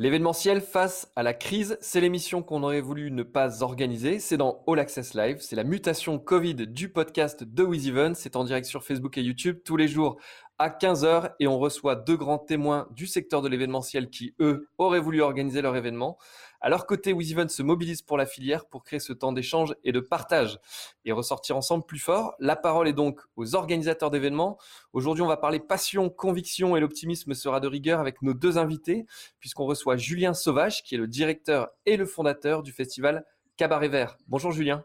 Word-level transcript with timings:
L'événementiel 0.00 0.60
face 0.60 1.10
à 1.16 1.24
la 1.24 1.34
crise, 1.34 1.76
c'est 1.80 2.00
l'émission 2.00 2.44
qu'on 2.44 2.62
aurait 2.62 2.80
voulu 2.80 3.10
ne 3.10 3.24
pas 3.24 3.64
organiser. 3.64 4.20
C'est 4.20 4.36
dans 4.36 4.62
All 4.68 4.78
Access 4.78 5.12
Live. 5.14 5.38
C'est 5.40 5.56
la 5.56 5.64
mutation 5.64 6.20
Covid 6.20 6.54
du 6.54 6.88
podcast 6.88 7.42
de 7.42 7.64
WizEven. 7.64 8.14
C'est 8.14 8.36
en 8.36 8.44
direct 8.44 8.68
sur 8.68 8.84
Facebook 8.84 9.18
et 9.18 9.22
YouTube 9.22 9.58
tous 9.64 9.76
les 9.76 9.88
jours 9.88 10.16
à 10.58 10.70
15h 10.70 11.32
et 11.40 11.48
on 11.48 11.58
reçoit 11.58 11.96
deux 11.96 12.16
grands 12.16 12.38
témoins 12.38 12.86
du 12.92 13.08
secteur 13.08 13.42
de 13.42 13.48
l'événementiel 13.48 14.08
qui, 14.08 14.36
eux, 14.38 14.68
auraient 14.78 15.00
voulu 15.00 15.20
organiser 15.20 15.62
leur 15.62 15.74
événement. 15.74 16.16
À 16.60 16.68
leur 16.68 16.86
côté, 16.86 17.12
WizEven 17.12 17.48
se 17.48 17.62
mobilise 17.62 18.02
pour 18.02 18.16
la 18.16 18.26
filière 18.26 18.66
pour 18.66 18.82
créer 18.82 18.98
ce 18.98 19.12
temps 19.12 19.32
d'échange 19.32 19.74
et 19.84 19.92
de 19.92 20.00
partage 20.00 20.58
et 21.04 21.12
ressortir 21.12 21.56
ensemble 21.56 21.84
plus 21.86 22.00
fort. 22.00 22.34
La 22.40 22.56
parole 22.56 22.88
est 22.88 22.92
donc 22.92 23.20
aux 23.36 23.54
organisateurs 23.54 24.10
d'événements. 24.10 24.58
Aujourd'hui, 24.92 25.22
on 25.22 25.28
va 25.28 25.36
parler 25.36 25.60
passion, 25.60 26.10
conviction 26.10 26.76
et 26.76 26.80
l'optimisme 26.80 27.32
sera 27.34 27.60
de 27.60 27.68
rigueur 27.68 28.00
avec 28.00 28.22
nos 28.22 28.34
deux 28.34 28.58
invités 28.58 29.06
puisqu'on 29.38 29.66
reçoit 29.66 29.96
Julien 29.96 30.34
Sauvage 30.34 30.82
qui 30.82 30.96
est 30.96 30.98
le 30.98 31.06
directeur 31.06 31.68
et 31.86 31.96
le 31.96 32.06
fondateur 32.06 32.64
du 32.64 32.72
festival 32.72 33.24
Cabaret 33.56 33.88
Vert. 33.88 34.16
Bonjour 34.26 34.50
Julien. 34.50 34.84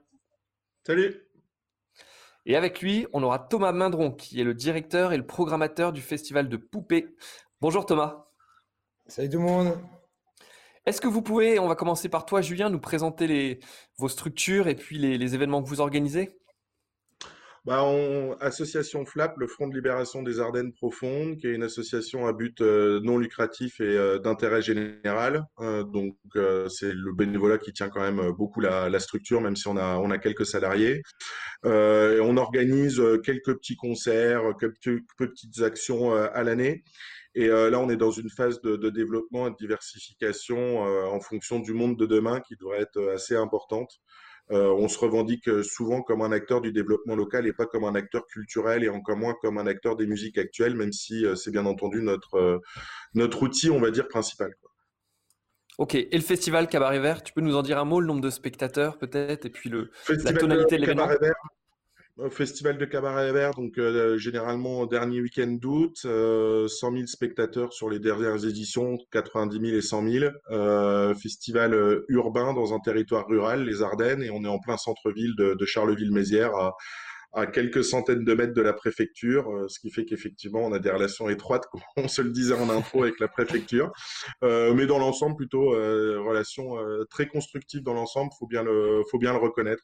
Salut. 0.85 1.27
Et 2.45 2.55
avec 2.55 2.81
lui, 2.81 3.07
on 3.13 3.23
aura 3.23 3.39
Thomas 3.39 3.71
Mindron 3.71 4.11
qui 4.11 4.39
est 4.39 4.43
le 4.43 4.53
directeur 4.53 5.11
et 5.11 5.17
le 5.17 5.25
programmateur 5.25 5.91
du 5.91 6.01
festival 6.01 6.49
de 6.49 6.57
Poupées. 6.57 7.15
Bonjour 7.61 7.85
Thomas. 7.85 8.27
Salut 9.07 9.29
tout 9.29 9.39
le 9.39 9.43
monde. 9.43 9.77
Est-ce 10.85 10.99
que 10.99 11.07
vous 11.07 11.21
pouvez, 11.21 11.59
on 11.59 11.67
va 11.69 11.75
commencer 11.75 12.09
par 12.09 12.25
toi 12.25 12.41
Julien, 12.41 12.69
nous 12.69 12.79
présenter 12.79 13.59
vos 13.97 14.09
structures 14.09 14.67
et 14.67 14.75
puis 14.75 14.97
les, 14.97 15.35
événements 15.35 15.63
que 15.63 15.69
vous 15.69 15.79
organisez? 15.79 16.37
Bah, 17.63 17.85
association 18.41 19.05
FLAP, 19.05 19.37
le 19.37 19.47
Front 19.47 19.69
de 19.69 19.73
libération 19.73 20.21
des 20.21 20.41
Ardennes 20.41 20.73
profondes, 20.73 21.37
qui 21.37 21.47
est 21.47 21.53
une 21.53 21.63
association 21.63 22.27
à 22.27 22.33
but 22.33 22.59
euh, 22.59 22.99
non 23.01 23.17
lucratif 23.17 23.79
et 23.79 23.85
euh, 23.85 24.19
d'intérêt 24.19 24.61
général. 24.61 25.45
Euh, 25.61 25.85
donc 25.85 26.17
c'est 26.67 26.91
le 26.91 27.13
bénévolat 27.13 27.59
qui 27.59 27.71
tient 27.71 27.87
quand 27.87 28.01
même 28.01 28.33
beaucoup 28.33 28.59
la, 28.59 28.99
structure, 28.99 29.39
même 29.39 29.55
si 29.55 29.69
on 29.69 29.77
a 29.77 29.95
on 29.95 30.11
a 30.11 30.17
quelques 30.17 30.45
salariés. 30.45 31.01
On 31.63 32.35
organise 32.35 33.01
quelques 33.23 33.55
petits 33.55 33.77
concerts, 33.77 34.41
quelques 34.59 34.99
petites 35.17 35.61
actions 35.61 36.13
à 36.13 36.43
l'année. 36.43 36.83
Et 37.35 37.47
euh, 37.47 37.69
là, 37.69 37.79
on 37.79 37.89
est 37.89 37.97
dans 37.97 38.11
une 38.11 38.29
phase 38.29 38.61
de, 38.61 38.75
de 38.75 38.89
développement 38.89 39.47
et 39.47 39.51
de 39.51 39.55
diversification 39.55 40.85
euh, 40.85 41.05
en 41.05 41.19
fonction 41.19 41.59
du 41.59 41.73
monde 41.73 41.97
de 41.97 42.05
demain 42.05 42.41
qui 42.41 42.55
devrait 42.55 42.81
être 42.81 42.97
euh, 42.97 43.15
assez 43.15 43.35
importante. 43.35 43.99
on 44.49 44.87
se 44.87 44.99
revendique 44.99 45.49
souvent 45.63 46.01
comme 46.03 46.21
un 46.21 46.31
acteur 46.31 46.61
du 46.61 46.71
développement 46.71 47.15
local 47.15 47.47
et 47.47 47.53
pas 47.53 47.65
comme 47.65 47.85
un 47.85 47.95
acteur 47.95 48.27
culturel 48.27 48.83
et 48.83 48.89
encore 48.89 49.17
moins 49.17 49.35
comme 49.41 49.57
un 49.57 49.65
acteur 49.65 49.95
des 49.95 50.05
musiques 50.05 50.37
actuelles, 50.37 50.75
même 50.75 50.91
si 50.91 51.25
c'est 51.35 51.49
bien 51.49 51.65
entendu 51.65 52.03
notre, 52.03 52.61
notre 53.15 53.41
outil, 53.43 53.71
on 53.71 53.79
va 53.79 53.89
dire, 53.89 54.07
principal. 54.07 54.53
Quoi. 54.61 54.69
Ok, 55.79 55.95
et 55.95 56.09
le 56.11 56.21
festival 56.21 56.67
Cabaret 56.67 56.99
Vert, 56.99 57.23
tu 57.23 57.33
peux 57.33 57.41
nous 57.41 57.55
en 57.55 57.63
dire 57.63 57.79
un 57.79 57.85
mot, 57.85 57.99
le 57.99 58.05
nombre 58.05 58.21
de 58.21 58.29
spectateurs 58.29 58.99
peut-être, 58.99 59.45
et 59.45 59.49
puis 59.49 59.69
le, 59.69 59.89
la 60.09 60.33
tonalité 60.33 60.75
de 60.75 60.81
l'événement? 60.81 61.07
Festival 62.29 62.77
de 62.77 62.85
Cabaret 62.85 63.31
Vert, 63.31 63.55
donc 63.55 63.79
euh, 63.79 64.17
généralement 64.19 64.85
dernier 64.85 65.19
week-end 65.19 65.47
d'août, 65.47 65.97
euh, 66.05 66.67
100 66.67 66.91
000 66.91 67.05
spectateurs 67.07 67.73
sur 67.73 67.89
les 67.89 67.97
dernières 67.97 68.45
éditions, 68.45 68.99
90 69.11 69.59
000 69.59 69.77
et 69.77 69.81
100 69.81 70.07
000. 70.07 70.25
Euh, 70.51 71.15
festival 71.15 71.73
euh, 71.73 72.05
urbain 72.09 72.53
dans 72.53 72.75
un 72.75 72.79
territoire 72.79 73.27
rural, 73.27 73.65
les 73.65 73.81
Ardennes, 73.81 74.21
et 74.21 74.29
on 74.29 74.43
est 74.43 74.47
en 74.47 74.59
plein 74.59 74.77
centre-ville 74.77 75.33
de, 75.35 75.65
Charleville-Mézières, 75.65 76.53
à, 77.33 77.47
quelques 77.47 77.83
centaines 77.83 78.23
de 78.23 78.33
mètres 78.35 78.53
de 78.53 78.61
la 78.61 78.73
préfecture, 78.73 79.65
ce 79.67 79.79
qui 79.79 79.89
fait 79.89 80.05
qu'effectivement 80.05 80.59
on 80.59 80.71
a 80.71 80.77
des 80.77 80.91
relations 80.91 81.29
étroites, 81.29 81.65
comme 81.71 81.81
on 81.97 82.07
se 82.07 82.21
le 82.21 82.29
disait 82.29 82.53
en 82.53 82.69
intro, 82.69 83.01
avec 83.01 83.19
la 83.19 83.27
préfecture. 83.27 83.91
mais 84.43 84.85
dans 84.85 84.99
l'ensemble, 84.99 85.35
plutôt 85.35 85.69
relations 85.69 86.77
très 87.09 87.25
constructives 87.25 87.81
dans 87.81 87.95
l'ensemble, 87.95 88.31
faut 88.37 88.45
bien 88.45 88.61
le, 88.61 89.01
faut 89.09 89.17
bien 89.17 89.33
le 89.33 89.39
reconnaître. 89.39 89.81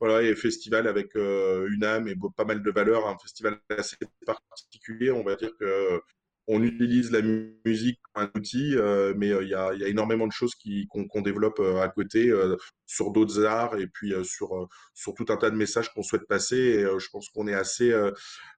Voilà, 0.00 0.22
et 0.22 0.34
festival 0.34 0.86
avec 0.88 1.14
euh, 1.16 1.68
une 1.70 1.84
âme 1.84 2.08
et 2.08 2.14
pas 2.36 2.44
mal 2.44 2.62
de 2.62 2.70
valeurs, 2.70 3.06
un 3.06 3.18
festival 3.18 3.60
assez 3.68 3.96
particulier. 4.26 5.10
On 5.10 5.22
va 5.22 5.36
dire 5.36 5.54
que 5.58 6.00
on 6.46 6.62
utilise 6.62 7.12
la 7.12 7.22
musique 7.22 8.00
comme 8.12 8.24
un 8.24 8.30
outil, 8.38 8.74
euh, 8.76 9.14
mais 9.16 9.30
euh, 9.30 9.42
il 9.42 9.48
y, 9.48 9.54
a, 9.54 9.72
énormément 9.88 10.26
de 10.26 10.32
choses 10.32 10.54
qu'on 10.88 11.20
développe 11.20 11.60
à 11.60 11.88
côté 11.88 12.32
sur 12.86 13.12
d'autres 13.12 13.44
arts 13.44 13.78
et 13.78 13.86
puis 13.86 14.12
sur 14.24 14.68
sur 14.94 15.14
tout 15.14 15.26
un 15.28 15.36
tas 15.36 15.50
de 15.50 15.56
messages 15.56 15.92
qu'on 15.92 16.02
souhaite 16.02 16.26
passer. 16.26 16.56
Et 16.56 16.84
je 16.98 17.08
pense 17.10 17.28
qu'on 17.28 17.46
est 17.46 17.54
assez 17.54 17.94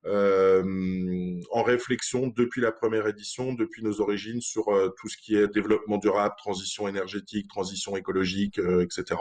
en 0.04 1.62
réflexion 1.62 2.28
depuis 2.28 2.60
la 2.60 2.72
première 2.72 3.06
édition, 3.06 3.52
depuis 3.52 3.82
nos 3.82 4.00
origines 4.00 4.40
sur 4.40 4.66
tout 4.98 5.08
ce 5.08 5.16
qui 5.16 5.36
est 5.36 5.48
développement 5.48 5.98
durable, 5.98 6.34
transition 6.38 6.88
énergétique, 6.88 7.48
transition 7.48 7.96
écologique, 7.96 8.58
etc. 8.58 9.20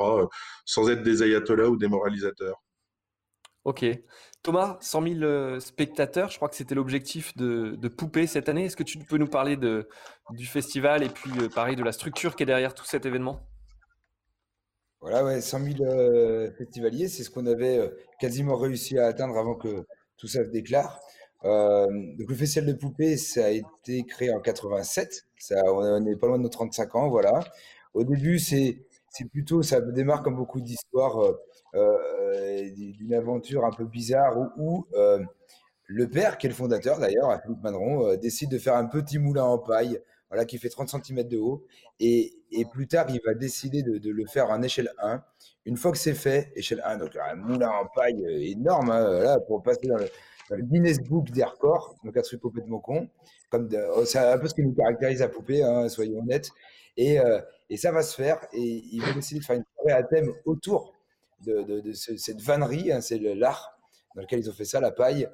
sans 0.66 0.90
être 0.90 1.04
des 1.04 1.24
ayatollahs 1.24 1.70
ou 1.70 1.78
des 1.78 1.88
moralisateurs. 1.88 2.62
Ok. 3.64 3.86
Thomas, 4.44 4.78
100 4.82 5.04
000 5.04 5.16
euh, 5.22 5.60
spectateurs, 5.60 6.30
je 6.30 6.38
crois 6.38 6.50
que 6.50 6.56
c'était 6.56 6.74
l'objectif 6.74 7.36
de, 7.38 7.88
Poupée 7.88 8.26
cette 8.26 8.50
année. 8.50 8.66
Est-ce 8.66 8.76
que 8.76 8.84
tu 8.84 8.98
peux 8.98 9.18
nous 9.18 9.28
parler 9.28 9.56
du 9.56 10.46
festival 10.48 11.04
et 11.04 11.10
puis 11.10 11.32
euh, 11.40 11.48
pareil 11.48 11.76
de 11.76 11.84
la 11.84 11.92
structure 11.92 12.36
qui 12.36 12.44
est 12.44 12.48
derrière 12.48 12.74
tout 12.74 12.86
cet 12.86 13.06
événement? 13.06 13.40
Voilà, 15.00 15.24
ouais, 15.24 15.42
100 15.42 15.60
000 15.60 15.76
euh, 15.82 16.52
festivaliers, 16.54 17.08
c'est 17.08 17.24
ce 17.24 17.30
qu'on 17.30 17.46
avait 17.46 17.92
quasiment 18.20 18.56
réussi 18.56 18.98
à 18.98 19.06
atteindre 19.06 19.38
avant 19.38 19.56
que 19.56 19.86
tout 20.18 20.28
ça 20.28 20.44
se 20.44 20.50
déclare. 20.50 21.00
donc 21.44 22.30
le 22.30 22.36
festival 22.36 22.68
de 22.68 22.74
Poupée, 22.74 23.18
ça 23.18 23.46
a 23.46 23.50
été 23.50 24.04
créé 24.08 24.34
en 24.34 24.40
87. 24.40 25.28
Ça, 25.38 25.62
on 25.72 26.00
n'est 26.00 26.16
pas 26.16 26.28
loin 26.28 26.38
de 26.38 26.44
nos 26.44 26.50
35 26.50 26.96
ans, 26.96 27.10
voilà. 27.10 27.44
Au 27.94 28.04
début, 28.04 28.40
c'est 28.40 28.86
c'est 29.12 29.26
plutôt, 29.26 29.62
ça 29.62 29.82
démarre 29.82 30.24
comme 30.24 30.38
beaucoup 30.38 30.62
d'histoires 30.62 31.20
euh, 31.20 31.38
euh, 31.76 32.70
d'une 32.72 33.14
aventure 33.14 33.66
un 33.66 33.72
peu 33.72 33.86
bizarre 33.86 34.38
où, 34.58 34.88
euh, 34.94 35.20
le 35.86 36.08
père, 36.08 36.38
qui 36.38 36.48
est 36.48 36.50
le 36.50 36.56
fondateur 36.56 36.98
d'ailleurs, 36.98 37.38
Philippe 37.44 37.62
Manderon, 37.62 38.16
décide 38.16 38.50
de 38.50 38.58
faire 38.58 38.78
un 38.78 38.86
petit 38.86 39.20
moulin 39.20 39.44
en 39.44 39.58
paille, 39.58 40.00
voilà, 40.30 40.46
qui 40.46 40.58
fait 40.58 40.70
30 40.70 40.88
cm 41.04 41.28
de 41.28 41.38
haut, 41.38 41.66
et, 42.00 42.32
plus 42.72 42.88
tard, 42.88 43.08
il 43.10 43.20
va 43.26 43.34
décider 43.34 43.84
de, 43.84 44.10
le 44.10 44.26
faire 44.26 44.50
en 44.50 44.62
échelle 44.62 44.94
1. 45.00 45.22
Une 45.66 45.76
fois 45.76 45.92
que 45.92 45.98
c'est 45.98 46.14
fait, 46.14 46.54
échelle 46.56 46.82
1, 46.86 46.98
donc 46.98 47.18
un 47.18 47.36
moulin 47.36 47.70
en 47.70 47.88
paille 47.94 48.24
énorme, 48.50 48.92
hein, 48.92 49.20
là, 49.20 49.40
pour 49.42 49.62
passer 49.62 49.88
dans 49.88 49.98
le, 49.98 50.08
Guinness 50.64 51.00
Book 51.00 51.32
des 51.32 51.44
records, 51.44 51.96
donc 52.06 52.16
un 52.16 52.22
truc 52.22 52.42
complètement 52.42 52.80
con, 52.80 53.10
comme 53.50 53.70
c'est 54.06 54.20
un 54.20 54.38
peu 54.38 54.48
ce 54.48 54.54
qui 54.54 54.64
nous 54.64 54.74
caractérise 54.74 55.22
à 55.22 55.28
Poupée, 55.28 55.64
hein, 55.64 55.90
soyons 55.90 56.20
honnêtes. 56.20 56.52
Et, 56.98 57.18
et 57.70 57.78
ça 57.78 57.92
va 57.92 58.04
se 58.04 58.16
faire. 58.16 58.40
Et 58.54 58.84
ils 58.92 59.02
vont 59.02 59.14
décider 59.14 59.40
de 59.40 59.46
faire 59.46 59.56
une 59.56 59.64
soirée 59.76 59.94
à 59.94 60.04
thème 60.04 60.34
autour 60.46 60.94
de, 61.46 61.92
cette 61.94 62.42
vannerie. 62.42 62.92
Hein, 62.92 63.02
c'est 63.02 63.20
l'art 63.20 63.78
dans 64.16 64.22
lequel 64.22 64.40
ils 64.40 64.50
ont 64.50 64.54
fait 64.54 64.66
ça, 64.66 64.80
la 64.80 64.92
paille. 64.92 65.28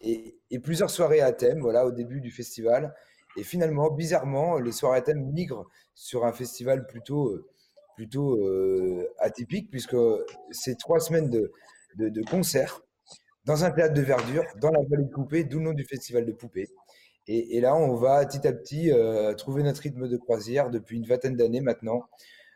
Et, 0.00 0.34
plusieurs 0.62 0.90
soirées 0.90 1.20
à 1.20 1.32
thème, 1.32 1.60
voilà, 1.60 1.86
au 1.86 1.92
début 1.92 2.20
du 2.20 2.30
festival. 2.30 2.94
Et 3.36 3.42
finalement, 3.42 3.90
bizarrement, 3.90 4.58
les 4.58 4.72
soirées 4.72 4.98
à 4.98 5.02
thème 5.02 5.24
migrent 5.32 5.66
sur 5.94 6.24
un 6.24 6.32
festival 6.32 6.86
plutôt, 6.86 7.38
plutôt 7.96 8.36
euh, 8.36 9.08
atypique, 9.18 9.70
puisque 9.70 9.96
c'est 10.50 10.76
trois 10.78 11.00
semaines 11.00 11.30
de, 11.30 11.52
de, 11.96 12.22
concerts 12.22 12.82
dans 13.44 13.64
un 13.64 13.70
théâtre 13.70 13.94
de 13.94 14.02
verdure, 14.02 14.44
dans 14.60 14.70
la 14.70 14.80
vallée 14.88 15.04
de 15.04 15.10
Poupée, 15.10 15.44
d'où 15.44 15.58
le 15.58 15.64
nom 15.64 15.72
du 15.72 15.84
festival 15.84 16.24
de 16.26 16.32
Poupée. 16.32 16.68
Et, 17.28 17.60
là, 17.60 17.76
on 17.76 17.94
va 17.94 18.24
petit 18.26 18.46
à 18.48 18.52
petit 18.52 18.90
euh, 18.90 19.32
trouver 19.34 19.62
notre 19.62 19.82
rythme 19.82 20.08
de 20.08 20.16
croisière 20.16 20.70
depuis 20.70 20.96
une 20.96 21.06
vingtaine 21.06 21.36
d'années 21.36 21.60
maintenant. 21.60 22.02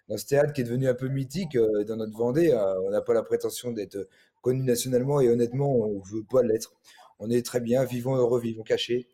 Dans 0.08 0.16
ce 0.16 0.26
théâtre 0.26 0.52
qui 0.52 0.60
est 0.60 0.64
devenu 0.64 0.88
un 0.88 0.94
peu 0.94 1.08
mythique 1.08 1.56
euh, 1.56 1.84
dans 1.84 1.96
notre 1.96 2.16
Vendée, 2.16 2.50
euh, 2.50 2.74
on 2.82 2.90
n'a 2.90 3.00
pas 3.00 3.14
la 3.14 3.22
prétention 3.22 3.70
d'être 3.70 4.08
connu 4.42 4.62
nationalement 4.62 5.20
et 5.20 5.28
honnêtement, 5.28 5.72
on 5.72 5.94
ne 5.94 6.16
veut 6.16 6.24
pas 6.28 6.42
l'être. 6.42 6.74
On 7.20 7.30
est 7.30 7.44
très 7.46 7.60
bien, 7.60 7.84
vivons 7.84 8.16
heureux, 8.16 8.40
vivons 8.40 8.64
cachés. 8.64 9.08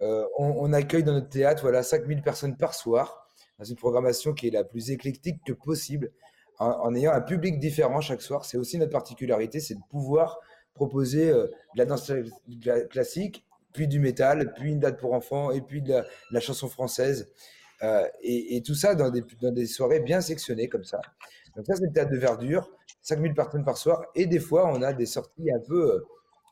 On, 0.00 0.72
accueille 0.72 1.02
dans 1.02 1.12
notre 1.12 1.28
théâtre 1.28 1.62
voilà, 1.62 1.82
5000 1.82 2.22
personnes 2.22 2.56
par 2.56 2.74
soir, 2.74 3.26
dans 3.58 3.64
une 3.64 3.76
programmation 3.76 4.32
qui 4.32 4.46
est 4.46 4.50
la 4.50 4.64
plus 4.64 4.90
éclectique 4.90 5.40
que 5.44 5.52
possible, 5.52 6.12
en, 6.60 6.94
ayant 6.94 7.12
un 7.12 7.20
public 7.20 7.58
différent 7.58 8.00
chaque 8.00 8.22
soir. 8.22 8.44
C'est 8.44 8.58
aussi 8.58 8.78
notre 8.78 8.92
particularité, 8.92 9.58
c'est 9.60 9.74
de 9.74 9.82
pouvoir 9.90 10.38
proposer 10.74 11.30
de 11.30 11.50
la 11.74 11.84
danse 11.84 12.12
classique 12.90 13.47
puis 13.78 13.86
du 13.86 14.00
métal, 14.00 14.52
puis 14.54 14.72
une 14.72 14.80
date 14.80 14.98
pour 14.98 15.12
enfants, 15.12 15.52
et 15.52 15.60
puis 15.60 15.82
de 15.82 16.02
la, 16.32 16.40
chanson 16.40 16.66
française. 16.66 17.30
Euh, 17.84 18.08
et, 18.24 18.60
tout 18.66 18.74
ça 18.74 18.96
dans 18.96 19.08
des, 19.08 19.22
dans 19.40 19.52
des, 19.52 19.66
soirées 19.66 20.00
bien 20.00 20.20
sectionnées 20.20 20.68
comme 20.68 20.82
ça. 20.82 21.00
Donc 21.54 21.64
ça, 21.64 21.76
c'est 21.76 21.86
le 21.86 21.92
théâtre 21.92 22.10
de 22.10 22.16
verdure, 22.16 22.68
5000 23.02 23.34
personnes 23.34 23.64
par 23.64 23.78
soir. 23.78 24.04
Et 24.16 24.26
des 24.26 24.40
fois, 24.40 24.68
on 24.74 24.82
a 24.82 24.92
des 24.92 25.06
sorties 25.06 25.48
un 25.52 25.60
peu, 25.60 25.92
euh, 25.94 26.06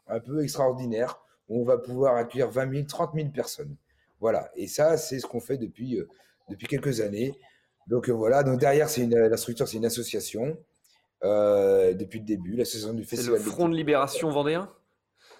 un 0.06 0.20
peu 0.20 0.40
extraordinaires, 0.40 1.20
où 1.48 1.62
on 1.62 1.64
va 1.64 1.78
pouvoir 1.78 2.14
accueillir 2.14 2.48
20 2.48 2.72
000, 2.72 2.86
30 2.86 3.10
000 3.16 3.28
personnes. 3.30 3.74
Voilà. 4.20 4.52
Et 4.54 4.68
ça, 4.68 4.96
c'est 4.96 5.18
ce 5.18 5.26
qu'on 5.26 5.40
fait 5.40 5.58
depuis, 5.58 5.98
euh, 5.98 6.08
depuis 6.48 6.68
quelques 6.68 7.00
années. 7.00 7.34
Donc 7.88 8.08
voilà. 8.08 8.44
Donc 8.44 8.60
derrière, 8.60 8.88
c'est 8.88 9.04
la 9.06 9.36
structure, 9.36 9.66
c'est 9.66 9.78
une 9.78 9.84
association. 9.84 10.56
depuis 11.22 12.20
le 12.20 12.24
début, 12.24 12.54
l'association 12.54 12.94
du 12.94 13.04
festival. 13.04 13.40
C'est 13.40 13.46
le 13.46 13.50
Front 13.50 13.68
de 13.68 13.74
Libération 13.74 14.30
Vendéen? 14.30 14.70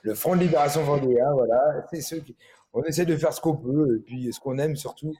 Le 0.07 0.15
Front 0.15 0.37
de 0.37 0.41
Libération 0.43 0.85
Vendéen, 0.85 1.33
voilà. 1.35 1.85
C'est 1.91 2.01
ceux 2.01 2.21
qui, 2.21 2.37
on 2.73 2.83
essaie 2.85 3.05
de 3.07 3.17
faire 3.17 3.33
ce 3.33 3.41
qu'on 3.41 3.57
peut, 3.57 3.97
et 3.97 4.01
puis 4.01 4.33
ce 4.33 4.39
qu'on 4.39 4.57
aime 4.59 4.77
surtout, 4.77 5.13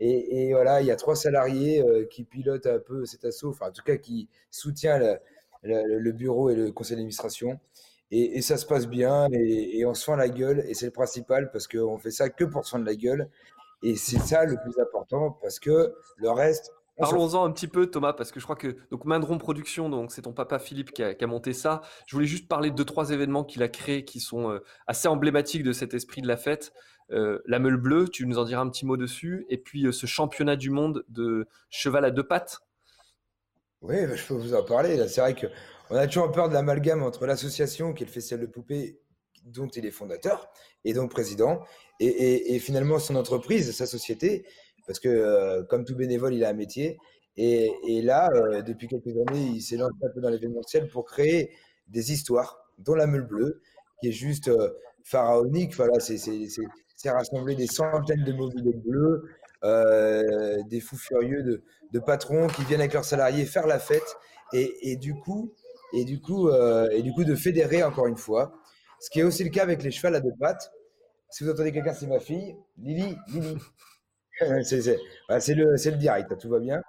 Et, 0.00 0.52
voilà, 0.52 0.82
il 0.82 0.86
y 0.86 0.90
a 0.90 0.96
trois 0.96 1.16
salariés 1.16 1.80
euh, 1.80 2.04
qui 2.10 2.24
pilotent 2.24 2.66
un 2.66 2.78
peu 2.78 3.06
cet 3.06 3.24
assaut, 3.24 3.50
enfin 3.50 3.68
en 3.68 3.72
tout 3.72 3.82
cas 3.82 3.96
qui 3.96 4.28
soutient 4.50 4.98
le, 5.62 6.12
bureau 6.12 6.50
et 6.50 6.56
le 6.56 6.72
conseil 6.72 6.96
d'administration. 6.96 7.58
Et, 8.10 8.42
ça 8.42 8.58
se 8.58 8.66
passe 8.66 8.86
bien 8.86 9.28
et, 9.32 9.86
on 9.86 9.94
se 9.94 10.04
fend 10.04 10.16
la 10.16 10.28
gueule 10.28 10.62
et 10.68 10.74
c'est 10.74 10.86
le 10.86 10.92
principal 10.92 11.50
parce 11.50 11.66
qu'on 11.66 11.96
fait 11.96 12.10
ça 12.10 12.28
que 12.28 12.44
pour 12.44 12.66
se 12.66 12.70
fendre 12.72 12.84
la 12.84 12.96
gueule. 12.96 13.30
Et 13.82 13.96
c'est 13.96 14.18
ça 14.18 14.44
le 14.44 14.56
plus 14.62 14.78
important 14.78 15.38
parce 15.40 15.58
que 15.58 15.94
le 16.18 16.30
reste, 16.30 16.70
Parlons-en 16.96 17.44
un 17.44 17.50
petit 17.50 17.66
peu, 17.66 17.88
Thomas, 17.88 18.12
parce 18.12 18.30
que 18.30 18.38
je 18.38 18.44
crois 18.44 18.56
que 18.56 18.76
donc 18.90 19.04
Mindron 19.04 19.38
Production, 19.38 19.88
donc 19.88 20.12
c'est 20.12 20.22
ton 20.22 20.32
papa 20.32 20.58
Philippe 20.58 20.92
qui 20.92 21.02
a, 21.02 21.26
monté 21.26 21.52
ça. 21.52 21.82
Je 22.06 22.14
voulais 22.14 22.26
juste 22.26 22.46
parler 22.46 22.70
de 22.70 22.76
deux 22.76 22.84
trois 22.84 23.10
événements 23.10 23.42
qu'il 23.42 23.62
a 23.62 23.68
créés 23.68 24.04
qui 24.04 24.20
sont 24.20 24.50
euh, 24.50 24.60
assez 24.86 25.08
emblématiques 25.08 25.64
de 25.64 25.72
cet 25.72 25.92
esprit 25.92 26.22
de 26.22 26.28
la 26.28 26.36
fête. 26.36 26.72
Euh, 27.10 27.40
la 27.46 27.58
meule 27.58 27.76
bleue, 27.76 28.08
tu 28.08 28.26
nous 28.26 28.38
en 28.38 28.44
diras 28.44 28.62
un 28.62 28.70
petit 28.70 28.86
mot 28.86 28.96
dessus, 28.96 29.44
et 29.48 29.58
puis 29.58 29.86
euh, 29.86 29.92
ce 29.92 30.06
championnat 30.06 30.56
du 30.56 30.70
monde 30.70 31.04
de 31.08 31.48
cheval 31.68 32.04
à 32.04 32.10
deux 32.12 32.26
pattes. 32.26 32.60
Oui, 33.82 34.06
bah, 34.06 34.14
je 34.14 34.24
peux 34.24 34.34
vous 34.34 34.54
en 34.54 34.62
parler. 34.62 34.96
C'est 35.08 35.20
vrai 35.20 35.34
qu'on 35.34 35.96
a 35.96 36.06
toujours 36.06 36.30
peur 36.30 36.48
de 36.48 36.54
l'amalgame 36.54 37.02
entre 37.02 37.26
l'association, 37.26 37.92
qui 37.92 38.04
est 38.04 38.06
le 38.06 38.12
Festival 38.12 38.40
de 38.40 38.50
poupées, 38.50 39.00
dont 39.44 39.68
il 39.68 39.84
est 39.84 39.90
fondateur 39.90 40.48
et 40.84 40.94
donc 40.94 41.10
président, 41.10 41.62
et, 42.00 42.58
finalement 42.58 42.98
son 42.98 43.16
entreprise, 43.16 43.74
sa 43.76 43.86
société, 43.86 44.46
parce 44.86 45.00
que 45.00 45.08
euh, 45.08 45.62
comme 45.64 45.84
tout 45.84 45.96
bénévole, 45.96 46.34
il 46.34 46.44
a 46.44 46.50
un 46.50 46.54
métier. 46.54 46.98
Et, 47.36 48.00
là, 48.02 48.30
depuis 48.62 48.86
quelques 48.86 49.08
années, 49.08 49.54
il 49.54 49.60
s'est 49.60 49.76
lancé 49.76 49.96
un 50.04 50.10
peu 50.14 50.20
dans 50.20 50.30
l'événementiel 50.30 50.86
pour 50.86 51.04
créer 51.04 51.50
des 51.88 52.12
histoires, 52.12 52.70
dont 52.78 52.94
la 52.94 53.08
meule 53.08 53.26
bleue, 53.26 53.60
qui 54.00 54.08
est 54.08 54.12
juste 54.12 54.48
pharaonique. 55.02 55.74
Voilà, 55.74 55.98
c'est 55.98 56.16
rassembler 57.10 57.54
des 57.54 57.66
centaines 57.66 58.24
de 58.24 58.32
mobiles 58.32 58.80
bleus, 58.84 59.24
euh, 59.64 60.62
des 60.68 60.80
fous 60.80 60.96
furieux 60.96 61.42
de, 61.42 61.98
patrons 62.00 62.48
qui 62.48 62.64
viennent 62.64 62.80
avec 62.80 62.92
leurs 62.92 63.04
salariés 63.04 63.44
faire 63.46 63.68
la 63.68 63.78
fête 63.78 64.16
et, 64.52 64.96
du 64.96 65.14
coup 65.14 65.54
et 65.92 66.04
du 66.04 66.20
coup 66.20 66.48
euh, 66.48 66.88
et 66.90 67.02
du 67.02 67.12
coup 67.12 67.22
de 67.24 67.34
fédérer 67.34 67.82
encore 67.84 68.06
une 68.06 68.16
fois. 68.16 68.52
Ce 69.00 69.10
qui 69.10 69.20
est 69.20 69.22
aussi 69.22 69.44
le 69.44 69.50
cas 69.50 69.62
avec 69.62 69.82
les 69.82 69.90
chevals 69.90 70.14
à 70.14 70.20
deux 70.20 70.32
pattes. 70.38 70.72
Si 71.30 71.44
vous 71.44 71.50
entendez 71.50 71.72
quelqu'un, 71.72 71.94
c'est 71.94 72.06
ma 72.06 72.20
fille, 72.20 72.56
Lily, 72.78 73.16
Lily. 73.28 73.56
C'est 74.62 75.54
le, 75.54 75.72
le 75.72 75.96
direct, 75.96 76.38
tout 76.38 76.48
va 76.48 76.60
bien. 76.60 76.82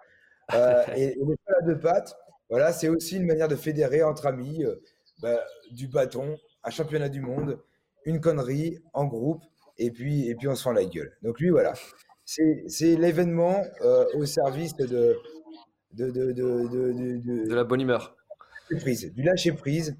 Euh, 0.53 0.83
et, 0.95 1.07
les 1.07 1.15
chevals 1.15 1.61
à 1.61 1.65
deux 1.65 1.79
pattes, 1.79 2.15
voilà, 2.49 2.73
c'est 2.73 2.89
aussi 2.89 3.17
une 3.17 3.25
manière 3.25 3.47
de 3.47 3.55
fédérer 3.55 4.03
entre 4.03 4.27
amis, 4.27 4.63
bah, 5.21 5.39
du 5.71 5.87
bâton, 5.87 6.37
un 6.63 6.69
championnat 6.69 7.09
du 7.09 7.21
monde, 7.21 7.59
une 8.05 8.19
connerie 8.19 8.79
en 8.93 9.05
groupe 9.05 9.43
et 9.77 9.91
puis, 9.91 10.29
et 10.29 10.35
puis 10.35 10.47
on 10.47 10.55
se 10.55 10.63
fend 10.63 10.71
la 10.71 10.85
gueule. 10.85 11.17
Donc 11.21 11.39
lui, 11.39 11.49
voilà, 11.49 11.73
c'est 12.25 12.95
l'événement 12.95 13.63
euh, 13.81 14.05
au 14.15 14.25
service 14.25 14.75
de 14.75 14.85
de, 15.93 16.09
de, 16.11 16.31
de, 16.33 17.47
de, 17.47 17.55
la 17.55 17.63
bonne 17.63 17.81
humeur. 17.81 18.15
Prise, 18.79 19.13
du 19.13 19.23
lâcher 19.23 19.53
prise, 19.53 19.95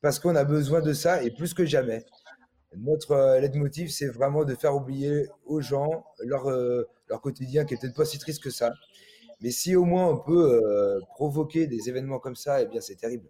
parce 0.00 0.18
qu'on 0.18 0.36
a 0.36 0.44
besoin 0.44 0.80
de 0.80 0.92
ça 0.92 1.22
et 1.22 1.30
plus 1.30 1.52
que 1.52 1.66
jamais. 1.66 2.04
Notre 2.78 3.12
euh, 3.12 3.40
leitmotiv, 3.40 3.90
c'est 3.90 4.08
vraiment 4.08 4.44
de 4.44 4.54
faire 4.54 4.74
oublier 4.74 5.26
aux 5.44 5.60
gens 5.60 6.04
leur, 6.20 6.48
euh, 6.50 6.88
leur 7.08 7.20
quotidien 7.20 7.64
qui 7.64 7.74
est 7.74 7.80
peut-être 7.80 7.96
pas 7.96 8.04
si 8.04 8.18
triste 8.18 8.42
que 8.42 8.50
ça. 8.50 8.72
Mais 9.40 9.50
si 9.50 9.76
au 9.76 9.84
moins 9.84 10.06
on 10.08 10.18
peut 10.18 11.00
provoquer 11.16 11.66
des 11.66 11.88
événements 11.88 12.18
comme 12.18 12.36
ça, 12.36 12.62
eh 12.62 12.66
bien 12.66 12.80
c'est 12.80 12.94
terrible. 12.94 13.28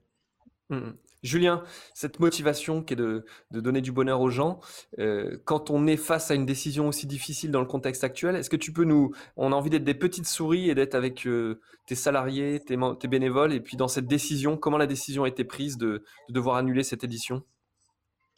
Mmh, 0.70 0.76
mmh. 0.76 0.96
Julien, 1.24 1.64
cette 1.94 2.20
motivation 2.20 2.82
qui 2.82 2.92
est 2.92 2.96
de, 2.96 3.24
donner 3.50 3.80
du 3.80 3.92
bonheur 3.92 4.20
aux 4.20 4.28
gens, 4.28 4.60
euh, 4.98 5.38
quand 5.46 5.70
on 5.70 5.86
est 5.86 5.96
face 5.96 6.30
à 6.30 6.34
une 6.34 6.44
décision 6.44 6.86
aussi 6.86 7.06
difficile 7.06 7.50
dans 7.50 7.60
le 7.60 7.66
contexte 7.66 8.04
actuel, 8.04 8.36
est-ce 8.36 8.50
que 8.50 8.56
tu 8.56 8.74
peux 8.74 8.84
nous... 8.84 9.10
On 9.36 9.50
a 9.50 9.56
envie 9.56 9.70
d'être 9.70 9.84
des 9.84 9.94
petites 9.94 10.26
souris 10.26 10.68
et 10.68 10.74
d'être 10.74 10.94
avec 10.94 11.26
euh, 11.26 11.60
tes 11.86 11.94
salariés, 11.94 12.60
tes, 12.60 12.76
bénévoles, 13.08 13.54
et 13.54 13.60
puis 13.60 13.78
dans 13.78 13.88
cette 13.88 14.06
décision, 14.06 14.58
comment 14.58 14.76
la 14.76 14.86
décision 14.86 15.24
a 15.24 15.28
été 15.28 15.44
prise 15.44 15.78
de, 15.78 16.04
devoir 16.28 16.56
annuler 16.56 16.82
cette 16.82 17.04
édition? 17.04 17.42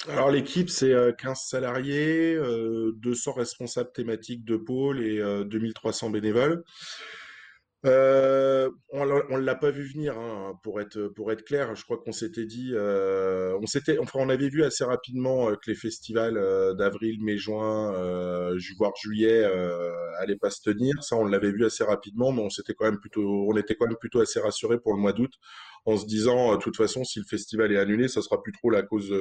Alors 0.09 0.31
l'équipe, 0.31 0.69
c'est 0.69 0.93
15 1.19 1.31
euh, 1.31 1.35
salariés, 1.35 2.39
200 2.95 3.33
responsables 3.33 3.93
thématiques 3.93 4.45
de 4.45 4.57
pôle 4.57 5.03
et 5.03 5.19
2300 5.47 6.11
bénévoles. 6.11 6.63
Euh, 7.87 8.69
on 8.91 9.05
ne 9.05 9.39
l'a 9.39 9.55
pas 9.55 9.71
vu 9.71 9.85
venir, 9.85 10.19
hein, 10.19 10.59
pour 10.63 10.81
être 10.81 11.09
pour 11.09 11.31
être 11.31 11.45
clair. 11.45 11.75
Je 11.77 11.85
crois 11.85 11.99
qu'on 11.99 12.11
s'était 12.11 12.47
dit, 12.47 12.71
euh, 12.73 13.57
on 13.63 13.67
s'était, 13.67 13.99
enfin, 13.99 14.19
on 14.21 14.29
avait 14.29 14.49
vu 14.49 14.65
assez 14.65 14.83
rapidement 14.85 15.51
euh, 15.51 15.55
que 15.55 15.71
les 15.71 15.77
festivals 15.77 16.35
d'avril, 16.77 17.23
mai, 17.23 17.37
juin, 17.37 17.93
voire 18.79 18.93
juillet, 18.97 19.45
allaient 20.19 20.37
pas 20.37 20.51
se 20.51 20.63
tenir. 20.63 21.03
Ça, 21.03 21.17
on 21.17 21.27
l'avait 21.27 21.53
vu 21.53 21.65
assez 21.65 21.85
rapidement, 21.85 22.33
mais 22.33 22.43
on 22.43 22.51
s'était 22.51 22.75
quand 22.75 22.87
même 22.87 22.99
plutôt, 22.99 23.47
on 23.49 23.57
était 23.57 23.77
quand 23.77 23.87
même 23.87 23.97
plutôt 23.97 24.21
assez 24.21 24.41
rassuré 24.41 24.79
pour 24.81 24.95
le 24.95 25.01
mois 25.01 25.13
d'août, 25.13 25.33
en 25.85 25.97
se 25.97 26.07
disant, 26.07 26.57
de 26.57 26.61
toute 26.61 26.77
façon, 26.77 27.05
si 27.05 27.21
le 27.21 27.27
festival 27.27 27.73
est 27.73 27.79
annulé, 27.79 28.09
ça 28.09 28.23
sera 28.23 28.43
plus 28.43 28.53
trop 28.53 28.71
la 28.71 28.83
cause 28.83 29.13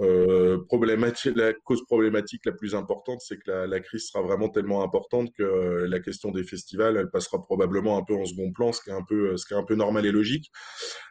euh, 0.00 0.58
problématique, 0.66 1.36
la 1.36 1.52
cause 1.52 1.84
problématique 1.84 2.44
la 2.46 2.52
plus 2.52 2.74
importante, 2.74 3.20
c'est 3.20 3.38
que 3.38 3.50
la, 3.50 3.80
crise 3.80 4.08
sera 4.08 4.22
vraiment 4.22 4.48
tellement 4.48 4.84
importante 4.84 5.32
que 5.36 5.42
euh, 5.42 5.86
la 5.88 5.98
question 6.00 6.30
des 6.30 6.44
festivals, 6.44 6.96
elle 6.96 7.10
passera 7.10 7.42
probablement 7.42 7.98
un 7.98 8.04
peu 8.04 8.14
en 8.14 8.24
second 8.24 8.52
plan, 8.52 8.72
ce 8.72 8.82
qui 8.82 8.90
est 8.90 8.94
un 8.94 9.02
peu, 9.02 9.36
ce 9.36 9.46
qui 9.46 9.54
est 9.54 9.56
un 9.56 9.64
peu 9.64 9.74
normal 9.74 10.06
et 10.06 10.12
logique. 10.12 10.50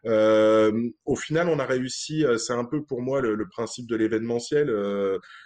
Euh, 0.06 0.72
au 1.06 1.16
final, 1.16 1.50
on 1.50 1.60
a 1.60 1.66
réussi. 1.66 2.24
C'est 2.38 2.54
un 2.54 2.66
peu 2.66 2.84
pour 2.84 3.02
moi 3.02 3.22
le, 3.22 3.48
principe 3.50 3.88
de 3.88 3.96
l'événementiel. 3.96 4.72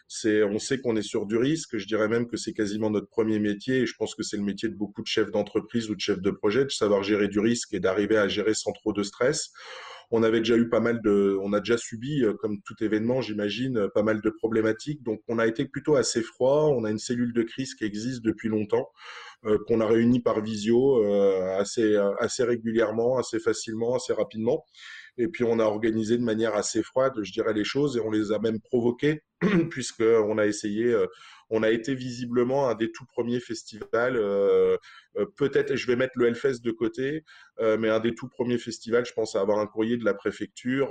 c'est, 0.07 0.43
on 0.43 0.59
sait 0.59 0.79
qu'on 0.79 0.95
est 0.95 1.01
sur 1.01 1.25
du 1.25 1.37
risque. 1.37 1.77
Je 1.77 1.85
dirais 1.85 2.07
même 2.07 2.27
que 2.27 2.37
c'est 2.37 2.53
quasiment 2.53 2.89
notre 2.89 3.07
premier 3.07 3.39
métier. 3.39 3.79
Et 3.79 3.85
je 3.85 3.95
pense 3.97 4.15
que 4.15 4.23
c'est 4.23 4.37
le 4.37 4.43
métier 4.43 4.69
de 4.69 4.75
beaucoup 4.75 5.01
de 5.01 5.07
chefs 5.07 5.31
d'entreprise 5.31 5.89
ou 5.89 5.95
de 5.95 5.99
chefs 5.99 6.21
de 6.21 6.31
projet 6.31 6.65
de 6.65 6.69
savoir 6.69 7.03
gérer 7.03 7.27
du 7.27 7.39
risque 7.39 7.73
et 7.73 7.79
d'arriver 7.79 8.17
à 8.17 8.27
gérer 8.27 8.53
sans 8.53 8.71
trop 8.71 8.93
de 8.93 9.03
stress. 9.03 9.51
On 10.13 10.23
avait 10.23 10.39
déjà 10.39 10.57
eu 10.57 10.67
pas 10.67 10.81
mal 10.81 11.01
de, 11.01 11.37
on 11.41 11.53
a 11.53 11.59
déjà 11.59 11.77
subi, 11.77 12.23
euh, 12.23 12.33
comme 12.33 12.61
tout 12.63 12.75
événement, 12.83 13.21
j'imagine, 13.21 13.77
euh, 13.77 13.87
pas 13.87 14.03
mal 14.03 14.21
de 14.21 14.29
problématiques. 14.29 15.01
Donc, 15.03 15.21
on 15.29 15.39
a 15.39 15.47
été 15.47 15.63
plutôt 15.65 15.95
assez 15.95 16.21
froid. 16.21 16.65
On 16.65 16.83
a 16.83 16.91
une 16.91 16.99
cellule 16.99 17.31
de 17.31 17.43
crise 17.43 17.75
qui 17.75 17.85
existe 17.85 18.21
depuis 18.21 18.49
longtemps, 18.49 18.89
euh, 19.45 19.57
qu'on 19.67 19.79
a 19.79 19.87
réunie 19.87 20.19
par 20.19 20.41
visio 20.41 21.01
assez, 21.57 21.95
assez 22.19 22.43
régulièrement, 22.43 23.17
assez 23.17 23.39
facilement, 23.39 23.95
assez 23.95 24.13
rapidement. 24.13 24.65
Et 25.17 25.27
puis 25.27 25.43
on 25.43 25.59
a 25.59 25.63
organisé 25.63 26.17
de 26.17 26.23
manière 26.23 26.55
assez 26.55 26.83
froide, 26.83 27.13
je 27.21 27.31
dirais, 27.31 27.53
les 27.53 27.63
choses, 27.63 27.97
et 27.97 27.99
on 28.01 28.11
les 28.11 28.31
a 28.31 28.39
même 28.39 28.59
provoquées, 28.59 29.21
puisqu'on 29.69 30.37
a 30.37 30.45
essayé, 30.45 30.95
on 31.49 31.63
a 31.63 31.69
été 31.69 31.95
visiblement 31.95 32.69
un 32.69 32.75
des 32.75 32.91
tout 32.91 33.05
premiers 33.05 33.39
festivals, 33.39 34.19
peut-être, 35.37 35.75
je 35.75 35.87
vais 35.87 35.95
mettre 35.95 36.13
le 36.15 36.27
Hellfest 36.27 36.61
de 36.63 36.71
côté, 36.71 37.23
euh, 37.59 37.77
mais 37.77 37.89
un 37.89 37.99
des 37.99 38.15
tout 38.15 38.27
premiers 38.27 38.57
festivals, 38.57 39.05
je 39.05 39.13
pense, 39.13 39.35
à 39.35 39.41
avoir 39.41 39.59
un 39.59 39.67
courrier 39.67 39.97
de 39.97 40.05
la 40.05 40.13
préfecture 40.13 40.89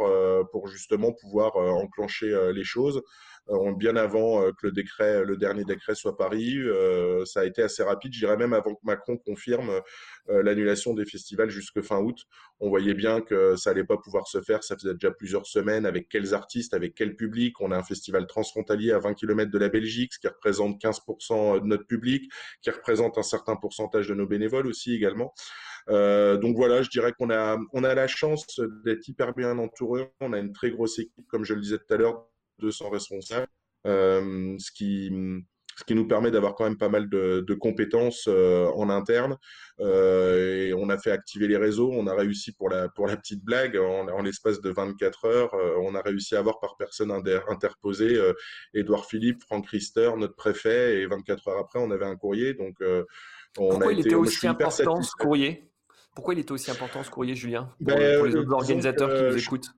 pour 0.52 0.68
justement 0.68 1.12
pouvoir 1.12 1.56
enclencher 1.56 2.52
les 2.54 2.64
choses. 2.64 3.02
Euh, 3.48 3.72
bien 3.74 3.96
avant 3.96 4.42
euh, 4.42 4.50
que 4.52 4.66
le 4.66 4.72
décret, 4.72 5.24
le 5.24 5.36
dernier 5.36 5.64
décret 5.64 5.94
soit 5.94 6.16
paru. 6.16 6.70
Euh, 6.70 7.24
ça 7.24 7.40
a 7.40 7.44
été 7.44 7.62
assez 7.62 7.82
rapide, 7.82 8.12
je 8.12 8.20
dirais 8.20 8.36
même 8.36 8.52
avant 8.52 8.74
que 8.74 8.80
Macron 8.84 9.16
confirme 9.16 9.80
l'annulation 10.28 10.94
des 10.94 11.04
festivals 11.04 11.50
jusque 11.50 11.80
fin 11.82 11.98
août. 11.98 12.18
On 12.60 12.68
voyait 12.68 12.94
bien 12.94 13.20
que 13.20 13.56
ça 13.56 13.70
allait 13.70 13.84
pas 13.84 13.96
pouvoir 13.96 14.28
se 14.28 14.40
faire. 14.40 14.62
Ça 14.62 14.76
faisait 14.76 14.92
déjà 14.92 15.10
plusieurs 15.10 15.46
semaines. 15.46 15.86
Avec 15.86 16.08
quels 16.08 16.34
artistes, 16.34 16.74
avec 16.74 16.94
quel 16.94 17.16
public? 17.16 17.60
On 17.60 17.72
a 17.72 17.76
un 17.76 17.82
festival 17.82 18.26
transfrontalier 18.26 18.92
à 18.92 18.98
20 18.98 19.14
km 19.14 19.50
de 19.50 19.58
la 19.58 19.68
Belgique, 19.68 20.14
ce 20.14 20.20
qui 20.20 20.28
représente 20.28 20.80
15% 20.80 21.62
de 21.62 21.66
notre 21.66 21.86
public, 21.86 22.30
qui 22.62 22.70
représente 22.70 23.18
un 23.18 23.22
certain 23.22 23.56
pourcentage 23.56 24.09
de 24.10 24.14
nos 24.14 24.26
bénévoles 24.26 24.66
aussi 24.66 24.94
également. 24.94 25.32
donc 25.88 26.56
voilà, 26.56 26.82
je 26.82 26.90
dirais 26.90 27.12
qu'on 27.18 27.30
a, 27.30 27.58
on 27.72 27.84
a 27.84 27.94
la 27.94 28.06
chance 28.06 28.60
d'être 28.84 29.06
hyper 29.08 29.34
bien 29.34 29.58
entouré. 29.58 30.10
On 30.20 30.32
a 30.32 30.38
une 30.38 30.52
très 30.52 30.70
grosse 30.70 30.98
équipe, 30.98 31.26
comme 31.28 31.44
je 31.44 31.54
le 31.54 31.60
disais 31.60 31.78
tout 31.78 31.94
à 31.94 31.96
l'heure, 31.96 32.26
200 32.60 32.90
responsables, 32.90 33.48
euh, 33.86 34.56
ce 34.58 34.70
qui 34.72 35.10
ce 35.76 35.84
qui 35.84 35.94
nous 35.94 36.06
permet 36.06 36.30
d'avoir 36.30 36.56
quand 36.56 36.64
même 36.64 36.76
pas 36.76 36.90
mal 36.90 37.08
de, 37.08 37.54
compétences 37.54 38.26
euh, 38.28 38.66
en 38.74 38.90
interne. 38.90 39.38
Euh, 39.78 40.66
et 40.66 40.74
on 40.74 40.90
a 40.90 40.98
fait 40.98 41.10
activer 41.10 41.48
les 41.48 41.56
réseaux. 41.56 41.90
On 41.90 42.06
a 42.06 42.14
réussi 42.14 42.52
pour 42.52 42.68
la, 42.68 42.90
pour 42.90 43.06
la 43.06 43.16
petite 43.16 43.42
blague, 43.42 43.78
en, 43.78 44.20
l'espace 44.20 44.60
de 44.60 44.68
24 44.68 45.24
heures, 45.24 45.54
on 45.80 45.94
a 45.94 46.02
réussi 46.02 46.34
à 46.34 46.40
avoir 46.40 46.60
par 46.60 46.76
personne 46.76 47.10
interposée 47.10 48.20
Édouard 48.74 49.06
Philippe, 49.06 49.42
Franck 49.42 49.68
Rister, 49.68 50.10
notre 50.18 50.34
préfet, 50.34 51.00
et 51.00 51.06
24 51.06 51.48
heures 51.48 51.58
après, 51.58 51.78
on 51.78 51.90
avait 51.90 52.04
un 52.04 52.16
courrier. 52.16 52.52
Donc, 52.52 52.76
on 53.58 53.70
Pourquoi 53.70 53.88
a 53.88 53.92
il 53.92 54.00
été, 54.00 54.08
était 54.08 54.16
aussi 54.16 54.46
important 54.46 55.02
ce 55.02 55.12
courrier? 55.12 55.70
Pourquoi 56.14 56.34
il 56.34 56.40
était 56.40 56.52
aussi 56.52 56.70
important 56.70 57.02
ce 57.02 57.10
courrier, 57.10 57.34
Julien, 57.34 57.70
pour, 57.78 57.96
ben, 57.96 58.18
pour 58.18 58.26
les 58.26 58.36
autres 58.36 58.52
organisateurs 58.52 59.14
qui 59.14 59.22
nous 59.22 59.38
écoutent? 59.38 59.70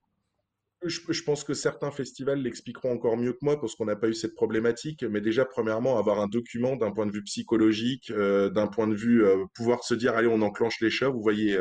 Je, 0.85 1.23
pense 1.23 1.45
que 1.45 1.55
certains 1.55 1.93
festivals 1.93 2.41
l'expliqueront 2.41 2.93
encore 2.93 3.17
mieux 3.17 3.35
que 3.35 3.39
moi 3.43 3.61
parce 3.61 3.77
qu'on 3.77 3.85
n'a 3.85 3.95
pas 3.95 4.09
eu 4.09 4.15
cette 4.15 4.35
problématique. 4.35 5.05
Mais 5.05 5.21
déjà, 5.21 5.45
premièrement, 5.45 5.97
avoir 5.97 6.19
un 6.19 6.27
document 6.27 6.75
d'un 6.75 6.91
point 6.91 7.07
de 7.07 7.13
vue 7.13 7.23
psychologique, 7.23 8.11
euh, 8.11 8.51
d'un 8.51 8.67
point 8.67 8.89
de 8.89 8.95
vue 8.95 9.25
euh, 9.25 9.45
pouvoir 9.55 9.85
se 9.85 9.95
dire 9.95 10.17
allez, 10.17 10.27
on 10.27 10.43
enclenche 10.43 10.81
les 10.81 10.91
chats. 10.91 11.09
Vous 11.09 11.23
voyez, 11.23 11.57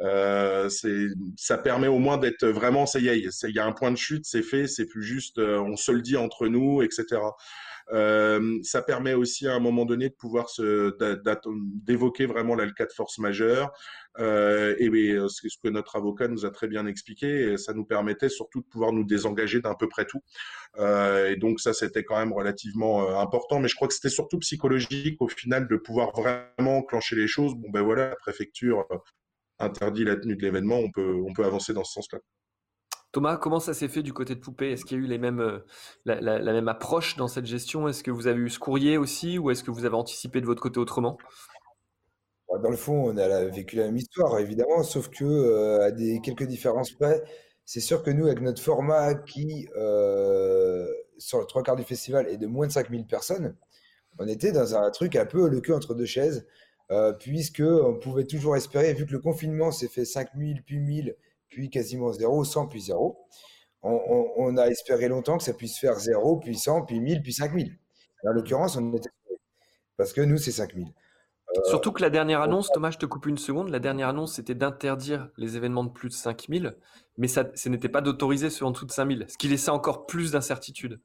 euh, 0.00 0.68
ça 1.36 1.58
permet 1.58 1.88
au 1.88 1.98
moins 1.98 2.16
d'être 2.16 2.46
vraiment 2.46 2.86
ça 2.86 2.98
y 2.98 3.08
est, 3.08 3.18
il 3.18 3.54
y 3.54 3.58
a 3.58 3.66
un 3.66 3.72
point 3.72 3.90
de 3.90 3.96
chute, 3.96 4.24
c'est 4.24 4.42
fait, 4.42 4.66
c'est 4.66 4.86
plus 4.86 5.02
juste 5.02 5.38
on 5.38 5.76
se 5.76 5.92
le 5.92 6.00
dit 6.00 6.16
entre 6.16 6.48
nous, 6.48 6.80
etc. 6.80 7.20
ça 7.88 8.82
permet 8.82 9.14
aussi 9.14 9.46
à 9.46 9.54
un 9.54 9.60
moment 9.60 9.84
donné 9.84 10.08
de 10.08 10.14
pouvoir 10.14 10.46
d'évoquer 11.84 12.26
vraiment 12.26 12.54
le 12.54 12.70
cas 12.72 12.86
de 12.86 12.92
force 12.92 13.18
majeure. 13.18 13.72
et, 14.18 15.16
c'est 15.28 15.48
ce 15.48 15.58
que 15.62 15.68
notre 15.68 15.96
avocat 15.96 16.28
nous 16.28 16.44
a 16.44 16.50
très 16.50 16.68
bien 16.68 16.86
expliqué. 16.86 17.56
Ça 17.56 17.72
nous 17.74 17.84
permettait 17.84 18.28
surtout 18.28 18.60
de 18.60 18.66
pouvoir 18.66 18.92
nous 18.92 19.04
désengager 19.04 19.60
d'un 19.60 19.74
peu 19.74 19.88
près 19.88 20.06
tout. 20.06 20.20
et 20.78 21.36
donc 21.36 21.60
ça, 21.60 21.72
c'était 21.72 22.04
quand 22.04 22.18
même 22.18 22.32
relativement 22.32 23.20
important. 23.20 23.60
Mais 23.60 23.68
je 23.68 23.76
crois 23.76 23.88
que 23.88 23.94
c'était 23.94 24.08
surtout 24.08 24.38
psychologique 24.38 25.20
au 25.20 25.28
final 25.28 25.68
de 25.68 25.76
pouvoir 25.76 26.12
vraiment 26.12 26.78
enclencher 26.78 27.16
les 27.16 27.28
choses. 27.28 27.54
Bon 27.54 27.70
ben 27.70 27.82
voilà, 27.82 28.10
la 28.10 28.16
préfecture 28.16 28.86
interdit 29.58 30.04
la 30.04 30.16
tenue 30.16 30.36
de 30.36 30.42
l'événement, 30.42 30.78
on 30.78 30.90
peut, 30.90 31.14
on 31.26 31.32
peut 31.32 31.44
avancer 31.44 31.72
dans 31.72 31.84
ce 31.84 31.92
sens-là. 31.94 32.18
Thomas, 33.12 33.36
comment 33.36 33.60
ça 33.60 33.72
s'est 33.72 33.88
fait 33.88 34.02
du 34.02 34.12
côté 34.12 34.34
de 34.34 34.40
Poupée? 34.40 34.72
Est-ce 34.72 34.84
qu'il 34.84 34.98
y 34.98 35.00
a 35.00 35.18
eu 35.18 35.24
euh, 35.24 35.60
la, 36.04 36.52
même 36.52 36.68
approche 36.68 37.16
dans 37.16 37.28
cette 37.28 37.46
gestion? 37.46 37.88
Est-ce 37.88 38.02
que 38.02 38.10
vous 38.10 38.26
avez 38.26 38.40
eu 38.40 38.50
ce 38.50 38.58
courrier 38.58 38.98
aussi 38.98 39.38
ou 39.38 39.50
est-ce 39.50 39.64
que 39.64 39.70
vous 39.70 39.84
avez 39.84 39.94
anticipé 39.94 40.40
de 40.40 40.46
votre 40.46 40.60
côté 40.60 40.78
autrement? 40.78 41.16
Dans 42.62 42.70
le 42.70 42.76
fond, 42.76 43.10
on 43.10 43.16
a 43.16 43.44
vécu 43.44 43.76
la 43.76 43.84
même 43.84 43.96
histoire, 43.96 44.38
évidemment, 44.38 44.82
sauf 44.82 45.08
que 45.08 45.24
euh, 45.24 45.86
à 45.86 45.90
des 45.90 46.20
quelques 46.20 46.44
différences 46.44 46.92
près, 46.92 47.22
c'est 47.64 47.80
sûr 47.80 48.02
que 48.02 48.10
nous, 48.10 48.26
avec 48.26 48.40
notre 48.40 48.62
format 48.62 49.14
qui, 49.14 49.68
euh, 49.76 50.86
sur 51.18 51.40
le 51.40 51.46
trois 51.46 51.62
quarts 51.62 51.76
du 51.76 51.82
festival, 51.82 52.28
est 52.28 52.36
de 52.36 52.46
moins 52.46 52.66
de 52.66 52.72
5000 52.72 53.06
personnes, 53.06 53.56
on 54.18 54.28
était 54.28 54.52
dans 54.52 54.74
un 54.76 54.90
truc 54.90 55.16
un 55.16 55.26
peu 55.26 55.48
le 55.48 55.60
cul 55.60 55.72
entre 55.72 55.94
deux 55.94 56.06
chaises. 56.06 56.46
Euh, 56.92 57.12
puisque 57.12 57.62
on 57.62 57.94
pouvait 57.98 58.24
toujours 58.26 58.56
espérer, 58.56 58.94
vu 58.94 59.06
que 59.06 59.12
le 59.12 59.18
confinement 59.18 59.72
s'est 59.72 59.88
fait 59.88 60.04
5000, 60.04 60.62
puis 60.62 60.78
1000, 60.78 61.16
puis 61.48 61.70
quasiment 61.70 62.12
0, 62.12 62.44
100, 62.44 62.66
puis 62.68 62.80
0, 62.80 63.18
on, 63.82 64.56
a 64.56 64.66
espéré 64.66 65.08
longtemps 65.08 65.38
que 65.38 65.44
ça 65.44 65.52
puisse 65.52 65.78
faire 65.78 65.98
0, 65.98 66.38
puis 66.38 66.56
100, 66.56 66.82
puis 66.82 67.00
1000, 67.00 67.22
puis 67.22 67.32
5000. 67.32 67.78
En 68.24 68.32
l'occurrence, 68.32 68.76
on 68.76 68.92
était 68.92 69.10
parce 69.96 70.12
que 70.12 70.20
nous, 70.20 70.38
c'est 70.38 70.52
5000. 70.52 70.88
Euh, 70.88 71.60
Surtout 71.66 71.92
que 71.92 72.02
la 72.02 72.10
dernière 72.10 72.42
annonce, 72.42 72.70
Thomas, 72.72 72.90
je 72.90 72.98
te 72.98 73.06
coupe 73.06 73.26
une 73.26 73.38
seconde, 73.38 73.70
la 73.70 73.78
dernière 73.78 74.08
annonce, 74.08 74.34
c'était 74.34 74.54
d'interdire 74.54 75.30
les 75.36 75.56
événements 75.56 75.84
de 75.84 75.90
plus 75.90 76.08
de 76.08 76.14
5000, 76.14 76.76
mais 77.18 77.28
ça, 77.28 77.48
ce 77.54 77.68
n'était 77.68 77.88
pas 77.88 78.00
d'autoriser 78.00 78.50
ceux 78.50 78.64
en 78.64 78.72
dessous 78.72 78.86
de 78.86 78.92
5000, 78.92 79.26
ce 79.28 79.38
qui 79.38 79.48
laissait 79.48 79.70
encore 79.70 80.06
plus 80.06 80.32
d'incertitude. 80.32 81.00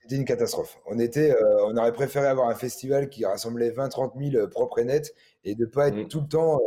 C'était 0.00 0.16
une 0.16 0.24
catastrophe. 0.24 0.78
On, 0.86 0.98
était, 0.98 1.34
euh, 1.34 1.64
on 1.66 1.76
aurait 1.76 1.92
préféré 1.92 2.26
avoir 2.26 2.48
un 2.48 2.54
festival 2.54 3.08
qui 3.08 3.24
rassemblait 3.24 3.70
20-30 3.70 4.32
000 4.32 4.48
propres 4.48 4.78
et 4.78 4.84
nets 4.84 5.14
et 5.44 5.54
de 5.54 5.64
ne 5.64 5.66
pas 5.66 5.88
être 5.88 5.96
mmh. 5.96 6.08
tout 6.08 6.20
le 6.20 6.28
temps. 6.28 6.60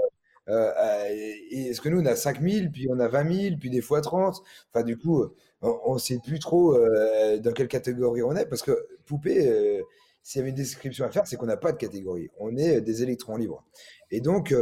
Euh, 0.50 0.72
euh 0.78 1.34
Est-ce 1.52 1.82
que 1.82 1.90
nous, 1.90 2.02
on 2.02 2.06
a 2.06 2.16
5 2.16 2.42
000, 2.42 2.68
puis 2.72 2.88
on 2.90 3.00
a 3.00 3.08
20 3.08 3.34
000, 3.50 3.56
puis 3.60 3.70
des 3.70 3.82
fois 3.82 4.02
30 4.02 4.42
Enfin, 4.74 4.84
du 4.84 4.98
coup, 4.98 5.26
on 5.62 5.96
ne 5.96 6.00
sait 6.00 6.20
plus 6.24 6.40
trop 6.40 6.76
euh, 6.76 7.38
dans 7.40 7.52
quelle 7.52 7.68
catégorie 7.68 8.22
on 8.24 8.36
est 8.36 8.46
parce 8.46 8.62
que 8.62 8.88
Poupée, 9.06 9.82
s'il 10.22 10.40
y 10.40 10.42
avait 10.42 10.50
une 10.50 10.56
description 10.56 11.06
à 11.06 11.10
faire, 11.10 11.26
c'est 11.26 11.38
qu'on 11.38 11.46
n'a 11.46 11.58
pas 11.58 11.72
de 11.72 11.78
catégorie. 11.78 12.30
On 12.40 12.56
est 12.58 12.82
des 12.82 13.04
électrons 13.04 13.38
libres. 13.38 13.64
Et 14.12 14.22
donc, 14.22 14.54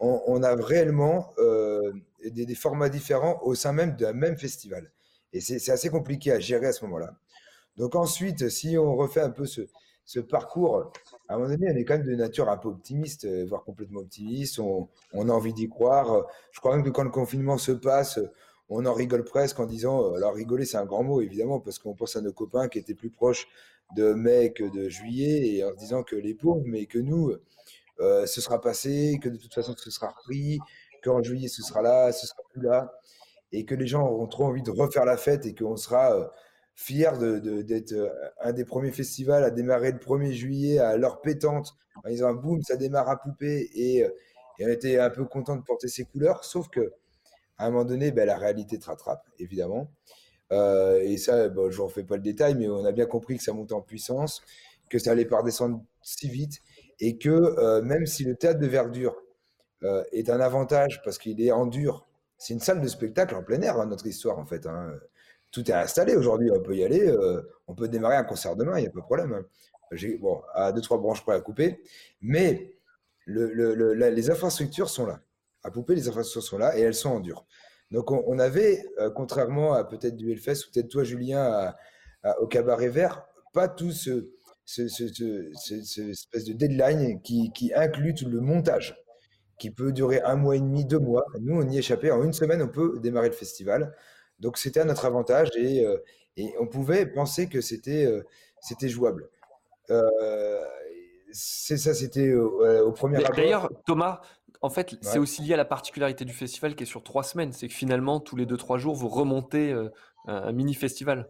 on, 0.00 0.42
a 0.42 0.54
réellement 0.54 1.32
des, 2.22 2.54
formats 2.54 2.90
différents 2.90 3.40
au 3.42 3.54
sein 3.54 3.72
même 3.72 3.96
d'un 3.96 4.12
même 4.12 4.36
festival. 4.36 4.90
Et 5.32 5.40
c'est 5.40 5.72
assez 5.72 5.88
compliqué 5.88 6.30
à 6.30 6.38
gérer 6.38 6.66
à 6.66 6.72
ce 6.72 6.84
moment-là. 6.84 7.16
Donc 7.76 7.96
ensuite, 7.96 8.48
si 8.48 8.78
on 8.78 8.94
refait 8.94 9.20
un 9.20 9.30
peu 9.30 9.46
ce, 9.46 9.62
ce, 10.04 10.20
parcours, 10.20 10.92
à 11.28 11.34
un 11.34 11.38
moment 11.38 11.48
donné, 11.48 11.70
on 11.70 11.76
est 11.76 11.84
quand 11.84 11.96
même 11.96 12.06
de 12.06 12.14
nature 12.14 12.48
un 12.48 12.56
peu 12.56 12.68
optimiste, 12.68 13.24
euh, 13.24 13.44
voire 13.46 13.64
complètement 13.64 14.00
optimiste. 14.00 14.58
On, 14.58 14.88
a 15.14 15.32
envie 15.32 15.52
d'y 15.52 15.68
croire. 15.68 16.26
Je 16.52 16.60
crois 16.60 16.76
même 16.76 16.84
que 16.84 16.90
quand 16.90 17.04
le 17.04 17.10
confinement 17.10 17.58
se 17.58 17.72
passe, 17.72 18.18
on 18.68 18.86
en 18.86 18.92
rigole 18.92 19.24
presque 19.24 19.60
en 19.60 19.66
disant, 19.66 20.02
euh, 20.04 20.16
alors 20.16 20.34
rigoler 20.34 20.64
c'est 20.64 20.76
un 20.76 20.84
grand 20.84 21.02
mot 21.02 21.20
évidemment, 21.20 21.60
parce 21.60 21.78
qu'on 21.78 21.94
pense 21.94 22.16
à 22.16 22.20
nos 22.20 22.32
copains 22.32 22.68
qui 22.68 22.78
étaient 22.78 22.94
plus 22.94 23.10
proches 23.10 23.48
de 23.96 24.12
mai 24.12 24.52
que 24.52 24.64
de 24.64 24.88
juillet, 24.88 25.54
et 25.54 25.64
en 25.64 25.70
se 25.72 25.76
disant 25.76 26.02
que 26.02 26.16
les 26.16 26.34
pauvres, 26.34 26.62
mais 26.66 26.86
que 26.86 26.98
nous, 26.98 27.32
euh, 28.00 28.26
ce 28.26 28.40
sera 28.40 28.60
passé, 28.60 29.18
que 29.22 29.28
de 29.28 29.36
toute 29.36 29.54
façon 29.54 29.74
ce 29.76 29.90
sera 29.90 30.08
repris, 30.08 30.58
qu'en 31.02 31.22
juillet 31.22 31.48
ce 31.48 31.62
sera 31.62 31.82
là, 31.82 32.12
ce 32.12 32.26
sera 32.26 32.42
plus 32.50 32.62
là, 32.62 32.92
et 33.52 33.64
que 33.64 33.74
les 33.74 33.86
gens 33.86 34.02
auront 34.06 34.26
trop 34.26 34.44
envie 34.44 34.62
de 34.62 34.70
refaire 34.70 35.04
la 35.04 35.16
fête 35.16 35.46
et 35.46 35.54
qu'on 35.54 35.76
sera 35.76 36.32
fier 36.74 37.16
d'être 37.18 37.92
euh, 37.92 38.10
un 38.40 38.52
des 38.52 38.64
premiers 38.64 38.90
festivals 38.90 39.44
à 39.44 39.50
démarrer 39.50 39.92
le 39.92 39.98
1er 39.98 40.32
juillet 40.32 40.78
à 40.78 40.96
l'heure 40.96 41.20
pétante 41.20 41.74
en 42.04 42.08
disant 42.08 42.34
boum, 42.34 42.62
ça 42.62 42.76
démarre 42.76 43.08
à 43.08 43.20
poupée 43.20 43.70
et, 43.74 44.04
euh, 44.04 44.08
et, 44.58 44.66
on 44.66 44.68
était 44.68 44.98
un 44.98 45.10
peu 45.10 45.24
content 45.24 45.56
de 45.56 45.62
porter 45.62 45.88
ses 45.88 46.04
couleurs, 46.04 46.44
sauf 46.44 46.68
que 46.68 46.92
à 47.56 47.66
un 47.66 47.70
moment 47.70 47.84
donné, 47.84 48.10
ben, 48.10 48.26
la 48.26 48.36
réalité 48.36 48.78
te 48.78 48.86
rattrape, 48.86 49.24
évidemment. 49.38 49.88
Euh, 50.50 51.00
et 51.02 51.16
ça, 51.18 51.44
je 51.48 51.52
ne 51.52 51.82
refais 51.82 52.02
pas 52.02 52.16
le 52.16 52.22
détail, 52.22 52.56
mais 52.56 52.68
on 52.68 52.84
a 52.84 52.90
bien 52.90 53.06
compris 53.06 53.36
que 53.36 53.44
ça 53.44 53.52
montait 53.52 53.74
en 53.74 53.80
puissance, 53.80 54.42
que 54.90 54.98
ça 54.98 55.12
allait 55.12 55.24
pas 55.24 55.38
redescendre 55.38 55.80
si 56.02 56.28
vite, 56.28 56.58
et 56.98 57.16
que 57.16 57.80
même 57.80 58.06
si 58.06 58.24
le 58.24 58.34
théâtre 58.34 58.58
de 58.58 58.66
verdure 58.66 59.16
est 60.12 60.28
un 60.30 60.40
avantage 60.40 61.00
parce 61.04 61.18
qu'il 61.18 61.40
est 61.40 61.52
en 61.52 61.66
dur, 61.66 62.06
c'est 62.38 62.54
une 62.54 62.60
salle 62.60 62.80
de 62.80 62.88
spectacle 62.88 63.36
en 63.36 63.42
plein 63.44 63.60
air, 63.62 63.78
hein, 63.78 63.86
notre 63.86 64.06
histoire 64.06 64.38
en 64.38 64.44
fait. 64.44 64.66
Hein 64.66 64.98
tout 65.54 65.70
est 65.70 65.74
installé 65.74 66.16
aujourd'hui. 66.16 66.50
On 66.50 66.60
peut 66.60 66.76
y 66.76 66.84
aller. 66.84 67.06
Euh, 67.06 67.40
on 67.68 67.74
peut 67.74 67.88
démarrer 67.88 68.16
un 68.16 68.24
concert 68.24 68.56
demain, 68.56 68.78
il 68.78 68.82
n'y 68.82 68.88
a 68.88 68.90
pas 68.90 69.00
de 69.00 69.04
problème. 69.04 69.32
Hein. 69.32 69.46
J'ai 69.92 70.18
bon, 70.18 70.42
à 70.52 70.72
deux, 70.72 70.80
trois 70.80 70.98
branches 70.98 71.22
près 71.22 71.34
à 71.36 71.40
couper. 71.40 71.80
Mais 72.20 72.76
les 73.26 74.30
infrastructures 74.30 74.90
sont 74.90 75.06
là. 75.06 75.20
À 75.62 75.70
couper, 75.70 75.94
les 75.94 76.08
infrastructures 76.08 76.42
sont 76.42 76.58
là 76.58 76.76
et 76.76 76.80
elles 76.82 76.94
sont 76.94 77.10
en 77.10 77.20
dur. 77.20 77.46
Donc, 77.90 78.10
on, 78.10 78.38
avait, 78.38 78.84
euh, 78.98 79.10
contrairement 79.10 79.74
à 79.74 79.84
peut-être 79.84 80.16
du 80.16 80.32
Hellfest 80.32 80.66
ou 80.66 80.72
peut-être 80.72 80.88
toi, 80.88 81.04
Julien, 81.04 81.72
au 82.40 82.46
Cabaret 82.46 82.88
Vert, 82.88 83.24
pas 83.52 83.68
tout 83.68 83.92
ce, 83.92 84.30
espèce 84.66 86.44
de 86.44 86.52
deadline 86.52 87.22
qui, 87.22 87.52
qui 87.52 87.72
inclut 87.74 88.14
tout 88.14 88.28
le 88.28 88.40
montage 88.40 88.96
qui 89.58 89.70
peut 89.70 89.92
durer 89.92 90.20
un 90.22 90.34
mois 90.34 90.56
et 90.56 90.60
demi, 90.60 90.84
deux 90.84 90.98
mois. 90.98 91.24
Nous, 91.40 91.54
on 91.54 91.68
y 91.68 91.78
échappait. 91.78 92.10
En 92.10 92.24
une 92.24 92.32
semaine, 92.32 92.60
on 92.62 92.68
peut 92.68 92.98
démarrer 93.00 93.28
le 93.28 93.34
festival. 93.34 93.94
Donc 94.44 94.58
c'était 94.58 94.80
à 94.80 94.84
notre 94.84 95.06
avantage 95.06 95.48
et, 95.56 95.86
euh, 95.86 95.96
et 96.36 96.54
on 96.60 96.66
pouvait 96.66 97.06
penser 97.06 97.48
que 97.48 97.62
c'était 97.62 98.04
euh, 98.04 98.22
c'était 98.60 98.90
jouable. 98.90 99.30
Euh, 99.88 100.60
c'est 101.32 101.78
ça, 101.78 101.94
c'était 101.94 102.32
au 102.34 102.92
premier. 102.92 103.24
D'ailleurs, 103.34 103.70
Thomas, 103.86 104.20
en 104.60 104.70
fait, 104.70 104.94
c'est 105.00 105.18
aussi 105.18 105.42
lié 105.42 105.54
à 105.54 105.56
la 105.56 105.64
particularité 105.64 106.24
du 106.24 106.32
festival 106.32 106.76
qui 106.76 106.84
est 106.84 106.86
sur 106.86 107.02
trois 107.02 107.24
semaines. 107.24 107.52
C'est 107.52 107.66
que 107.66 107.74
finalement, 107.74 108.20
tous 108.20 108.36
les 108.36 108.46
deux, 108.46 108.56
trois 108.56 108.78
jours, 108.78 108.94
vous 108.94 109.08
remontez 109.08 109.74
un 110.26 110.52
mini-festival. 110.52 111.28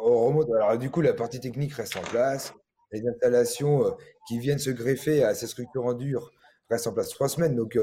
On 0.00 0.26
remonte. 0.26 0.48
Alors, 0.54 0.78
du 0.78 0.88
coup, 0.88 1.00
la 1.00 1.14
partie 1.14 1.40
technique 1.40 1.72
reste 1.72 1.96
en 1.96 2.02
place. 2.02 2.54
Les 2.92 3.02
installations 3.08 3.96
qui 4.28 4.38
viennent 4.38 4.60
se 4.60 4.70
greffer 4.70 5.24
à 5.24 5.34
ces 5.34 5.48
structures 5.48 5.84
en 5.84 5.94
dur 5.94 6.30
restent 6.70 6.86
en 6.86 6.92
place 6.92 7.08
trois 7.08 7.28
semaines. 7.28 7.56
Donc, 7.56 7.76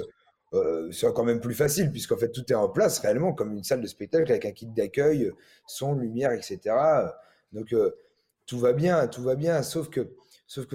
euh, 0.53 0.91
c'est 0.91 1.12
quand 1.13 1.24
même 1.24 1.39
plus 1.39 1.55
facile, 1.55 1.91
puisqu'en 1.91 2.17
fait, 2.17 2.31
tout 2.31 2.43
est 2.51 2.55
en 2.55 2.69
place 2.69 3.00
réellement, 3.00 3.33
comme 3.33 3.53
une 3.53 3.63
salle 3.63 3.81
de 3.81 3.88
spectacle 3.88 4.31
avec 4.31 4.45
un 4.45 4.51
kit 4.51 4.67
d'accueil, 4.67 5.31
son, 5.65 5.95
lumière, 5.95 6.31
etc. 6.31 6.60
Donc, 7.51 7.74
euh, 7.74 7.91
tout 8.45 8.60
va 8.60 8.74
bien, 8.74 9.07
tout 9.07 9.24
va 9.24 9.36
bien, 9.36 9.63
sauf 9.63 9.89
que, 9.89 10.07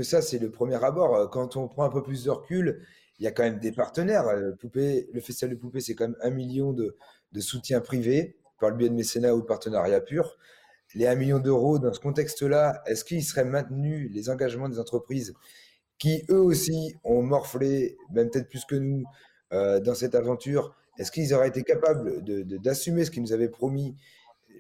ça, 0.02 0.23
c'est 0.23 0.38
le 0.38 0.50
premier 0.50 0.82
abord. 0.82 1.30
Quand 1.30 1.56
on 1.56 1.68
prend 1.68 1.85
un 1.85 1.90
peu 1.90 2.02
plus 2.02 2.25
de 2.25 2.30
recul, 2.30 2.85
il 3.18 3.25
y 3.25 3.26
a 3.26 3.30
quand 3.30 3.44
même 3.44 3.58
des 3.58 3.73
partenaires. 3.73 4.35
Le, 4.35 4.56
poupée, 4.56 5.08
le 5.12 5.20
Festival 5.20 5.54
de 5.54 5.61
Poupée, 5.61 5.80
c'est 5.80 5.94
quand 5.94 6.08
même 6.08 6.16
un 6.23 6.30
million 6.30 6.73
de, 6.73 6.97
de 7.32 7.40
soutien 7.40 7.80
privé 7.80 8.37
par 8.61 8.70
le 8.70 8.76
biais 8.76 8.88
de 8.88 8.94
mécénat 8.94 9.35
ou 9.35 9.40
de 9.40 9.47
partenariat 9.47 10.00
pur. 10.00 10.37
Les 10.94 11.06
1 11.06 11.14
million 11.16 11.38
d'euros, 11.38 11.78
dans 11.78 11.92
ce 11.92 12.00
contexte-là, 12.00 12.82
est-ce 12.87 13.04
qu'ils 13.04 13.23
seraient 13.23 13.44
maintenus, 13.44 14.11
les 14.12 14.30
engagements 14.30 14.68
des 14.68 14.78
entreprises 14.78 15.35
qui, 15.99 16.25
eux 16.30 16.40
aussi, 16.40 16.94
ont 17.04 17.23
morflé, 17.23 17.99
même 18.11 18.30
peut-être 18.30 18.49
plus 18.49 18.64
que 18.64 18.76
nous, 18.76 19.04
euh, 19.52 19.81
dans 19.81 19.95
cette 19.95 20.14
aventure 20.14 20.75
Est-ce 20.99 21.11
qu'ils 21.11 21.35
auraient 21.35 21.49
été 21.49 21.62
capables 21.62 22.23
d'assumer 22.23 23.05
ce 23.05 23.11
qu'ils 23.11 23.23
nous 23.23 23.33
avaient 23.33 23.49
promis 23.49 23.97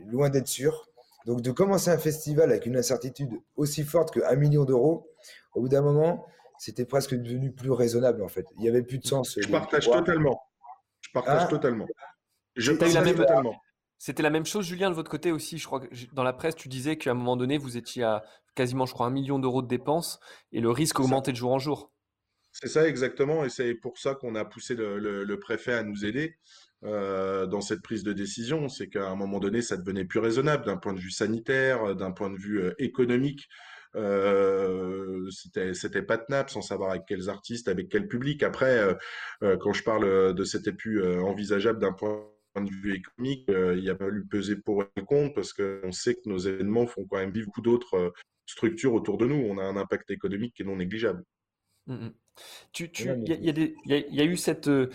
Loin 0.06 0.30
d'être 0.30 0.48
sûr? 0.48 0.88
Donc 1.26 1.42
de 1.42 1.50
commencer 1.50 1.90
un 1.90 1.98
festival 1.98 2.50
avec 2.50 2.66
une 2.66 2.76
incertitude 2.76 3.32
aussi 3.56 3.84
forte 3.84 4.12
que 4.12 4.20
1 4.20 4.36
million 4.36 4.64
d'euros, 4.64 5.10
au 5.54 5.62
bout 5.62 5.68
d'un 5.68 5.82
moment, 5.82 6.24
c'était 6.58 6.84
presque 6.84 7.14
devenu 7.14 7.52
plus 7.52 7.70
raisonnable 7.70 8.22
en 8.22 8.28
fait. 8.28 8.46
Il 8.56 8.62
n'y 8.62 8.68
avait 8.68 8.82
plus 8.82 8.98
de 8.98 9.06
sens. 9.06 9.38
Je 9.40 9.48
partage 9.48 9.90
totalement. 9.90 10.40
Je 11.00 11.10
partage 11.12 11.42
hein? 11.42 11.46
totalement. 11.46 11.86
Je 12.56 12.72
partage 12.72 12.94
la 12.94 13.02
même... 13.02 13.16
totalement. 13.16 13.54
C'était 13.98 14.22
la 14.22 14.30
même 14.30 14.46
chose, 14.46 14.64
Julien, 14.64 14.90
de 14.90 14.94
votre 14.94 15.10
côté 15.10 15.32
aussi. 15.32 15.58
Je 15.58 15.66
crois 15.66 15.80
que 15.80 15.88
dans 16.12 16.22
la 16.22 16.32
presse, 16.32 16.54
tu 16.54 16.68
disais 16.68 16.96
qu'à 16.96 17.10
un 17.10 17.14
moment 17.14 17.36
donné, 17.36 17.58
vous 17.58 17.76
étiez 17.76 18.04
à 18.04 18.24
quasiment, 18.54 18.86
je 18.86 18.94
crois, 18.94 19.06
un 19.06 19.10
million 19.10 19.38
d'euros 19.38 19.60
de 19.60 19.68
dépenses 19.68 20.20
et 20.52 20.60
le 20.60 20.70
risque 20.70 21.00
augmentait 21.00 21.32
de 21.32 21.36
jour 21.36 21.52
en 21.52 21.58
jour. 21.58 21.92
C'est 22.60 22.68
ça 22.68 22.88
exactement, 22.88 23.44
et 23.44 23.50
c'est 23.50 23.74
pour 23.74 23.98
ça 23.98 24.14
qu'on 24.14 24.34
a 24.34 24.44
poussé 24.44 24.74
le, 24.74 25.36
préfet 25.36 25.74
à 25.74 25.84
nous 25.84 26.04
aider 26.04 26.36
euh, 26.84 27.46
dans 27.46 27.60
cette 27.60 27.82
prise 27.82 28.02
de 28.02 28.12
décision. 28.12 28.68
C'est 28.68 28.88
qu'à 28.88 29.08
un 29.08 29.14
moment 29.14 29.38
donné, 29.38 29.62
ça 29.62 29.76
devenait 29.76 30.04
plus 30.04 30.18
raisonnable 30.18 30.64
d'un 30.64 30.76
point 30.76 30.92
de 30.92 30.98
vue 30.98 31.12
sanitaire, 31.12 31.94
d'un 31.94 32.10
point 32.10 32.30
de 32.30 32.38
vue 32.38 32.60
euh, 32.60 32.74
économique. 32.78 33.48
Euh, 33.96 35.30
c'était 35.30 36.02
pas 36.02 36.18
tenable 36.18 36.50
sans 36.50 36.62
savoir 36.62 36.90
avec 36.90 37.06
quels 37.06 37.28
artistes, 37.28 37.68
avec 37.68 37.88
quel 37.88 38.06
public. 38.08 38.42
Après, 38.42 38.78
euh, 38.78 38.94
euh, 39.42 39.56
quand 39.56 39.72
je 39.72 39.82
parle 39.82 40.34
de 40.34 40.44
c'était 40.44 40.72
plus 40.72 41.04
envisageable 41.20 41.80
d'un 41.80 41.92
point 41.92 42.24
de 42.56 42.70
vue 42.70 42.94
économique, 42.96 43.44
il 43.48 43.84
y 43.84 43.90
a 43.90 43.96
fallu 43.96 44.26
peser 44.26 44.56
pour 44.56 44.84
et 44.96 45.02
contre 45.02 45.34
parce 45.34 45.52
qu'on 45.52 45.92
sait 45.92 46.14
que 46.14 46.28
nos 46.28 46.38
événements 46.38 46.86
font 46.86 47.06
quand 47.06 47.18
même 47.18 47.30
vivre 47.30 47.46
beaucoup 47.46 47.62
d'autres 47.62 48.12
structure 48.46 48.94
autour 48.94 49.18
de 49.18 49.26
nous. 49.26 49.36
On 49.36 49.58
a 49.58 49.62
un 49.62 49.76
impact 49.76 50.10
économique 50.10 50.54
qui 50.54 50.62
est 50.62 50.66
non 50.66 50.76
négligeable. 50.76 51.22
Mmh, 51.88 51.94
mmh. 51.94 52.12
Tu, 52.72 52.92
tu, 52.92 53.10
il 53.26 53.44
y, 53.44 53.50
a, 53.50 53.98
y, 54.10 54.20
a, 54.20 54.24
eu 54.24 54.36
cette, 54.36 54.68
euh, 54.68 54.90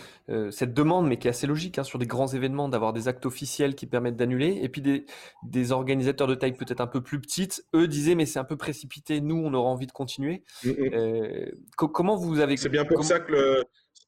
cette 0.51 0.73
demande, 0.73 1.07
mais 1.07 1.17
qui 1.17 1.27
est 1.27 1.31
assez 1.31 1.45
logique, 1.45 1.77
hein, 1.77 1.83
sur 1.83 2.00
des 2.00 2.05
grands 2.07 2.27
événements, 2.27 2.69
d'avoir 2.69 2.93
des 2.93 3.09
actes 3.09 3.25
officiels 3.25 3.75
qui 3.75 3.85
permettent 3.85 4.15
d'annuler. 4.15 4.59
Et 4.62 4.69
puis 4.69 4.81
des, 4.81 5.05
des 5.43 5.73
organisateurs 5.73 6.27
de 6.27 6.35
taille 6.35 6.53
peut-être 6.53 6.79
un 6.79 6.88
peu 6.88 7.01
plus 7.01 7.19
petite, 7.19 7.65
eux 7.75 7.89
disaient, 7.89 8.15
mais 8.15 8.25
c'est 8.25 8.39
un 8.39 8.45
peu 8.45 8.55
précipité, 8.55 9.19
nous, 9.19 9.35
on 9.35 9.53
aura 9.53 9.69
envie 9.69 9.88
de 9.88 9.91
continuer. 9.91 10.43
Mmh, 10.63 10.69
euh, 10.93 11.51
comment 11.75 12.15
vous 12.15 12.39
avez... 12.39 12.55
C'est 12.55 12.69
bien 12.69 12.85
pour 12.85 13.03
ça 13.03 13.19
que 13.19 13.33
le, 13.33 13.63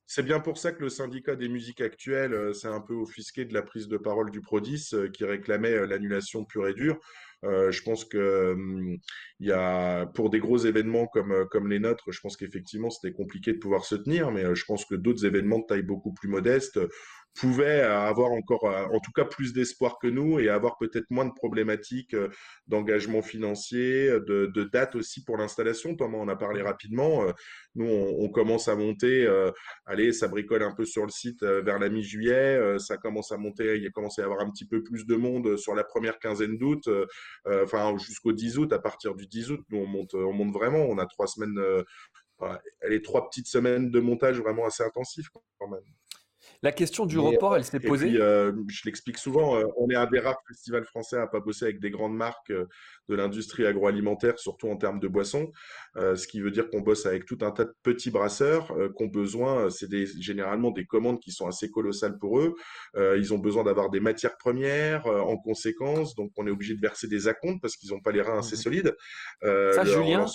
c'est 0.07 0.23
bien 0.23 0.39
pour 0.39 0.57
ça 0.57 0.71
que 0.71 0.81
le 0.81 0.89
syndicat 0.89 1.35
des 1.35 1.49
musiques 1.49 1.81
actuelles 1.81 2.33
euh, 2.33 2.53
s'est 2.53 2.67
un 2.67 2.81
peu 2.81 2.93
offusqué 2.93 3.45
de 3.45 3.53
la 3.53 3.61
prise 3.61 3.87
de 3.87 3.97
parole 3.97 4.31
du 4.31 4.41
Prodis 4.41 4.91
qui 5.13 5.25
réclamait 5.25 5.85
l'annulation 5.87 6.45
pure 6.45 6.67
et 6.67 6.73
dure. 6.73 6.99
Euh, 7.45 7.71
je 7.71 7.81
pense 7.83 8.05
que 8.05 8.53
hum, 8.53 8.97
y 9.39 9.51
a 9.51 10.05
pour 10.07 10.29
des 10.29 10.39
gros 10.39 10.57
événements 10.57 11.07
comme 11.07 11.31
euh, 11.31 11.67
les 11.67 11.79
nôtres, 11.79 12.11
je 12.11 12.19
pense 12.21 12.37
qu'effectivement 12.37 12.89
c'était 12.89 13.13
compliqué 13.13 13.53
de 13.53 13.59
pouvoir 13.59 13.85
se 13.85 13.95
tenir, 13.95 14.31
mais 14.31 14.43
euh, 14.43 14.55
je 14.55 14.65
pense 14.65 14.85
que 14.85 14.95
d'autres 14.95 15.25
événements 15.25 15.59
de 15.59 15.65
taille 15.65 15.83
beaucoup 15.83 16.13
plus 16.13 16.29
modeste 16.29 16.79
pouvaient 17.35 17.81
avoir 17.81 18.31
encore, 18.31 18.63
en 18.63 18.99
tout 18.99 19.11
cas, 19.11 19.25
plus 19.25 19.53
d'espoir 19.53 19.99
que 19.99 20.07
nous 20.07 20.39
et 20.39 20.49
avoir 20.49 20.77
peut-être 20.77 21.09
moins 21.09 21.25
de 21.25 21.33
problématiques 21.33 22.15
d'engagement 22.67 23.21
financier, 23.21 24.09
de, 24.09 24.69
date 24.71 24.95
aussi 24.95 25.23
pour 25.23 25.37
l'installation. 25.37 25.95
Thomas 25.95 26.17
en 26.17 26.27
a 26.27 26.35
parlé 26.35 26.61
rapidement. 26.61 27.25
Nous, 27.75 27.85
on, 27.85 28.29
commence 28.29 28.67
à 28.67 28.75
monter. 28.75 29.27
allez, 29.85 30.13
ça 30.13 30.27
bricole 30.27 30.63
un 30.63 30.73
peu 30.73 30.85
sur 30.85 31.03
le 31.03 31.11
site 31.11 31.43
vers 31.43 31.77
la 31.79 31.89
mi-juillet. 31.89 32.79
ça 32.79 32.97
commence 32.97 33.31
à 33.31 33.37
monter. 33.37 33.77
Il 33.77 33.85
a 33.85 33.91
commencé 33.91 34.21
à 34.21 34.25
avoir 34.25 34.39
un 34.39 34.49
petit 34.49 34.65
peu 34.65 34.81
plus 34.81 35.05
de 35.05 35.15
monde 35.15 35.57
sur 35.57 35.75
la 35.75 35.83
première 35.83 36.19
quinzaine 36.19 36.57
d'août. 36.57 36.89
enfin, 37.45 37.97
jusqu'au 37.97 38.31
10 38.31 38.59
août. 38.59 38.73
À 38.73 38.79
partir 38.79 39.13
du 39.15 39.27
10 39.27 39.51
août, 39.51 39.61
nous, 39.69 39.79
on 39.79 39.87
monte, 39.87 40.13
on 40.13 40.33
monte 40.33 40.53
vraiment. 40.53 40.85
On 40.85 40.97
a 40.97 41.05
trois 41.05 41.27
semaines. 41.27 41.59
les 42.87 43.01
trois 43.01 43.29
petites 43.29 43.47
semaines 43.47 43.91
de 43.91 43.99
montage 43.99 44.39
vraiment 44.39 44.65
assez 44.65 44.83
intensifs 44.83 45.27
quand 45.59 45.67
même. 45.67 45.81
La 46.61 46.71
question 46.71 47.05
du 47.05 47.19
report, 47.19 47.53
euh, 47.53 47.57
elle 47.57 47.63
s'est 47.63 47.79
posée. 47.79 48.15
Euh, 48.19 48.51
je 48.67 48.81
l'explique 48.85 49.17
souvent, 49.17 49.55
euh, 49.55 49.63
on 49.77 49.89
est 49.89 49.95
un 49.95 50.05
des 50.07 50.19
rares 50.19 50.41
festivals 50.47 50.85
français 50.85 51.17
à 51.17 51.27
pas 51.27 51.39
bosser 51.39 51.65
avec 51.65 51.79
des 51.79 51.89
grandes 51.89 52.15
marques 52.15 52.51
de 52.51 53.15
l'industrie 53.15 53.65
agroalimentaire, 53.65 54.39
surtout 54.39 54.69
en 54.69 54.77
termes 54.77 54.99
de 54.99 55.07
boissons. 55.07 55.51
ce 55.95 56.27
qui 56.27 56.39
veut 56.39 56.51
dire 56.51 56.69
qu'on 56.69 56.81
bosse 56.81 57.05
avec 57.05 57.25
tout 57.25 57.37
un 57.41 57.51
tas 57.51 57.65
de 57.65 57.73
petits 57.83 58.11
brasseurs 58.11 58.67
qui 58.97 59.03
ont 59.03 59.07
besoin, 59.07 59.69
c'est 59.69 59.87
généralement 60.19 60.71
des 60.71 60.85
commandes 60.85 61.19
qui 61.19 61.31
sont 61.31 61.47
assez 61.47 61.69
colossales 61.69 62.17
pour 62.17 62.39
eux. 62.39 62.55
ils 62.95 63.33
ont 63.33 63.37
besoin 63.37 63.63
d'avoir 63.63 63.89
des 63.89 63.99
matières 63.99 64.37
premières 64.37 65.05
en 65.05 65.37
conséquence, 65.37 66.15
donc 66.15 66.31
on 66.37 66.47
est 66.47 66.51
obligé 66.51 66.75
de 66.75 66.81
verser 66.81 67.07
des 67.07 67.27
acomptes 67.27 67.61
parce 67.61 67.75
qu'ils 67.75 67.91
n'ont 67.91 68.01
pas 68.01 68.11
les 68.11 68.21
reins 68.21 68.39
assez 68.39 68.55
mmh 68.55 68.59
solides. 68.59 68.95
Ça, 69.41 69.85
Julien, 69.85 70.25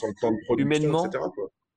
humainement, 0.57 1.09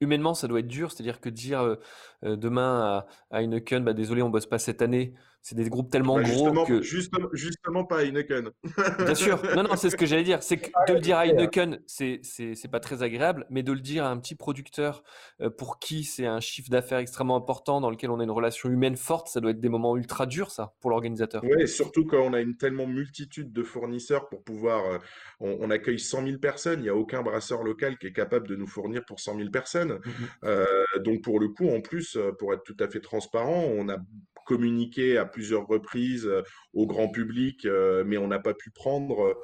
humainement, 0.02 0.34
ça 0.34 0.48
doit 0.48 0.60
être 0.60 0.68
dur. 0.68 0.92
C'est-à-dire 0.92 1.20
que 1.20 1.30
dire 1.30 1.62
euh, 1.62 1.76
euh, 2.24 2.36
demain 2.36 3.06
à, 3.32 3.38
à 3.38 3.42
Heineken, 3.42 3.84
bah, 3.84 3.94
désolé, 3.94 4.22
on 4.22 4.30
bosse 4.30 4.46
pas 4.46 4.60
cette 4.60 4.82
année, 4.82 5.14
c'est 5.44 5.56
des 5.56 5.70
groupes 5.70 5.92
tellement 5.92 6.16
bah, 6.16 6.24
gros 6.24 6.66
que. 6.66 6.82
Justement, 6.82 7.28
justement 7.34 7.84
pas 7.84 8.06
Heineken. 8.06 8.50
Bien 9.00 9.14
sûr. 9.14 9.44
Non, 9.56 9.64
non, 9.64 9.76
c'est 9.76 9.90
ce 9.90 9.98
que 9.98 10.06
j'allais 10.06 10.24
dire. 10.24 10.42
C'est 10.42 10.56
que 10.58 10.70
de 10.88 10.94
le 10.94 11.02
dire 11.02 11.18
à 11.18 11.28
Heineken, 11.28 11.82
c'est, 11.86 12.22
c'est, 12.24 12.72
pas 12.72 12.80
très 12.80 13.04
agréable, 13.04 13.46
mais 13.50 13.62
de 13.62 13.74
le 13.74 13.82
dire 13.82 14.06
à 14.06 14.10
un 14.10 14.18
petit 14.18 14.36
producteur 14.36 15.04
euh, 15.42 15.50
pour 15.50 15.80
qui 15.80 16.06
c'est 16.06 16.26
un 16.26 16.40
chiffre 16.40 16.70
d'affaires 16.70 17.00
extrêmement 17.00 17.36
important, 17.36 17.82
dans 17.82 17.90
lequel 17.90 18.10
on 18.10 18.22
a 18.22 18.24
une 18.24 18.32
relation 18.32 18.70
humaine 18.70 18.96
forte, 18.96 19.28
ça 19.28 19.42
doit 19.42 19.52
être 19.52 19.60
des 19.60 19.68
moments 19.68 19.98
ultra 19.98 20.26
durs, 20.26 20.50
ça, 20.50 20.76
pour 20.80 20.92
l'organisateur. 20.92 21.44
Oui, 21.44 21.68
surtout 21.68 22.06
quand 22.06 22.22
on 22.22 22.34
a 22.34 22.40
une 22.40 22.56
tellement 22.56 22.88
multitude 22.88 23.52
de 23.52 23.64
fournisseurs 23.64 24.30
pour 24.30 24.44
pouvoir. 24.44 24.86
Euh, 24.86 24.98
on, 25.42 25.70
accueille 25.70 26.00
100 26.00 26.26
000 26.26 26.38
personnes. 26.38 26.80
Il 26.80 26.84
n'y 26.84 26.90
a 26.90 26.96
aucun 26.96 27.22
brasseur 27.22 27.64
local 27.64 27.98
qui 27.98 28.08
est 28.08 28.14
capable 28.14 28.48
de 28.48 28.56
nous 28.56 28.68
fournir 28.68 29.04
pour 29.04 29.20
100 29.20 29.38
000 29.38 29.50
personnes. 29.50 29.94
Mmh 29.94 30.12
euh, 30.46 30.66
donc, 31.04 31.22
pour 31.22 31.40
le 31.40 31.50
coup, 31.50 31.70
en 31.70 31.82
plus, 31.82 32.18
pour 32.40 32.54
être 32.54 32.64
tout 32.64 32.78
à 32.80 32.88
fait 32.88 33.02
transparent, 33.02 33.66
on 33.76 33.90
a 33.90 33.98
communiqué 34.46 35.18
à 35.18 35.26
plusieurs 35.26 35.68
reprises 35.68 36.26
euh, 36.26 36.44
au 36.74 36.86
grand 36.86 37.10
public, 37.10 37.66
euh, 37.66 38.04
mais 38.06 38.18
on 38.18 38.28
n'a 38.28 38.40
pas 38.40 38.54
pu 38.54 38.72
prendre 38.72 39.36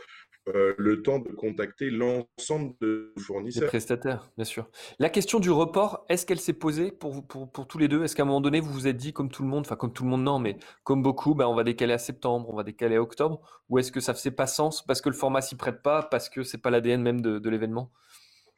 euh, 0.56 0.74
le 0.78 1.02
temps 1.02 1.20
de 1.20 1.30
contacter 1.30 1.92
l'ensemble 1.92 2.74
de 2.82 3.14
nos 3.16 3.22
fournisseurs. 3.22 3.64
Les 3.64 3.68
prestataires, 3.68 4.32
bien 4.36 4.46
sûr. 4.46 4.70
La 4.98 5.10
question 5.10 5.40
du 5.40 5.52
report, 5.52 6.06
est-ce 6.10 6.26
qu'elle 6.26 6.40
s'est 6.40 6.54
posée 6.54 6.92
pour, 6.92 7.28
pour, 7.28 7.52
pour, 7.52 7.68
tous 7.68 7.78
les 7.78 7.88
deux? 7.88 8.04
Est-ce 8.04 8.16
qu'à 8.16 8.24
un 8.24 8.26
moment 8.26 8.42
donné, 8.42 8.60
vous 8.60 8.72
vous 8.72 8.88
êtes 8.88 8.98
dit, 8.98 9.14
comme 9.14 9.30
tout 9.30 9.44
le 9.44 9.50
monde, 9.50 9.62
enfin 9.62 9.76
comme 9.76 9.94
tout 9.94 10.04
le 10.04 10.10
monde, 10.10 10.24
non, 10.24 10.40
mais 10.40 10.58
comme 10.84 11.04
beaucoup, 11.04 11.36
ben, 11.36 11.46
on 11.46 11.56
va 11.56 11.64
décaler 11.64 11.94
à 11.94 11.98
septembre, 11.98 12.50
on 12.50 12.56
va 12.56 12.64
décaler 12.64 12.96
à 12.96 13.02
octobre 13.02 13.42
Ou 13.70 13.80
est-ce 13.80 13.92
que 13.92 14.00
ça 14.00 14.14
ne 14.14 14.18
faisait 14.18 14.32
pas 14.32 14.48
sens 14.48 14.84
parce 14.84 15.02
que 15.02 15.10
le 15.10 15.16
format 15.16 15.42
s'y 15.42 15.56
prête 15.56 15.82
pas, 15.84 16.04
parce 16.04 16.30
que 16.30 16.44
c'est 16.44 16.58
pas 16.58 16.72
l'ADN 16.72 17.02
même 17.02 17.22
de, 17.22 17.38
de 17.38 17.50
l'événement? 17.50 17.92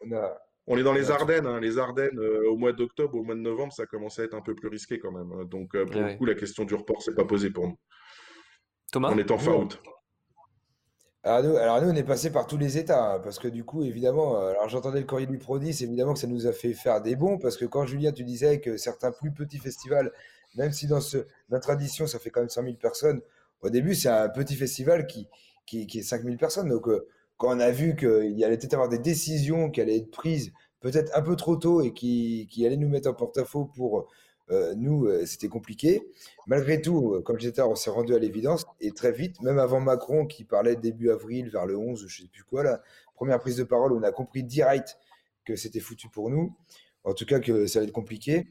On 0.02 0.12
est 0.68 0.84
dans 0.84 0.94
les 0.94 1.12
Ardennes. 1.12 1.48
Hein. 1.48 1.60
Les 1.60 1.78
Ardennes, 1.78 2.20
euh, 2.20 2.50
au 2.50 2.58
mois 2.58 2.74
d'octobre, 2.74 3.18
au 3.18 3.24
mois 3.24 3.36
de 3.36 3.40
novembre, 3.40 3.74
ça 3.74 3.86
commençait 3.86 4.24
à 4.24 4.26
être 4.26 4.36
un 4.36 4.42
peu 4.42 4.56
plus 4.56 4.70
risqué 4.70 5.00
quand 5.00 5.12
même. 5.12 5.32
Hein. 5.32 5.46
Donc, 5.46 5.76
euh, 5.76 5.86
pour 5.86 6.02
le 6.02 6.16
coup, 6.16 6.26
la 6.26 6.36
question 6.36 6.66
du 6.66 6.76
report, 6.76 7.02
c'est 7.02 7.16
pas 7.16 7.26
posée 7.26 7.50
pour 7.50 7.68
nous. 7.68 7.78
Thomas 8.92 9.12
On 9.12 9.18
est 9.18 9.32
en 9.32 9.38
fin 9.38 9.54
août. 9.54 9.82
Alors 11.24 11.44
nous, 11.44 11.56
alors 11.56 11.82
nous, 11.84 11.90
on 11.90 11.96
est 11.96 12.04
passé 12.04 12.32
par 12.32 12.48
tous 12.48 12.58
les 12.58 12.80
états, 12.80 13.14
hein, 13.14 13.20
parce 13.20 13.38
que 13.38 13.48
du 13.48 13.64
coup, 13.64 13.84
évidemment, 13.84 14.38
euh, 14.38 14.52
alors 14.52 14.70
j'entendais 14.70 15.00
le 15.00 15.06
courrier 15.06 15.28
du 15.28 15.38
Prodis, 15.38 15.84
évidemment 15.84 16.14
que 16.14 16.20
ça 16.20 16.26
nous 16.26 16.48
a 16.48 16.52
fait 16.52 16.74
faire 16.74 17.00
des 17.00 17.16
bons, 17.16 17.38
parce 17.38 17.58
que 17.58 17.66
quand 17.66 17.86
Julien, 17.86 18.12
tu 18.12 18.24
disais 18.24 18.60
que 18.60 18.76
certains 18.76 19.12
plus 19.12 19.32
petits 19.32 19.60
festivals, 19.60 20.12
même 20.56 20.72
si 20.72 20.88
dans 20.88 21.00
ce, 21.00 21.20
notre 21.50 21.64
tradition, 21.64 22.08
ça 22.08 22.18
fait 22.18 22.32
quand 22.32 22.40
même 22.40 22.50
100 22.50 22.64
000 22.64 22.76
personnes, 22.76 23.22
au 23.62 23.70
début, 23.70 23.94
c'est 23.94 24.10
un 24.10 24.30
petit 24.30 24.56
festival 24.56 25.06
qui, 25.06 25.28
qui, 25.68 25.86
qui 25.86 26.00
est 26.00 26.04
5 26.04 26.24
000 26.24 26.38
personnes. 26.38 26.70
Donc, 26.70 26.88
quand 27.42 27.58
on 27.58 27.60
a 27.60 27.72
vu 27.72 27.96
qu'il 27.96 28.44
allait 28.44 28.56
peut-être 28.56 28.76
avoir 28.76 28.88
des 28.88 29.00
décisions 29.00 29.72
qui 29.72 29.82
allaient 29.82 29.98
être 29.98 30.12
prises 30.12 30.54
peut-être 30.80 31.12
un 31.18 31.24
peu 31.24 31.36
trop 31.36 31.56
tôt 31.56 31.82
et 31.82 31.92
qui, 31.92 32.48
qui 32.52 32.68
allaient 32.68 32.78
nous 32.78 32.88
mettre 32.88 33.10
en 33.10 33.16
porte-à-faux 33.16 33.66
pour 33.66 34.08
euh, 34.52 34.76
nous, 34.76 35.08
euh, 35.08 35.26
c'était 35.26 35.48
compliqué. 35.48 36.08
Malgré 36.46 36.80
tout, 36.80 37.16
euh, 37.16 37.22
comme 37.24 37.40
je 37.40 37.50
disais, 37.50 37.64
on 37.64 37.74
s'est 37.74 37.90
rendu 37.90 38.14
à 38.14 38.20
l'évidence 38.20 38.68
et 38.80 38.92
très 38.92 39.12
vite, 39.12 39.42
même 39.42 39.58
avant 39.58 39.80
Macron 39.80 40.28
qui 40.28 40.44
parlait 40.44 40.76
début 40.76 41.10
avril, 41.10 41.50
vers 41.50 41.66
le 41.66 41.76
11, 41.76 42.06
je 42.08 42.22
ne 42.22 42.26
sais 42.28 42.32
plus 42.32 42.44
quoi, 42.44 42.62
la 42.62 42.80
première 43.16 43.40
prise 43.40 43.56
de 43.56 43.64
parole, 43.64 43.92
on 43.94 44.04
a 44.04 44.12
compris 44.12 44.44
direct 44.44 45.00
que 45.44 45.56
c'était 45.56 45.80
foutu 45.80 46.10
pour 46.10 46.30
nous, 46.30 46.56
en 47.06 47.16
tout 47.16 47.26
cas 47.26 47.40
que 47.40 47.66
ça 47.66 47.80
allait 47.80 47.88
être 47.88 47.94
compliqué. 47.94 48.50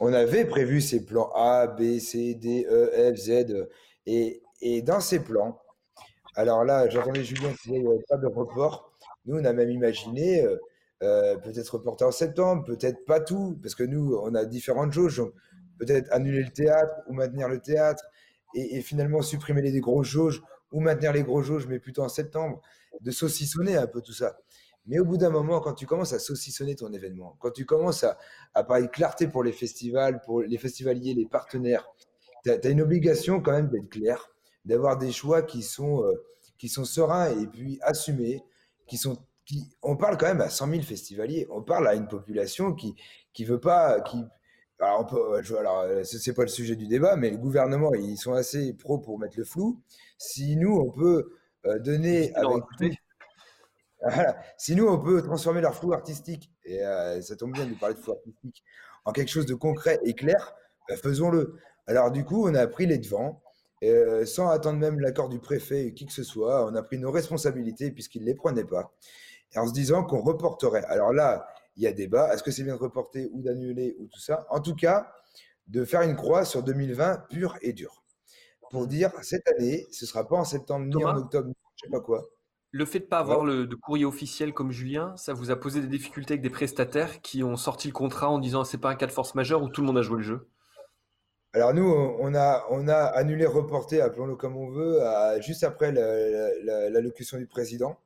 On 0.00 0.12
avait 0.12 0.46
prévu 0.46 0.80
ces 0.80 1.04
plans 1.04 1.30
A, 1.36 1.68
B, 1.68 2.00
C, 2.00 2.34
D, 2.34 2.66
E, 2.68 3.14
F, 3.14 3.18
Z, 3.18 3.68
et 4.06 4.82
dans 4.82 4.98
ces 4.98 5.20
plans, 5.20 5.62
alors 6.34 6.64
là, 6.64 6.88
j'entendais 6.88 7.24
Julien 7.24 7.52
qui 7.52 7.68
disait 7.68 7.80
n'y 7.80 7.86
avait 7.86 8.04
pas 8.08 8.16
de 8.16 8.26
report. 8.26 8.92
Nous, 9.26 9.38
on 9.38 9.44
a 9.44 9.52
même 9.52 9.70
imaginé 9.70 10.42
euh, 10.42 10.56
euh, 11.02 11.36
peut-être 11.36 11.74
reporter 11.74 12.04
en 12.04 12.10
septembre, 12.10 12.64
peut-être 12.64 13.04
pas 13.04 13.20
tout, 13.20 13.58
parce 13.62 13.74
que 13.74 13.84
nous, 13.84 14.18
on 14.22 14.34
a 14.34 14.44
différentes 14.44 14.92
jauges. 14.92 15.22
Peut-être 15.78 16.12
annuler 16.12 16.42
le 16.42 16.50
théâtre 16.50 16.94
ou 17.08 17.12
maintenir 17.12 17.48
le 17.48 17.60
théâtre 17.60 18.04
et, 18.54 18.80
finalement 18.82 19.20
supprimer 19.20 19.62
les 19.62 19.80
gros 19.80 20.04
jauges 20.04 20.42
ou 20.70 20.80
maintenir 20.80 21.12
les 21.12 21.22
gros 21.22 21.42
jauges, 21.42 21.66
mais 21.66 21.78
plutôt 21.78 22.02
en 22.02 22.08
septembre, 22.08 22.60
de 23.00 23.10
saucissonner 23.10 23.76
un 23.76 23.86
peu 23.86 24.00
tout 24.00 24.12
ça. 24.12 24.38
Mais 24.86 24.98
au 24.98 25.04
bout 25.04 25.16
d'un 25.16 25.30
moment, 25.30 25.60
quand 25.60 25.74
tu 25.74 25.86
commences 25.86 26.12
à 26.12 26.18
saucissonner 26.18 26.76
ton 26.76 26.92
événement, 26.92 27.36
quand 27.40 27.50
tu 27.50 27.64
commences 27.64 28.04
à, 28.04 28.18
à 28.54 28.64
parler 28.64 28.86
de 28.86 28.90
clarté 28.90 29.28
pour 29.28 29.42
les 29.42 29.52
festivals, 29.52 30.20
pour 30.22 30.42
les 30.42 30.58
festivaliers, 30.58 31.14
les 31.14 31.26
partenaires, 31.26 31.86
tu 32.44 32.50
as, 32.50 32.68
une 32.68 32.80
obligation 32.80 33.40
quand 33.40 33.52
même 33.52 33.68
d'être 33.68 33.88
clair 33.88 34.28
d'avoir 34.64 34.98
des 34.98 35.12
choix 35.12 35.42
qui 35.42 35.62
sont, 35.62 36.04
euh, 36.04 36.24
qui 36.58 36.68
sont 36.68 36.84
sereins 36.84 37.30
et 37.30 37.46
puis 37.46 37.78
assumés, 37.82 38.42
qui 38.86 38.96
sont 38.96 39.16
qui, 39.44 39.76
on 39.82 39.96
parle 39.96 40.16
quand 40.16 40.26
même 40.26 40.40
à 40.40 40.50
100 40.50 40.70
000 40.70 40.82
festivaliers, 40.82 41.48
on 41.50 41.62
parle 41.62 41.88
à 41.88 41.94
une 41.94 42.06
population 42.06 42.74
qui 42.74 42.94
qui 43.32 43.44
veut 43.44 43.58
pas, 43.60 44.00
qui 44.02 44.24
alors, 44.78 45.06
peut, 45.06 45.40
alors 45.58 45.80
euh, 45.80 46.02
c'est 46.04 46.34
pas 46.34 46.42
le 46.42 46.48
sujet 46.48 46.76
du 46.76 46.86
débat, 46.86 47.16
mais 47.16 47.30
le 47.30 47.38
gouvernement 47.38 47.92
ils 47.94 48.16
sont 48.16 48.32
assez 48.32 48.72
pro 48.74 48.98
pour 48.98 49.18
mettre 49.18 49.38
le 49.38 49.44
flou. 49.44 49.80
Si 50.18 50.56
nous 50.56 50.76
on 50.76 50.90
peut 50.90 51.32
euh, 51.66 51.78
donner 51.78 52.34
avec 52.34 52.64
si 54.58 54.74
nous 54.74 54.88
on 54.88 54.98
peut 54.98 55.22
transformer 55.22 55.60
leur 55.60 55.74
flou 55.76 55.92
artistique 55.92 56.50
et 56.64 56.80
ça 57.20 57.36
tombe 57.36 57.52
bien 57.52 57.66
de 57.66 57.74
parler 57.74 57.94
de 57.94 58.00
flou 58.00 58.12
artistique 58.12 58.64
en 59.04 59.12
quelque 59.12 59.28
chose 59.28 59.46
de 59.46 59.54
concret 59.54 60.00
et 60.04 60.14
clair, 60.14 60.54
bah, 60.88 60.96
faisons-le. 60.96 61.56
Alors 61.86 62.10
du 62.10 62.24
coup 62.24 62.48
on 62.48 62.54
a 62.54 62.66
pris 62.66 62.86
les 62.86 62.98
devants 62.98 63.41
euh, 63.90 64.24
sans 64.26 64.48
attendre 64.48 64.78
même 64.78 65.00
l'accord 65.00 65.28
du 65.28 65.38
préfet 65.38 65.86
ou 65.86 65.92
qui 65.92 66.06
que 66.06 66.12
ce 66.12 66.22
soit, 66.22 66.66
on 66.66 66.74
a 66.74 66.82
pris 66.82 66.98
nos 66.98 67.10
responsabilités 67.10 67.90
puisqu'il 67.90 68.22
ne 68.22 68.26
les 68.26 68.34
prenait 68.34 68.64
pas, 68.64 68.92
et 69.54 69.58
en 69.58 69.66
se 69.66 69.72
disant 69.72 70.04
qu'on 70.04 70.20
reporterait. 70.20 70.84
Alors 70.84 71.12
là, 71.12 71.46
il 71.76 71.82
y 71.82 71.86
a 71.86 71.92
débat, 71.92 72.32
est-ce 72.32 72.42
que 72.42 72.50
c'est 72.50 72.64
bien 72.64 72.74
de 72.76 72.80
reporter 72.80 73.28
ou 73.32 73.42
d'annuler 73.42 73.96
ou 73.98 74.06
tout 74.06 74.20
ça? 74.20 74.46
En 74.50 74.60
tout 74.60 74.74
cas, 74.74 75.12
de 75.68 75.84
faire 75.84 76.02
une 76.02 76.16
croix 76.16 76.44
sur 76.44 76.62
2020 76.62 77.28
pure 77.30 77.56
et 77.62 77.72
dure. 77.72 78.02
Pour 78.70 78.86
dire, 78.86 79.10
cette 79.22 79.46
année, 79.48 79.86
ce 79.90 80.04
ne 80.04 80.08
sera 80.08 80.26
pas 80.26 80.36
en 80.36 80.44
septembre 80.44 80.86
ni 80.86 81.04
en 81.04 81.16
octobre, 81.16 81.48
je 81.76 81.86
ne 81.86 81.90
sais 81.90 81.90
pas 81.90 82.00
quoi. 82.00 82.22
Le 82.70 82.86
fait 82.86 83.00
de 83.00 83.04
ne 83.04 83.08
pas 83.10 83.18
avoir 83.18 83.44
le, 83.44 83.66
de 83.66 83.74
courrier 83.74 84.06
officiel 84.06 84.54
comme 84.54 84.70
Julien, 84.70 85.14
ça 85.16 85.34
vous 85.34 85.50
a 85.50 85.56
posé 85.56 85.82
des 85.82 85.88
difficultés 85.88 86.34
avec 86.34 86.42
des 86.42 86.50
prestataires 86.50 87.20
qui 87.20 87.42
ont 87.42 87.56
sorti 87.56 87.88
le 87.88 87.92
contrat 87.92 88.30
en 88.30 88.38
disant 88.38 88.64
c'est 88.64 88.78
pas 88.78 88.90
un 88.90 88.94
cas 88.94 89.06
de 89.06 89.12
force 89.12 89.34
majeure 89.34 89.62
où 89.62 89.68
tout 89.68 89.82
le 89.82 89.86
monde 89.86 89.98
a 89.98 90.02
joué 90.02 90.16
le 90.16 90.22
jeu? 90.22 90.48
Alors 91.54 91.74
nous, 91.74 91.84
on 91.84 92.34
a, 92.34 92.64
on 92.70 92.88
a 92.88 92.94
annulé, 92.94 93.44
reporté, 93.44 94.00
appelons-le 94.00 94.36
comme 94.36 94.56
on 94.56 94.70
veut, 94.70 95.00
juste 95.40 95.64
après 95.64 95.92
l'allocution 95.92 97.36
du 97.38 97.46
président. 97.46 97.98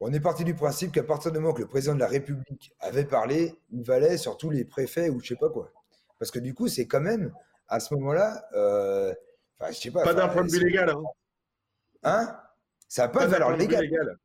On 0.00 0.12
est 0.12 0.20
parti 0.20 0.42
du 0.42 0.54
principe 0.54 0.90
qu'à 0.90 1.04
partir 1.04 1.30
du 1.30 1.38
moment 1.38 1.54
que 1.54 1.60
le 1.60 1.68
président 1.68 1.94
de 1.94 2.00
la 2.00 2.08
République 2.08 2.74
avait 2.80 3.04
parlé, 3.04 3.54
il 3.70 3.84
valait 3.84 4.18
sur 4.18 4.36
tous 4.36 4.50
les 4.50 4.64
préfets 4.64 5.08
ou 5.08 5.20
je 5.20 5.28
sais 5.28 5.36
pas 5.36 5.48
quoi. 5.48 5.70
Parce 6.18 6.32
que 6.32 6.40
du 6.40 6.54
coup, 6.54 6.66
c'est 6.66 6.86
quand 6.86 7.00
même, 7.00 7.32
à 7.68 7.78
ce 7.78 7.94
moment-là, 7.94 8.44
euh, 8.54 9.14
enfin, 9.58 9.70
je 9.70 9.78
sais 9.78 9.90
pas. 9.92 10.02
Pas 10.02 10.14
d'un 10.14 10.26
point 10.26 10.44
de 10.44 10.50
vue 10.50 10.64
légal. 10.64 10.90
Hein, 10.90 11.02
hein? 12.02 12.36
Ça 12.88 13.02
n'a 13.02 13.08
pas, 13.08 13.26
de 13.26 13.30
valeur 13.30 13.56
légale. 13.56 14.18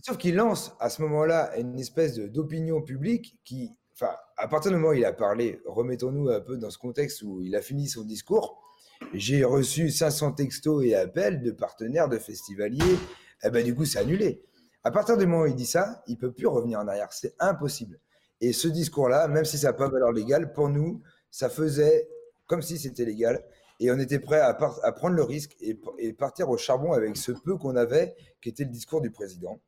Sauf 0.00 0.16
qu'il 0.16 0.36
lance 0.36 0.76
à 0.78 0.90
ce 0.90 1.02
moment-là 1.02 1.56
une 1.58 1.78
espèce 1.80 2.16
d'opinion 2.18 2.80
publique 2.80 3.36
qui, 3.44 3.76
enfin, 3.98 4.14
à 4.36 4.46
partir 4.48 4.70
du 4.70 4.76
moment 4.76 4.90
où 4.90 4.94
il 4.94 5.04
a 5.04 5.12
parlé, 5.12 5.60
remettons-nous 5.66 6.28
un 6.28 6.40
peu 6.40 6.56
dans 6.56 6.70
ce 6.70 6.78
contexte 6.78 7.22
où 7.22 7.40
il 7.42 7.56
a 7.56 7.62
fini 7.62 7.88
son 7.88 8.04
discours, 8.04 8.62
j'ai 9.12 9.44
reçu 9.44 9.90
500 9.90 10.32
textos 10.32 10.84
et 10.84 10.94
appels 10.94 11.42
de 11.42 11.50
partenaires, 11.50 12.08
de 12.08 12.18
festivaliers. 12.18 12.96
Eh 13.42 13.50
ben, 13.50 13.64
du 13.64 13.74
coup, 13.74 13.84
c'est 13.84 13.98
annulé. 13.98 14.42
À 14.84 14.90
partir 14.90 15.16
du 15.16 15.26
moment 15.26 15.42
où 15.42 15.46
il 15.46 15.54
dit 15.54 15.66
ça, 15.66 16.02
il 16.06 16.16
peut 16.16 16.32
plus 16.32 16.46
revenir 16.46 16.78
en 16.78 16.88
arrière. 16.88 17.12
C'est 17.12 17.34
impossible. 17.38 17.98
Et 18.40 18.52
ce 18.52 18.68
discours-là, 18.68 19.28
même 19.28 19.44
si 19.44 19.58
ça 19.58 19.68
n'a 19.68 19.72
pas 19.72 19.88
valeur 19.88 20.12
légale, 20.12 20.52
pour 20.52 20.68
nous, 20.68 21.02
ça 21.30 21.48
faisait 21.48 22.08
comme 22.46 22.62
si 22.62 22.78
c'était 22.78 23.04
légal. 23.04 23.44
Et 23.80 23.90
on 23.90 23.98
était 23.98 24.18
prêt 24.18 24.40
à, 24.40 24.54
prendre 24.54 25.16
le 25.16 25.22
risque 25.22 25.54
et, 25.60 26.12
partir 26.14 26.48
au 26.48 26.56
charbon 26.56 26.92
avec 26.92 27.16
ce 27.16 27.32
peu 27.32 27.56
qu'on 27.56 27.76
avait, 27.76 28.14
qui 28.40 28.48
était 28.48 28.64
le 28.64 28.70
discours 28.70 29.00
du 29.00 29.10
président. 29.10 29.60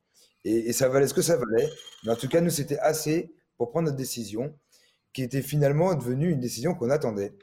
Et, 0.44 0.72
ça 0.72 0.88
valait 0.88 1.08
ce 1.08 1.14
que 1.14 1.22
ça 1.22 1.36
valait. 1.36 1.68
Mais 2.04 2.12
en 2.12 2.16
tout 2.16 2.28
cas, 2.28 2.40
nous, 2.40 2.50
c'était 2.50 2.78
assez 2.78 3.34
pour 3.58 3.70
prendre 3.70 3.86
notre 3.86 3.98
décision, 3.98 4.58
qui 5.12 5.22
était 5.22 5.42
finalement 5.42 5.94
devenue 5.94 6.30
une 6.30 6.40
décision 6.40 6.74
qu'on 6.74 6.90
attendait. 6.90 7.34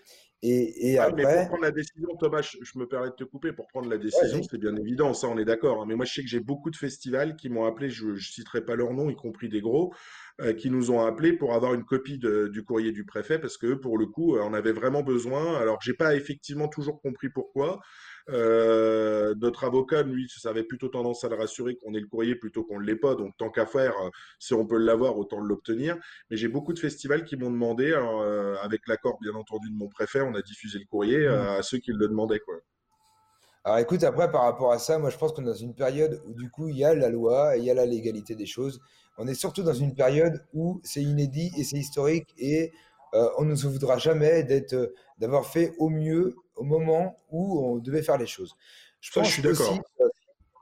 Et, 0.48 1.00
après... 1.00 1.24
Mais 1.24 1.24
pour 1.24 1.48
prendre 1.48 1.64
la 1.64 1.72
décision, 1.72 2.08
Thomas, 2.20 2.42
je, 2.42 2.78
me 2.78 2.86
permets 2.86 3.10
de 3.10 3.16
te 3.16 3.24
couper. 3.24 3.52
Pour 3.52 3.68
prendre 3.68 3.90
la 3.90 3.98
décision, 3.98 4.42
c'est 4.44 4.60
bien 4.60 4.76
évident, 4.76 5.14
ça, 5.14 5.28
on 5.28 5.38
est 5.40 5.46
d'accord. 5.46 5.82
Hein. 5.82 5.86
Mais 5.88 5.96
moi, 5.96 6.06
je 6.06 6.14
sais 6.14 6.22
que 6.22 6.28
j'ai 6.28 6.40
beaucoup 6.40 6.70
de 6.70 6.76
festivals 6.76 7.36
qui 7.36 7.50
m'ont 7.50 7.66
appelé, 7.66 7.90
je 7.90 8.10
ne 8.10 8.18
citerai 8.18 8.64
pas 8.64 8.76
leur 8.76 8.94
nom, 8.94 9.10
y 9.10 9.16
compris 9.16 9.50
des 9.50 9.62
gros, 9.62 9.94
euh, 10.42 10.54
qui 10.54 10.70
nous 10.70 10.92
ont 10.92 11.02
appelés 11.02 11.34
pour 11.34 11.54
avoir 11.56 11.74
une 11.74 11.84
copie 11.84 12.20
du 12.20 12.64
courrier 12.64 12.92
du 12.92 13.06
préfet, 13.06 13.40
parce 13.40 13.58
que 13.58 13.74
pour 13.74 13.98
le 13.98 14.06
coup, 14.06 14.38
on 14.38 14.54
avait 14.54 14.74
vraiment 14.74 15.02
besoin. 15.02 15.58
Alors, 15.58 15.82
j'ai 15.82 15.94
pas 15.94 16.16
effectivement 16.16 16.68
toujours 16.68 17.02
compris 17.02 17.30
pourquoi. 17.30 17.80
Euh, 18.30 19.36
notre 19.38 19.64
avocat, 19.66 20.04
lui, 20.04 20.28
ça 20.36 20.50
avait 20.50 20.64
plutôt 20.64 20.90
tendance 20.90 21.24
à 21.24 21.30
le 21.30 21.36
rassurer 21.36 21.76
qu'on 21.76 21.94
ait 21.94 22.00
le 22.00 22.08
courrier 22.08 22.36
plutôt 22.36 22.64
qu'on 22.64 22.80
ne 22.80 22.86
l'ait 22.86 22.96
pas. 22.96 23.16
Donc, 23.16 23.36
tant 23.38 23.50
qu'à 23.50 23.66
faire, 23.66 23.94
euh, 24.02 24.10
si 24.40 24.54
on 24.54 24.66
peut 24.66 24.78
l'avoir, 24.78 25.18
autant 25.18 25.40
l'obtenir. 25.40 25.98
Mais 26.30 26.38
j'ai 26.38 26.48
beaucoup 26.48 26.74
de 26.74 26.80
festivals 26.80 27.24
qui 27.24 27.38
m'ont 27.38 27.52
demandé, 27.52 27.94
alors, 27.94 28.22
euh, 28.22 28.56
avec 28.62 28.88
l'accord 28.88 29.20
bien 29.22 29.34
entendu 29.36 29.70
de 29.70 29.76
mon 29.76 29.90
préfet, 29.90 30.22
on 30.22 30.34
a 30.36 30.42
diffusé 30.42 30.80
le 30.80 30.86
courrier 30.86 31.28
mmh. 31.28 31.32
à 31.32 31.62
ceux 31.62 31.78
qui 31.78 31.92
le 31.92 32.08
demandaient. 32.08 32.40
Quoi. 32.40 32.56
Alors 33.66 33.80
écoute, 33.80 34.04
après, 34.04 34.32
par 34.32 34.44
rapport 34.44 34.72
à 34.72 34.78
ça, 34.78 35.00
moi 35.00 35.10
je 35.10 35.18
pense 35.18 35.34
qu'on 35.34 35.42
est 35.42 35.48
dans 35.48 35.54
une 35.56 35.74
période 35.74 36.22
où 36.28 36.36
du 36.36 36.52
coup 36.52 36.70
il 36.70 36.78
y 36.78 36.86
a 36.86 36.94
la 36.94 37.10
loi, 37.10 37.58
il 37.58 37.64
y 37.64 37.72
a 37.72 37.74
la 37.74 37.88
légalité 37.88 38.36
des 38.36 38.46
choses. 38.46 38.80
On 39.18 39.28
est 39.28 39.34
surtout 39.34 39.64
dans 39.64 39.74
une 39.74 39.96
période 39.96 40.46
où 40.54 40.80
c'est 40.84 41.02
inédit 41.02 41.52
et 41.58 41.64
c'est 41.64 41.78
historique 41.78 42.32
et 42.38 42.72
on 43.38 43.46
ne 43.46 43.56
se 43.56 43.68
voudra 43.68 43.98
jamais 43.98 44.44
d'être, 44.44 44.94
d'avoir 45.20 45.46
fait 45.46 45.74
au 45.78 45.90
mieux 45.90 46.36
au 46.56 46.64
moment 46.64 47.20
où 47.30 47.60
on 47.66 47.78
devait 47.78 48.02
faire 48.02 48.18
les 48.18 48.28
choses. 48.28 48.56
Je, 49.02 49.12
pense 49.12 49.28
je 49.28 49.34
suis 49.34 49.42
d'accord. 49.42 49.80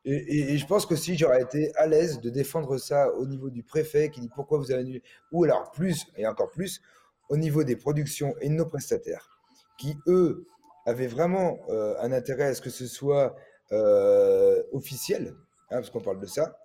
Et, 0.06 0.58
je 0.58 0.66
pense 0.68 0.86
que 0.86 0.96
si 0.96 1.18
j'aurais 1.18 1.42
été 1.42 1.74
à 1.78 1.88
l'aise 1.88 2.20
de 2.20 2.30
défendre 2.30 2.78
ça 2.78 3.14
au 3.14 3.26
niveau 3.26 3.50
du 3.50 3.64
préfet 3.64 4.10
qui 4.10 4.20
dit 4.20 4.30
pourquoi 4.36 4.58
vous 4.58 4.72
avez 4.72 4.82
annulé, 4.82 5.04
ou 5.32 5.46
alors 5.46 5.72
plus 5.72 6.06
et 6.18 6.28
encore 6.28 6.50
plus 6.50 6.82
au 7.30 7.38
niveau 7.38 7.64
des 7.64 7.78
productions 7.78 8.36
et 8.42 8.50
de 8.50 8.54
nos 8.54 8.66
prestataires, 8.66 9.30
qui 9.78 9.98
eux 10.08 10.46
avaient 10.86 11.08
vraiment 11.08 11.60
euh, 11.70 11.96
un 12.00 12.12
intérêt 12.12 12.48
à 12.48 12.54
ce 12.54 12.62
que 12.62 12.70
ce 12.70 12.86
soit 12.86 13.36
euh, 13.72 14.62
officiel, 14.74 15.36
hein, 15.70 15.78
parce 15.78 15.90
qu'on 15.90 16.02
parle 16.02 16.20
de 16.20 16.26
ça. 16.26 16.58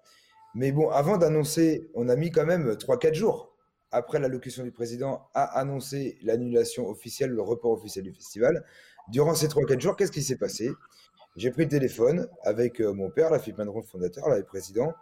Mais 0.55 0.72
bon, 0.72 0.90
avant 0.90 1.16
d'annoncer, 1.16 1.88
on 1.94 2.09
a 2.09 2.16
mis 2.16 2.33
quand 2.33 2.44
même 2.46 2.72
3-4 2.72 3.14
jours 3.14 3.47
après 3.90 4.18
l'allocution 4.18 4.64
du 4.64 4.72
président 4.72 5.29
à 5.35 5.59
annoncer 5.59 6.18
l'annulation 6.22 6.88
officielle, 6.88 7.31
le 7.31 7.42
report 7.42 7.72
officiel 7.72 8.05
du 8.05 8.12
festival. 8.12 8.64
Durant 9.09 9.35
ces 9.35 9.48
3-4 9.48 9.81
jours, 9.81 9.96
qu'est-ce 9.96 10.12
qui 10.12 10.22
s'est 10.22 10.37
passé? 10.37 10.70
J'ai 11.37 11.51
pris 11.51 11.62
le 11.62 11.68
téléphone 11.68 12.29
avec 12.42 12.81
euh, 12.81 12.92
mon 12.92 13.11
père, 13.11 13.31
la 13.31 13.38
Philippe 13.38 13.59
Mandron, 13.59 13.83
fondateur, 13.83 14.29
le 14.29 14.42
président, 14.42 14.92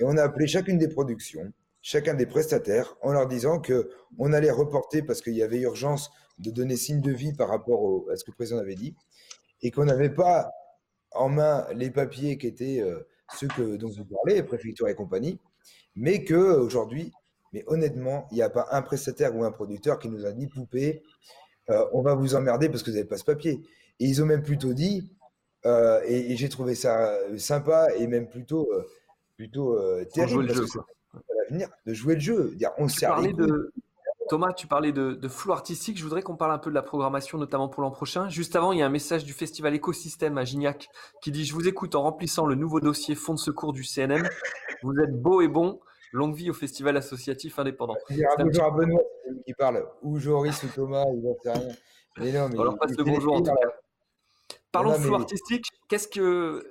et 0.00 0.04
on 0.04 0.16
a 0.16 0.22
appelé 0.22 0.46
chacune 0.46 0.78
des 0.78 0.88
productions, 0.88 1.52
chacun 1.80 2.14
des 2.14 2.26
prestataires, 2.26 2.96
en 3.02 3.12
leur 3.12 3.28
disant 3.28 3.60
que 3.60 3.90
on 4.18 4.32
allait 4.32 4.50
reporter 4.50 5.02
parce 5.02 5.22
qu'il 5.22 5.34
y 5.34 5.42
avait 5.42 5.60
urgence 5.60 6.10
de 6.38 6.50
donner 6.50 6.76
signe 6.76 7.00
de 7.00 7.12
vie 7.12 7.32
par 7.32 7.48
rapport 7.48 8.04
à 8.10 8.16
ce 8.16 8.24
que 8.24 8.30
le 8.32 8.34
président 8.34 8.58
avait 8.58 8.74
dit, 8.74 8.94
et 9.62 9.70
qu'on 9.70 9.84
n'avait 9.84 10.10
pas 10.10 10.50
en 11.12 11.28
main 11.28 11.66
les 11.72 11.90
papiers 11.90 12.36
qui 12.36 12.46
étaient 12.46 12.80
euh, 12.80 13.06
ceux 13.34 13.48
dont 13.78 13.88
vous 13.88 14.04
parlez, 14.04 14.42
préfecture 14.42 14.88
et 14.88 14.94
compagnie, 14.94 15.38
mais 15.94 16.24
que 16.24 16.34
aujourd'hui, 16.34 17.12
mais 17.56 17.64
honnêtement, 17.68 18.28
il 18.30 18.34
n'y 18.34 18.42
a 18.42 18.50
pas 18.50 18.68
un 18.70 18.82
prestataire 18.82 19.34
ou 19.34 19.42
un 19.42 19.50
producteur 19.50 19.98
qui 19.98 20.10
nous 20.10 20.26
a 20.26 20.32
dit 20.32 20.46
poupée, 20.46 21.02
euh, 21.70 21.86
on 21.94 22.02
va 22.02 22.14
vous 22.14 22.34
emmerder 22.34 22.68
parce 22.68 22.82
que 22.82 22.90
vous 22.90 22.96
n'avez 22.96 23.08
pas 23.08 23.16
ce 23.16 23.24
papier. 23.24 23.62
Et 23.98 24.04
ils 24.04 24.22
ont 24.22 24.26
même 24.26 24.42
plutôt 24.42 24.74
dit, 24.74 25.10
euh, 25.64 26.02
et, 26.04 26.36
j'ai 26.36 26.50
trouvé 26.50 26.74
ça 26.74 27.14
euh, 27.14 27.38
sympa 27.38 27.86
et 27.96 28.06
même 28.08 28.28
plutôt, 28.28 28.68
plutôt 29.36 29.80
terrible, 30.12 30.52
l'avenir 31.38 31.70
de 31.86 31.94
jouer 31.94 32.16
le 32.16 32.20
jeu. 32.20 32.52
Dire, 32.56 32.72
on 32.76 32.88
tu 32.88 33.00
parlais 33.00 33.32
de... 33.32 33.72
Thomas, 34.28 34.52
tu 34.52 34.66
parlais 34.66 34.92
de, 34.92 35.28
flou 35.28 35.52
artistique. 35.52 35.96
Je 35.96 36.02
voudrais 36.02 36.20
qu'on 36.20 36.36
parle 36.36 36.52
un 36.52 36.58
peu 36.58 36.68
de 36.68 36.74
la 36.74 36.82
programmation, 36.82 37.38
notamment 37.38 37.68
pour 37.68 37.82
l'an 37.82 37.90
prochain. 37.90 38.28
Juste 38.28 38.54
avant, 38.54 38.72
il 38.72 38.80
y 38.80 38.82
a 38.82 38.86
un 38.86 38.90
message 38.90 39.24
du 39.24 39.32
festival 39.32 39.74
Écosystème 39.74 40.36
à 40.36 40.44
Gignac 40.44 40.90
qui 41.22 41.30
dit 41.30 41.46
Je 41.46 41.54
vous 41.54 41.66
écoute 41.66 41.94
en 41.94 42.02
remplissant 42.02 42.44
le 42.44 42.54
nouveau 42.54 42.80
dossier 42.80 43.14
fonds 43.14 43.34
de 43.34 43.38
secours 43.38 43.72
du 43.72 43.82
CNM. 43.82 44.28
Vous 44.82 44.98
êtes 45.00 45.18
beau 45.18 45.40
et 45.40 45.48
bon. 45.48 45.80
Longue 46.16 46.34
vie 46.34 46.48
au 46.48 46.54
festival 46.54 46.96
associatif 46.96 47.58
indépendant. 47.58 47.94
Il 48.08 48.16
y 48.16 48.24
a 48.24 48.30
un 48.30 48.64
à 48.64 48.70
Benoît 48.70 49.02
qui 49.44 49.52
parle, 49.52 49.86
ou 50.00 50.18
Joris 50.18 50.62
ou 50.62 50.68
Thomas, 50.68 51.04
il 51.12 51.20
ne 51.20 51.34
sait 51.42 51.52
rien. 51.52 51.74
Mais 52.16 52.32
non, 52.32 52.48
mais 52.48 52.58
On 52.58 52.64
leur 52.64 52.78
passe 52.78 52.96
le 52.96 53.04
bonjour 53.04 53.34
en 53.34 53.42
tout 53.42 53.52
cas. 53.52 54.56
Parlons 54.72 54.92
de 54.92 54.96
flou 54.96 55.14
artistique. 55.14 55.66
Qu'est-ce 55.88 56.08
que. 56.08 56.66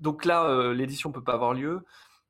Donc 0.00 0.24
là, 0.24 0.48
euh, 0.48 0.72
l'édition 0.72 1.10
ne 1.10 1.14
peut 1.14 1.22
pas 1.22 1.34
avoir 1.34 1.52
lieu. 1.52 1.84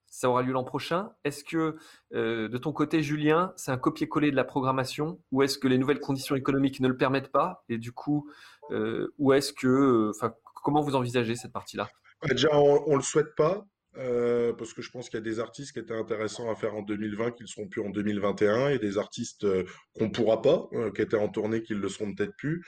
Ça 0.09 0.29
aura 0.29 0.42
lieu 0.42 0.52
l'an 0.52 0.64
prochain. 0.64 1.12
Est-ce 1.22 1.44
que, 1.44 1.76
euh, 2.14 2.48
de 2.48 2.59
ton 2.59 2.72
côté, 2.72 3.00
Julien, 3.00 3.52
c'est 3.55 3.70
un 3.70 3.79
copier-coller 3.79 4.33
de 4.33 4.37
la 4.37 4.44
programmation 4.44 5.20
ou 5.31 5.44
est-ce 5.44 5.59
que 5.59 5.68
les 5.68 5.79
nouvelles 5.79 6.00
conditions 6.00 6.35
économiques 6.35 6.81
ne 6.81 6.88
le 6.88 6.96
permettent 6.96 7.31
pas? 7.31 7.64
Et 7.68 7.79
du 7.79 7.92
coup, 7.92 8.29
euh, 8.72 9.14
ou 9.18 9.33
est-ce 9.33 9.52
que. 9.52 10.11
Enfin, 10.11 10.35
comment 10.64 10.81
vous 10.81 10.96
envisagez 10.96 11.37
cette 11.37 11.52
partie-là? 11.52 11.88
Déjà, 12.29 12.48
on 12.52 12.90
ne 12.90 12.96
le 12.96 13.02
souhaite 13.02 13.37
pas. 13.37 13.64
Euh, 13.98 14.52
parce 14.52 14.74
que 14.74 14.82
je 14.82 14.90
pense 14.90 15.09
qu'il 15.09 15.18
y 15.18 15.22
a 15.22 15.24
des 15.24 15.40
artistes 15.40 15.72
qui 15.72 15.78
étaient 15.78 15.94
intéressants 15.94 16.50
à 16.50 16.54
faire 16.54 16.74
en 16.74 16.82
2020 16.82 17.32
qui 17.32 17.42
ne 17.42 17.48
seront 17.48 17.66
plus 17.66 17.80
en 17.80 17.88
2021 17.88 18.70
et 18.70 18.78
des 18.78 18.98
artistes 18.98 19.44
euh, 19.44 19.64
qu'on 19.94 20.04
ne 20.04 20.11
pourra 20.11 20.42
pas, 20.42 20.68
euh, 20.72 20.90
qui 20.90 21.02
étaient 21.02 21.16
en 21.16 21.28
tournée 21.28 21.62
qui 21.62 21.74
ne 21.74 21.80
le 21.80 21.88
seront 21.88 22.14
peut-être 22.14 22.37
plus. 22.37 22.64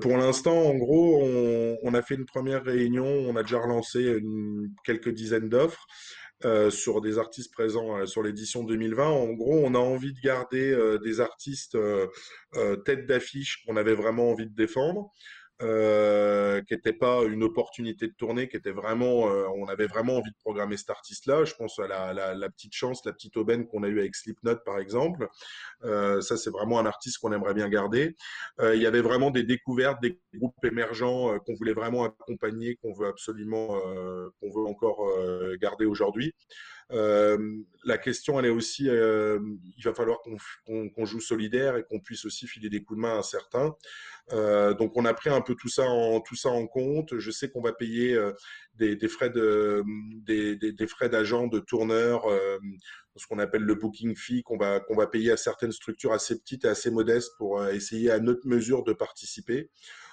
pour 0.00 0.16
l'instant, 0.16 0.56
en 0.56 0.74
gros, 0.74 1.22
on, 1.82 1.94
a 1.94 2.02
fait 2.02 2.14
une 2.14 2.26
première 2.26 2.64
réunion, 2.64 3.04
on 3.04 3.36
a 3.36 3.42
déjà 3.42 3.58
relancé 3.58 4.18
quelques 4.84 5.10
dizaines 5.10 5.48
d'offres. 5.48 5.86
sur 6.70 7.00
des 7.00 7.18
artistes 7.18 7.52
présents 7.52 8.06
sur 8.06 8.22
l'édition 8.22 8.64
2020. 8.64 9.08
En 9.08 9.32
gros, 9.32 9.60
on 9.64 9.74
a 9.74 9.78
envie 9.78 10.12
de 10.12 10.20
garder 10.20 10.98
des 11.02 11.20
artistes 11.20 11.76
tête 12.84 13.06
d'affiche 13.06 13.64
qu'on 13.64 13.76
avait 13.76 13.94
vraiment 13.94 14.30
envie 14.30 14.46
de 14.46 14.54
défendre. 14.54 15.12
Euh, 15.62 16.60
qui 16.68 16.74
n'était 16.74 16.92
pas 16.92 17.22
une 17.24 17.42
opportunité 17.42 18.06
de 18.08 18.12
tournée, 18.12 18.46
qui 18.46 18.58
était 18.58 18.72
vraiment, 18.72 19.30
euh, 19.30 19.46
on 19.56 19.66
avait 19.68 19.86
vraiment 19.86 20.18
envie 20.18 20.30
de 20.30 20.36
programmer 20.36 20.76
cet 20.76 20.90
artiste-là. 20.90 21.44
Je 21.46 21.54
pense 21.54 21.78
à 21.78 21.86
la, 21.86 22.12
la, 22.12 22.34
la, 22.34 22.50
petite 22.50 22.74
chance, 22.74 23.02
la 23.06 23.14
petite 23.14 23.38
aubaine 23.38 23.66
qu'on 23.66 23.82
a 23.82 23.88
eue 23.88 24.00
avec 24.00 24.14
Slipknot, 24.14 24.56
par 24.66 24.78
exemple. 24.78 25.28
Euh, 25.84 26.20
ça, 26.20 26.36
c'est 26.36 26.50
vraiment 26.50 26.78
un 26.78 26.84
artiste 26.84 27.18
qu'on 27.18 27.32
aimerait 27.32 27.54
bien 27.54 27.70
garder. 27.70 28.16
Euh, 28.60 28.76
il 28.76 28.82
y 28.82 28.86
avait 28.86 29.00
vraiment 29.00 29.30
des 29.30 29.44
découvertes, 29.44 30.02
des 30.02 30.20
groupes 30.34 30.62
émergents 30.62 31.38
qu'on 31.38 31.54
voulait 31.54 31.72
vraiment 31.72 32.04
accompagner, 32.04 32.76
qu'on 32.76 32.92
veut 32.92 33.06
absolument, 33.08 33.80
qu'on 34.40 34.50
veut 34.50 34.66
encore 34.66 35.08
garder 35.58 35.86
aujourd'hui. 35.86 36.34
Euh, 36.92 37.58
la 37.84 37.98
question, 37.98 38.38
elle 38.38 38.46
est 38.46 38.50
aussi, 38.50 38.88
euh, 38.88 39.40
il 39.76 39.84
va 39.84 39.92
falloir 39.92 40.18
qu'on 40.22 41.04
joue 41.04 41.20
solidaire 41.20 41.76
et 41.76 41.84
qu'on 41.84 42.00
puisse 42.00 42.24
aussi 42.24 42.46
filer 42.46 42.68
des 42.68 42.82
coups 42.82 42.98
de 42.98 43.02
main 43.02 43.18
à 43.18 43.22
certains. 43.22 43.74
Euh, 44.32 44.74
donc, 44.74 44.92
on 44.96 45.04
a 45.04 45.14
pris 45.14 45.30
un 45.30 45.40
peu 45.40 45.54
tout 45.54 45.68
ça 45.68 45.84
en, 45.84 46.20
tout 46.20 46.36
ça 46.36 46.48
en 46.48 46.66
compte. 46.66 47.18
Je 47.18 47.30
sais 47.30 47.48
qu'on 47.48 47.62
va 47.62 47.72
payer 47.72 48.18
des, 48.74 48.96
des, 48.96 49.08
frais 49.08 49.30
de, 49.30 49.82
des, 50.22 50.56
des, 50.56 50.72
des 50.72 50.86
frais 50.86 51.08
d'agent, 51.08 51.46
de 51.46 51.58
tourneur, 51.58 52.24
ce 53.16 53.26
qu'on 53.26 53.38
appelle 53.38 53.62
le 53.62 53.74
booking 53.74 54.14
fee, 54.14 54.42
qu'on 54.42 54.58
va, 54.58 54.80
qu'on 54.80 54.96
va 54.96 55.06
payer 55.06 55.32
à 55.32 55.36
certaines 55.36 55.72
structures 55.72 56.12
assez 56.12 56.38
petites 56.38 56.64
et 56.64 56.68
assez 56.68 56.90
modestes 56.90 57.32
pour 57.38 57.64
essayer 57.66 58.10
à 58.10 58.20
notre 58.20 58.46
mesure 58.46 58.84
de 58.84 58.92
participer. 58.92 59.70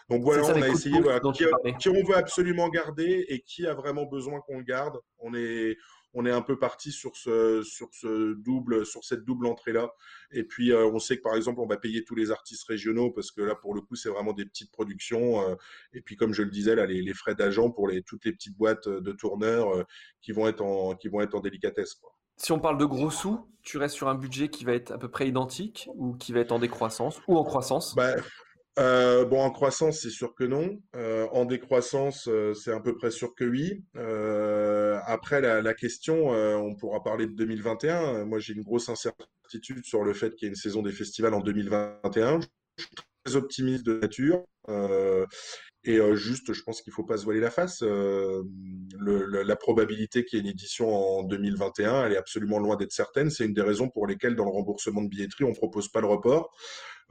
Donc 0.09 0.23
voilà, 0.23 0.43
on 0.43 0.61
a 0.61 0.67
essayé 0.67 0.99
voilà, 0.99 1.19
qui, 1.33 1.45
qui, 1.79 1.89
on 1.89 2.03
veut 2.03 2.15
absolument 2.15 2.67
garder 2.69 3.25
et 3.29 3.39
qui 3.41 3.65
a 3.65 3.73
vraiment 3.73 4.05
besoin 4.05 4.41
qu'on 4.41 4.57
le 4.57 4.63
garde. 4.63 4.99
On 5.19 5.33
est, 5.33 5.77
on 6.13 6.25
est 6.25 6.31
un 6.31 6.41
peu 6.41 6.57
parti 6.57 6.91
sur 6.91 7.15
ce, 7.15 7.61
sur 7.63 7.89
ce 7.91 8.33
double, 8.33 8.85
sur 8.85 9.03
cette 9.03 9.25
double 9.25 9.47
entrée-là. 9.47 9.93
Et 10.31 10.43
puis, 10.43 10.71
euh, 10.71 10.85
on 10.85 10.99
sait 10.99 11.17
que 11.17 11.23
par 11.23 11.35
exemple, 11.35 11.59
on 11.59 11.65
va 11.65 11.77
payer 11.77 12.03
tous 12.03 12.15
les 12.15 12.31
artistes 12.31 12.63
régionaux 12.67 13.11
parce 13.11 13.31
que 13.31 13.41
là, 13.41 13.55
pour 13.55 13.73
le 13.73 13.81
coup, 13.81 13.95
c'est 13.95 14.09
vraiment 14.09 14.33
des 14.33 14.45
petites 14.45 14.71
productions. 14.71 15.49
Euh, 15.49 15.55
et 15.93 16.01
puis, 16.01 16.15
comme 16.15 16.33
je 16.33 16.43
le 16.43 16.51
disais, 16.51 16.75
là, 16.75 16.85
les, 16.85 17.13
frais 17.13 17.35
d'agent 17.35 17.69
pour 17.69 17.87
les, 17.87 18.01
toutes 18.03 18.25
les 18.25 18.31
petites 18.31 18.57
boîtes 18.57 18.87
de 18.87 19.11
tourneurs 19.11 19.69
euh, 19.75 19.83
qui 20.21 20.31
vont 20.31 20.47
être 20.47 20.61
en, 20.61 20.95
qui 20.95 21.07
vont 21.07 21.21
être 21.21 21.35
en 21.35 21.39
délicatesse. 21.39 21.95
Quoi. 21.95 22.11
si 22.37 22.51
on 22.51 22.59
parle 22.59 22.77
de 22.77 22.85
gros 22.85 23.11
sous, 23.11 23.47
tu 23.61 23.77
restes 23.77 23.95
sur 23.95 24.07
un 24.07 24.15
budget 24.15 24.49
qui 24.49 24.65
va 24.65 24.73
être 24.73 24.91
à 24.91 24.97
peu 24.97 25.09
près 25.09 25.27
identique 25.27 25.89
ou 25.95 26.13
qui 26.13 26.33
va 26.33 26.39
être 26.39 26.51
en 26.51 26.59
décroissance 26.59 27.21
ou 27.27 27.37
en 27.37 27.43
croissance? 27.43 27.95
Bah, 27.95 28.15
euh, 28.79 29.23
bon, 29.25 29.39
en 29.39 29.51
croissance, 29.51 29.99
c'est 29.99 30.09
sûr 30.09 30.33
que 30.33 30.43
non. 30.43 30.79
Euh, 30.95 31.27
en 31.31 31.45
décroissance, 31.45 32.27
euh, 32.27 32.53
c'est 32.53 32.71
à 32.71 32.79
peu 32.79 32.95
près 32.95 33.11
sûr 33.11 33.35
que 33.35 33.43
oui. 33.43 33.83
Après, 35.05 35.41
la, 35.41 35.73
question, 35.73 36.29
on 36.29 36.75
pourra 36.75 37.03
parler 37.03 37.27
de 37.27 37.33
2021. 37.33 38.25
Moi, 38.25 38.39
j'ai 38.39 38.53
une 38.53 38.63
grosse 38.63 38.89
incertitude 38.89 39.85
sur 39.85 40.03
le 40.03 40.13
fait 40.13 40.35
qu'il 40.35 40.45
y 40.45 40.47
ait 40.47 40.53
une 40.53 40.55
saison 40.55 40.81
des 40.81 40.91
festivals 40.91 41.33
en 41.33 41.41
2021. 41.41 42.39
Je 42.77 42.83
suis 42.83 42.95
très 43.23 43.35
optimiste 43.35 43.85
de 43.85 43.99
nature. 43.99 44.43
et 45.83 45.99
juste, 46.15 46.53
je 46.53 46.63
pense 46.63 46.81
qu'il 46.81 46.91
ne 46.91 46.95
faut 46.95 47.03
pas 47.03 47.17
se 47.17 47.23
voiler 47.23 47.39
la 47.39 47.51
face. 47.51 47.81
la 47.81 49.55
probabilité 49.55 50.25
qu'il 50.25 50.37
y 50.37 50.41
ait 50.41 50.43
une 50.43 50.51
édition 50.51 50.89
en 50.93 51.23
2021, 51.23 52.05
elle 52.05 52.13
est 52.13 52.17
absolument 52.17 52.59
loin 52.59 52.75
d'être 52.75 52.91
certaine. 52.91 53.29
C'est 53.29 53.45
une 53.45 53.53
des 53.53 53.61
raisons 53.61 53.89
pour 53.89 54.07
lesquelles, 54.07 54.35
dans 54.35 54.45
le 54.45 54.51
remboursement 54.51 55.01
de 55.01 55.09
billetterie, 55.09 55.43
on 55.43 55.49
ne 55.49 55.55
propose 55.55 55.89
pas 55.89 56.01
le 56.01 56.07
report. 56.07 56.51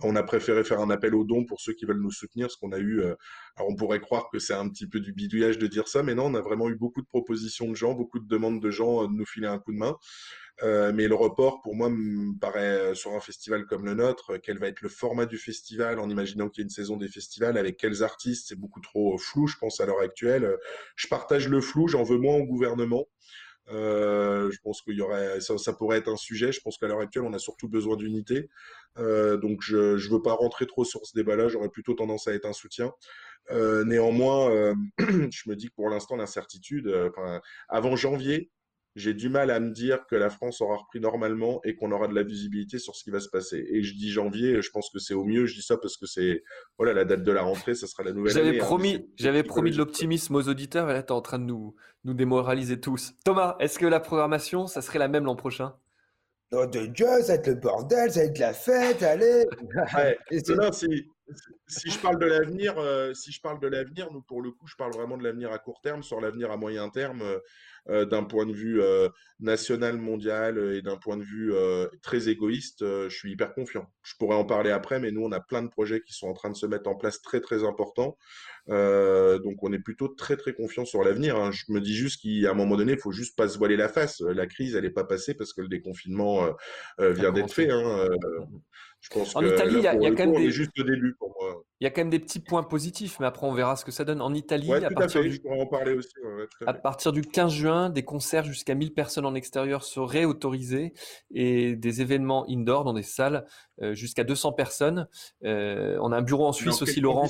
On 0.01 0.17
a 0.17 0.23
préféré 0.23 0.65
faire 0.65 0.81
un 0.81 0.91
appel 0.91 1.15
aux 1.15 1.25
dons 1.25 1.45
pour 1.45 1.61
ceux 1.61 1.73
qui 1.73 1.85
veulent 1.85 2.01
nous 2.01 2.11
soutenir, 2.11 2.47
parce 2.47 2.57
qu'on 2.57 2.73
a 2.73 2.79
eu. 2.79 3.01
Euh, 3.01 3.15
on 3.59 3.77
pourrait 3.77 4.01
croire 4.01 4.29
que 4.31 4.39
c'est 4.39 4.55
un 4.55 4.69
petit 4.69 4.87
peu 4.87 5.01
du 5.01 5.13
bidouillage 5.13 5.59
de 5.59 5.67
dire 5.67 5.89
ça, 5.89 6.03
mais 6.03 6.15
non, 6.15 6.27
on 6.27 6.35
a 6.35 6.41
vraiment 6.41 6.69
eu 6.69 6.77
beaucoup 6.77 7.03
de 7.03 7.07
propositions 7.07 7.69
de 7.69 7.75
gens, 7.75 7.95
beaucoup 7.95 8.19
de 8.19 8.27
demandes 8.27 8.61
de 8.61 8.71
gens 8.71 9.05
euh, 9.05 9.07
de 9.07 9.13
nous 9.13 9.27
filer 9.27 9.47
un 9.47 9.59
coup 9.59 9.73
de 9.73 9.79
main. 9.79 9.97
Euh, 10.63 10.93
mais 10.95 11.09
le 11.09 11.15
report, 11.15 11.61
pour 11.63 11.75
moi, 11.75 11.89
me 11.89 12.39
paraît 12.39 12.95
sur 12.95 13.13
un 13.15 13.21
festival 13.21 13.65
comme 13.67 13.85
le 13.85 13.95
nôtre, 13.95 14.37
quel 14.43 14.59
va 14.59 14.69
être 14.69 14.81
le 14.83 14.89
format 14.89 15.27
du 15.27 15.39
festival, 15.39 15.99
en 15.99 16.09
imaginant 16.09 16.49
qu'il 16.49 16.61
y 16.61 16.63
ait 16.63 16.69
une 16.69 16.71
saison 16.71 16.97
des 16.97 17.09
festivals, 17.09 17.57
avec 17.57 17.79
quels 17.79 18.03
artistes, 18.03 18.49
c'est 18.49 18.59
beaucoup 18.59 18.81
trop 18.81 19.19
flou, 19.19 19.47
je 19.47 19.57
pense, 19.57 19.81
à 19.81 19.87
l'heure 19.87 20.01
actuelle. 20.01 20.57
Je 20.95 21.09
partage 21.09 21.49
le 21.49 21.61
flou, 21.61 21.89
j'en 21.89 22.03
veux 22.03 22.19
moins 22.19 22.37
au 22.37 22.45
gouvernement. 22.45 23.07
Euh, 23.71 24.51
je 24.51 24.59
pense 24.63 24.83
qu'il 24.83 24.97
y 24.97 25.03
aurait, 25.03 25.41
ça, 25.41 25.73
pourrait 25.73 25.99
être 25.99 26.09
un 26.09 26.17
sujet. 26.17 26.53
Je 26.53 26.61
pense 26.61 26.79
qu'à 26.79 26.89
l'heure 26.89 27.01
actuelle, 27.01 27.25
on 27.25 27.33
a 27.33 27.39
surtout 27.39 27.69
besoin 27.69 27.97
d'unité. 27.97 28.49
Euh, 28.99 29.37
donc, 29.37 29.63
je 29.63 29.95
ne 29.95 30.13
veux 30.13 30.23
pas 30.23 30.35
rentrer 30.35 30.67
trop 30.67 30.85
sur 30.85 31.05
ce 31.07 31.15
débat-là. 31.15 31.49
J'aurais 31.49 31.69
plutôt 31.69 31.95
tendance 31.95 32.29
à 32.29 32.35
être 32.35 32.47
un 32.47 32.53
soutien. 32.53 32.93
Euh, 33.51 33.85
néanmoins, 33.85 34.75
je 34.99 35.49
me 35.51 35.55
dis 35.55 35.69
que 35.69 35.75
pour 35.75 35.89
l'instant, 35.89 36.17
l'incertitude, 36.17 36.93
avant 37.69 37.97
janvier, 37.97 38.51
j'ai 38.95 39.15
du 39.15 39.29
mal 39.29 39.51
à 39.51 39.59
me 39.59 39.71
dire 39.71 40.07
que 40.07 40.17
la 40.17 40.29
France 40.29 40.61
aura 40.61 40.77
repris 40.77 41.01
normalement 41.01 41.61
et 41.65 41.75
qu'on 41.75 41.93
aura 41.93 42.09
de 42.09 42.15
la 42.15 42.23
visibilité 42.23 42.79
sur 42.79 42.95
ce 42.95 43.05
qui 43.05 43.11
va 43.11 43.21
se 43.21 43.29
passer. 43.29 43.65
Et 43.71 43.83
je 43.83 43.95
dis 43.95 44.11
janvier, 44.11 44.61
je 44.61 44.71
pense 44.71 44.91
que 44.91 44.99
c'est 44.99 45.15
au 45.15 45.25
mieux. 45.25 45.47
Je 45.47 45.55
dis 45.55 45.63
ça 45.63 45.77
parce 45.77 45.97
que 45.97 46.07
c'est 46.07 46.43
voilà 46.79 46.93
la 46.93 47.05
date 47.05 47.23
de 47.23 47.33
la 47.33 47.43
rentrée, 47.43 47.75
ça 47.75 47.87
sera 47.87 48.03
la 48.03 48.13
nouvelle 48.13 48.33
j'avais 48.33 48.49
année. 48.51 48.61
Hein, 48.61 48.65
promis, 48.65 49.11
j'avais 49.17 49.43
promis 49.43 49.71
de 49.71 49.79
l'optimisme 49.79 50.37
aux 50.37 50.49
auditeurs 50.49 50.91
et 50.91 50.93
là 50.93 51.03
tu 51.03 51.09
es 51.09 51.13
en 51.13 51.23
train 51.23 51.39
de 51.39 51.45
nous 51.45 51.75
nous 52.05 52.15
démoraliser 52.15 52.81
tous. 52.81 53.15
Thomas, 53.25 53.57
est-ce 53.61 53.79
que 53.79 53.87
la 53.87 54.01
programmation, 54.01 54.67
ça 54.67 54.83
serait 54.83 54.99
la 54.99 55.09
même 55.09 55.25
l'an 55.25 55.37
prochain? 55.37 55.75
Non, 56.51 56.67
de 56.67 56.87
Dieu, 56.87 57.07
ça 57.07 57.29
va 57.29 57.35
être 57.35 57.47
le 57.47 57.55
bordel, 57.55 58.11
ça 58.11 58.21
va 58.21 58.27
être 58.27 58.39
la 58.39 58.53
fête, 58.53 59.03
allez. 59.03 59.47
Ouais. 59.97 60.19
si, 60.73 61.07
si 61.67 61.91
je 61.91 61.99
parle 61.99 62.19
de 62.19 62.27
l'avenir, 62.27 62.79
euh, 62.79 63.15
si 63.15 63.33
je 63.33 63.41
parle 63.41 63.61
de 63.61 63.69
l'avenir, 63.69 64.13
nous 64.13 64.23
pour 64.23 64.43
le 64.43 64.51
coup, 64.51 64.67
je 64.67 64.77
parle 64.77 64.93
vraiment 64.93 65.17
de 65.17 65.25
l'avenir 65.25 65.53
à 65.53 65.59
court 65.59 65.81
terme. 65.81 66.03
Sur 66.03 66.21
l'avenir 66.21 66.51
à 66.51 66.57
moyen 66.57 66.89
terme, 66.89 67.23
euh, 67.23 67.39
euh, 67.89 68.05
d'un 68.05 68.23
point 68.23 68.47
de 68.47 68.53
vue 68.53 68.81
euh, 68.81 69.09
national, 69.41 69.99
mondial 69.99 70.57
et 70.73 70.83
d'un 70.83 70.97
point 70.97 71.17
de 71.17 71.25
vue 71.25 71.53
très 72.01 72.29
égoïste, 72.29 72.81
je 72.81 73.15
suis 73.15 73.33
hyper 73.33 73.55
confiant. 73.55 73.91
Je 74.03 74.15
pourrais 74.19 74.37
en 74.37 74.45
parler 74.45 74.71
après, 74.71 75.01
mais 75.01 75.11
nous, 75.11 75.23
on 75.23 75.33
a 75.33 75.41
plein 75.41 75.63
de 75.63 75.69
projets 75.69 76.01
qui 76.01 76.13
sont 76.13 76.29
en 76.29 76.33
train 76.33 76.51
de 76.51 76.57
se 76.57 76.67
mettre 76.67 76.89
en 76.89 76.95
place 76.95 77.21
très, 77.23 77.41
très 77.41 77.65
importants. 77.65 78.17
donc, 78.69 79.63
on 79.63 79.73
est 79.73 79.81
plutôt 79.81 80.09
très, 80.09 80.37
très 80.37 80.55
confiant 80.55 80.85
sur 80.85 81.03
l'avenir. 81.03 81.37
Hein. 81.37 81.51
Je 81.51 81.65
me 81.73 81.81
dis 81.81 81.95
juste 81.95 82.23
qu'à 82.23 82.51
un 82.51 82.55
moment 82.55 82.77
donné, 82.77 82.93
il 82.93 82.99
faut 82.99 83.11
juste 83.11 83.37
pas 83.37 83.49
se 83.49 83.59
voiler 83.59 83.77
la 83.77 83.89
face. 83.89 84.21
La 84.21 84.47
crise, 84.47 84.77
elle 84.77 84.85
n'est 84.85 84.91
pas 84.91 85.05
passée 85.05 85.35
parce 85.35 85.53
que 85.53 85.61
le 85.61 85.69
déconfinement 85.69 86.49
vient 86.99 87.33
d'être 87.33 87.53
fait. 87.53 87.71
Hein. 87.71 88.09
Je 89.03 89.11
pense 89.11 89.35
en 89.35 89.45
Italie, 89.45 89.75
il 89.79 89.83
y 89.83 89.87
a, 89.89 89.95
quand 89.95 90.27
même 90.27 90.33
des... 90.33 90.53
juste 90.53 90.71
début 90.77 91.17
pour 91.19 91.35
moi. 91.41 91.65
Il 91.81 91.85
y 91.85 91.87
a 91.89 91.91
quand 91.91 92.03
même 92.03 92.11
des 92.11 92.21
petits 92.21 92.39
points 92.39 92.63
positifs, 92.63 93.19
mais 93.19 93.27
après 93.27 93.49
on 93.49 93.53
verra 93.53 93.75
ce 93.75 93.85
que 93.85 93.91
ça 93.91 94.05
donne. 94.05 94.23
En 94.23 94.33
Italie, 94.33 94.73
à, 94.73 94.89
partir 94.91 95.23
du... 95.23 95.41
en 95.51 95.67
parler 95.67 95.95
aussi, 95.95 96.13
à, 96.65 96.73
partir 96.73 97.13
du 97.13 97.23
15 97.23 97.53
juin, 97.53 97.91
des 97.91 98.05
concerts 98.05 98.45
jusqu'à 98.45 98.77
1000 98.77 98.95
personnes 98.95 99.27
en 99.27 99.35
extérieur 99.35 99.83
seraient 99.83 100.25
autorisés 100.25 100.95
et 101.35 101.75
des 101.75 102.01
événements 102.01 102.47
indoor 102.49 102.85
dans 102.85 102.95
des 102.95 103.03
salles 103.03 103.45
euh, 103.83 103.93
jusqu'à 103.93 104.23
200 104.23 104.53
personnes. 104.53 105.09
Euh, 105.45 105.99
on 106.01 106.13
a 106.13 106.19
un 106.19 106.23
bureau 106.23 106.47
en 106.47 106.53
Suisse 106.53 106.81
aussi, 106.81 107.01
Laurent. 107.01 107.27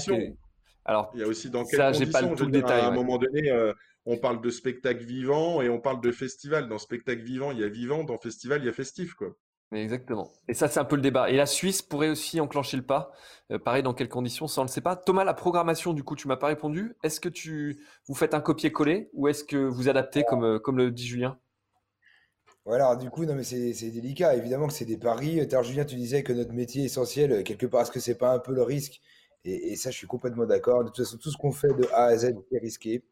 Alors, 0.85 1.11
il 1.15 1.21
y 1.21 1.23
a 1.23 1.27
aussi 1.27 1.49
dans 1.49 1.65
quelles 1.65 1.79
ça, 1.79 1.93
j'ai 1.93 2.07
pas 2.07 2.23
tout 2.23 2.45
le 2.45 2.51
détail. 2.51 2.83
À 2.83 2.89
un 2.89 2.91
moment 2.91 3.17
donné, 3.17 3.51
euh, 3.51 3.73
on 4.05 4.19
parle 4.19 4.43
de 4.43 4.51
spectacle 4.51 5.05
vivant 5.05 5.63
et 5.63 5.71
on 5.71 5.81
parle 5.81 6.03
de 6.03 6.13
festival. 6.13 6.69
Dans 6.69 6.79
spectacle 6.79 7.23
vivant, 7.23 7.51
il 7.51 7.61
y 7.61 7.65
a 7.65 7.69
vivant. 7.69 8.05
Dans 8.05 8.19
festival, 8.19 8.61
il 8.63 8.67
y 8.67 8.69
a 8.69 8.73
festif, 8.73 9.15
quoi. 9.15 9.35
Exactement. 9.73 10.31
Et 10.49 10.55
ça, 10.55 10.69
c'est 10.69 10.81
un 10.81 10.85
peu 10.85 10.97
le 10.97 11.03
débat. 11.03 11.31
Et 11.31 11.37
la 11.37 11.47
Suisse 11.47 11.81
pourrait 11.81 12.11
aussi 12.11 12.41
enclencher 12.41 12.77
le 12.77 12.83
pas. 12.83 13.13
Euh, 13.51 13.59
pareil, 13.59 13.83
dans 13.83 13.95
quelles 13.95 14.09
conditions, 14.09 14.47
ça, 14.47 14.61
on 14.61 14.65
ne 14.65 14.69
le 14.69 14.73
sait 14.73 14.83
pas. 14.83 14.97
Thomas, 14.97 15.25
la 15.25 15.35
programmation, 15.35 15.95
du 15.95 16.05
coup, 16.05 16.15
tu 16.15 16.29
m'as 16.29 16.37
pas 16.37 16.49
répondu. 16.49 16.95
Est-ce 17.03 17.21
que 17.21 17.29
tu 17.29 17.83
vous 18.07 18.15
faites 18.15 18.35
un 18.35 18.41
copier-coller 18.41 19.09
ou 19.15 19.29
est-ce 19.29 19.45
que 19.45 19.57
vous 19.57 19.89
adaptez, 19.89 20.25
comme, 20.25 20.45
euh, 20.45 20.59
comme 20.59 20.77
le 20.77 20.91
dit 20.91 21.07
Julien? 21.07 21.39
Voilà, 22.67 22.97
du 22.97 23.11
coup, 23.11 23.25
non, 23.25 23.35
mais 23.35 23.45
c'est 23.45 23.91
délicat. 23.91 24.37
Évidemment 24.37 24.67
que 24.67 24.75
c'est 24.75 24.85
des 24.85 24.99
paris. 24.99 25.41
Alors, 25.41 25.65
Julien, 25.65 25.85
tu 25.85 25.97
disais 25.97 26.23
que 26.23 26.33
notre 26.33 26.53
métier 26.53 26.83
est 26.83 26.87
essentiel, 26.87 27.43
quelque 27.43 27.67
part, 27.67 27.83
est-ce 27.83 27.91
que 27.91 28.01
c'est 28.01 28.19
pas 28.19 28.35
un 28.35 28.39
peu 28.39 28.53
le 28.53 28.63
risque? 28.63 29.01
Et, 29.45 29.75
ça, 29.75 29.91
je 29.91 29.97
suis 29.97 30.07
complètement 30.07 30.47
d'accord. 30.47 30.85
De 30.85 30.89
toute 30.91 31.05
façon, 31.05 31.17
tout 31.17 31.31
ce 31.31 31.37
qu'on 31.37 31.51
fait 31.51 31.73
de 31.75 31.89
A 31.93 32.05
à 32.05 32.17
Z 32.17 32.35
est 32.53 32.59
risqué. 32.59 33.03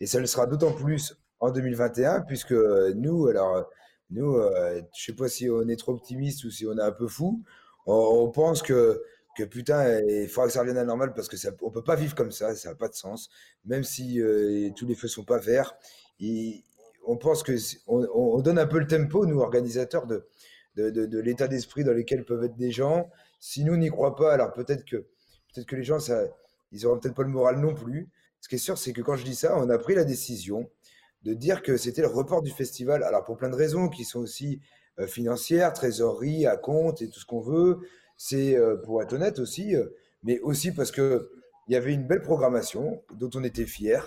Et 0.00 0.06
ça 0.06 0.18
le 0.18 0.26
sera 0.26 0.46
d'autant 0.46 0.72
plus 0.72 1.16
en 1.38 1.50
2021, 1.50 2.22
puisque 2.22 2.52
nous, 2.52 3.28
alors 3.28 3.66
nous, 4.10 4.36
euh, 4.36 4.82
je 4.96 5.04
sais 5.04 5.12
pas 5.12 5.28
si 5.28 5.48
on 5.48 5.68
est 5.68 5.76
trop 5.76 5.92
optimiste 5.92 6.44
ou 6.44 6.50
si 6.50 6.66
on 6.66 6.76
est 6.76 6.82
un 6.82 6.92
peu 6.92 7.06
fou. 7.06 7.42
On, 7.86 8.28
pense 8.30 8.62
que, 8.62 9.02
putain, 9.50 10.00
il 10.00 10.28
faudra 10.28 10.46
que 10.46 10.52
ça 10.52 10.60
revienne 10.60 10.76
à 10.76 10.80
la 10.80 10.86
normale 10.86 11.14
parce 11.14 11.28
que 11.28 11.36
ça, 11.36 11.50
on 11.62 11.70
peut 11.70 11.82
pas 11.82 11.96
vivre 11.96 12.14
comme 12.14 12.30
ça, 12.30 12.54
ça 12.54 12.70
n'a 12.70 12.74
pas 12.74 12.88
de 12.88 12.94
sens. 12.94 13.30
Même 13.64 13.84
si 13.84 14.20
euh, 14.20 14.70
tous 14.76 14.86
les 14.86 14.94
feux 14.94 15.08
sont 15.08 15.24
pas 15.24 15.38
verts, 15.38 15.76
on 17.06 17.16
pense 17.16 17.42
que 17.42 17.52
on, 17.86 18.40
donne 18.40 18.58
un 18.58 18.66
peu 18.66 18.78
le 18.78 18.86
tempo, 18.86 19.26
nous 19.26 19.40
organisateurs, 19.40 20.06
de, 20.06 20.26
de, 20.76 21.18
l'état 21.18 21.48
d'esprit 21.48 21.84
dans 21.84 21.92
lequel 21.92 22.24
peuvent 22.24 22.44
être 22.44 22.56
des 22.56 22.70
gens. 22.70 23.10
Si 23.40 23.64
nous 23.64 23.76
n'y 23.76 23.88
croit 23.88 24.16
pas, 24.16 24.32
alors 24.34 24.52
peut-être 24.52 24.84
que 24.84 24.96
peut-être 24.96 25.66
que 25.66 25.76
les 25.76 25.84
gens, 25.84 25.98
ça, 25.98 26.24
ils 26.72 26.86
auront 26.86 26.98
peut-être 26.98 27.14
pas 27.14 27.22
le 27.22 27.28
moral 27.30 27.58
non 27.60 27.74
plus. 27.74 28.08
Ce 28.40 28.48
qui 28.48 28.54
est 28.54 28.58
sûr, 28.58 28.78
c'est 28.78 28.92
que 28.92 29.02
quand 29.02 29.16
je 29.16 29.24
dis 29.24 29.34
ça, 29.34 29.58
on 29.58 29.68
a 29.70 29.78
pris 29.78 29.94
la 29.94 30.04
décision 30.04 30.70
de 31.22 31.34
dire 31.34 31.62
que 31.62 31.76
c'était 31.76 32.02
le 32.02 32.08
report 32.08 32.42
du 32.42 32.50
festival. 32.50 33.02
Alors 33.02 33.24
pour 33.24 33.36
plein 33.36 33.50
de 33.50 33.56
raisons 33.56 33.88
qui 33.88 34.04
sont 34.04 34.20
aussi 34.20 34.60
euh, 34.98 35.06
financières, 35.06 35.72
trésorerie, 35.72 36.46
à 36.46 36.56
compte 36.56 37.02
et 37.02 37.08
tout 37.08 37.20
ce 37.20 37.26
qu'on 37.26 37.40
veut. 37.40 37.78
C'est 38.16 38.56
euh, 38.56 38.76
pour 38.76 39.02
être 39.02 39.12
honnête 39.12 39.38
aussi, 39.38 39.74
euh, 39.74 39.86
mais 40.22 40.40
aussi 40.40 40.72
parce 40.72 40.90
que 40.90 41.30
il 41.68 41.74
y 41.74 41.76
avait 41.76 41.92
une 41.94 42.06
belle 42.06 42.22
programmation 42.22 43.02
dont 43.14 43.30
on 43.34 43.44
était 43.44 43.66
fiers. 43.66 44.00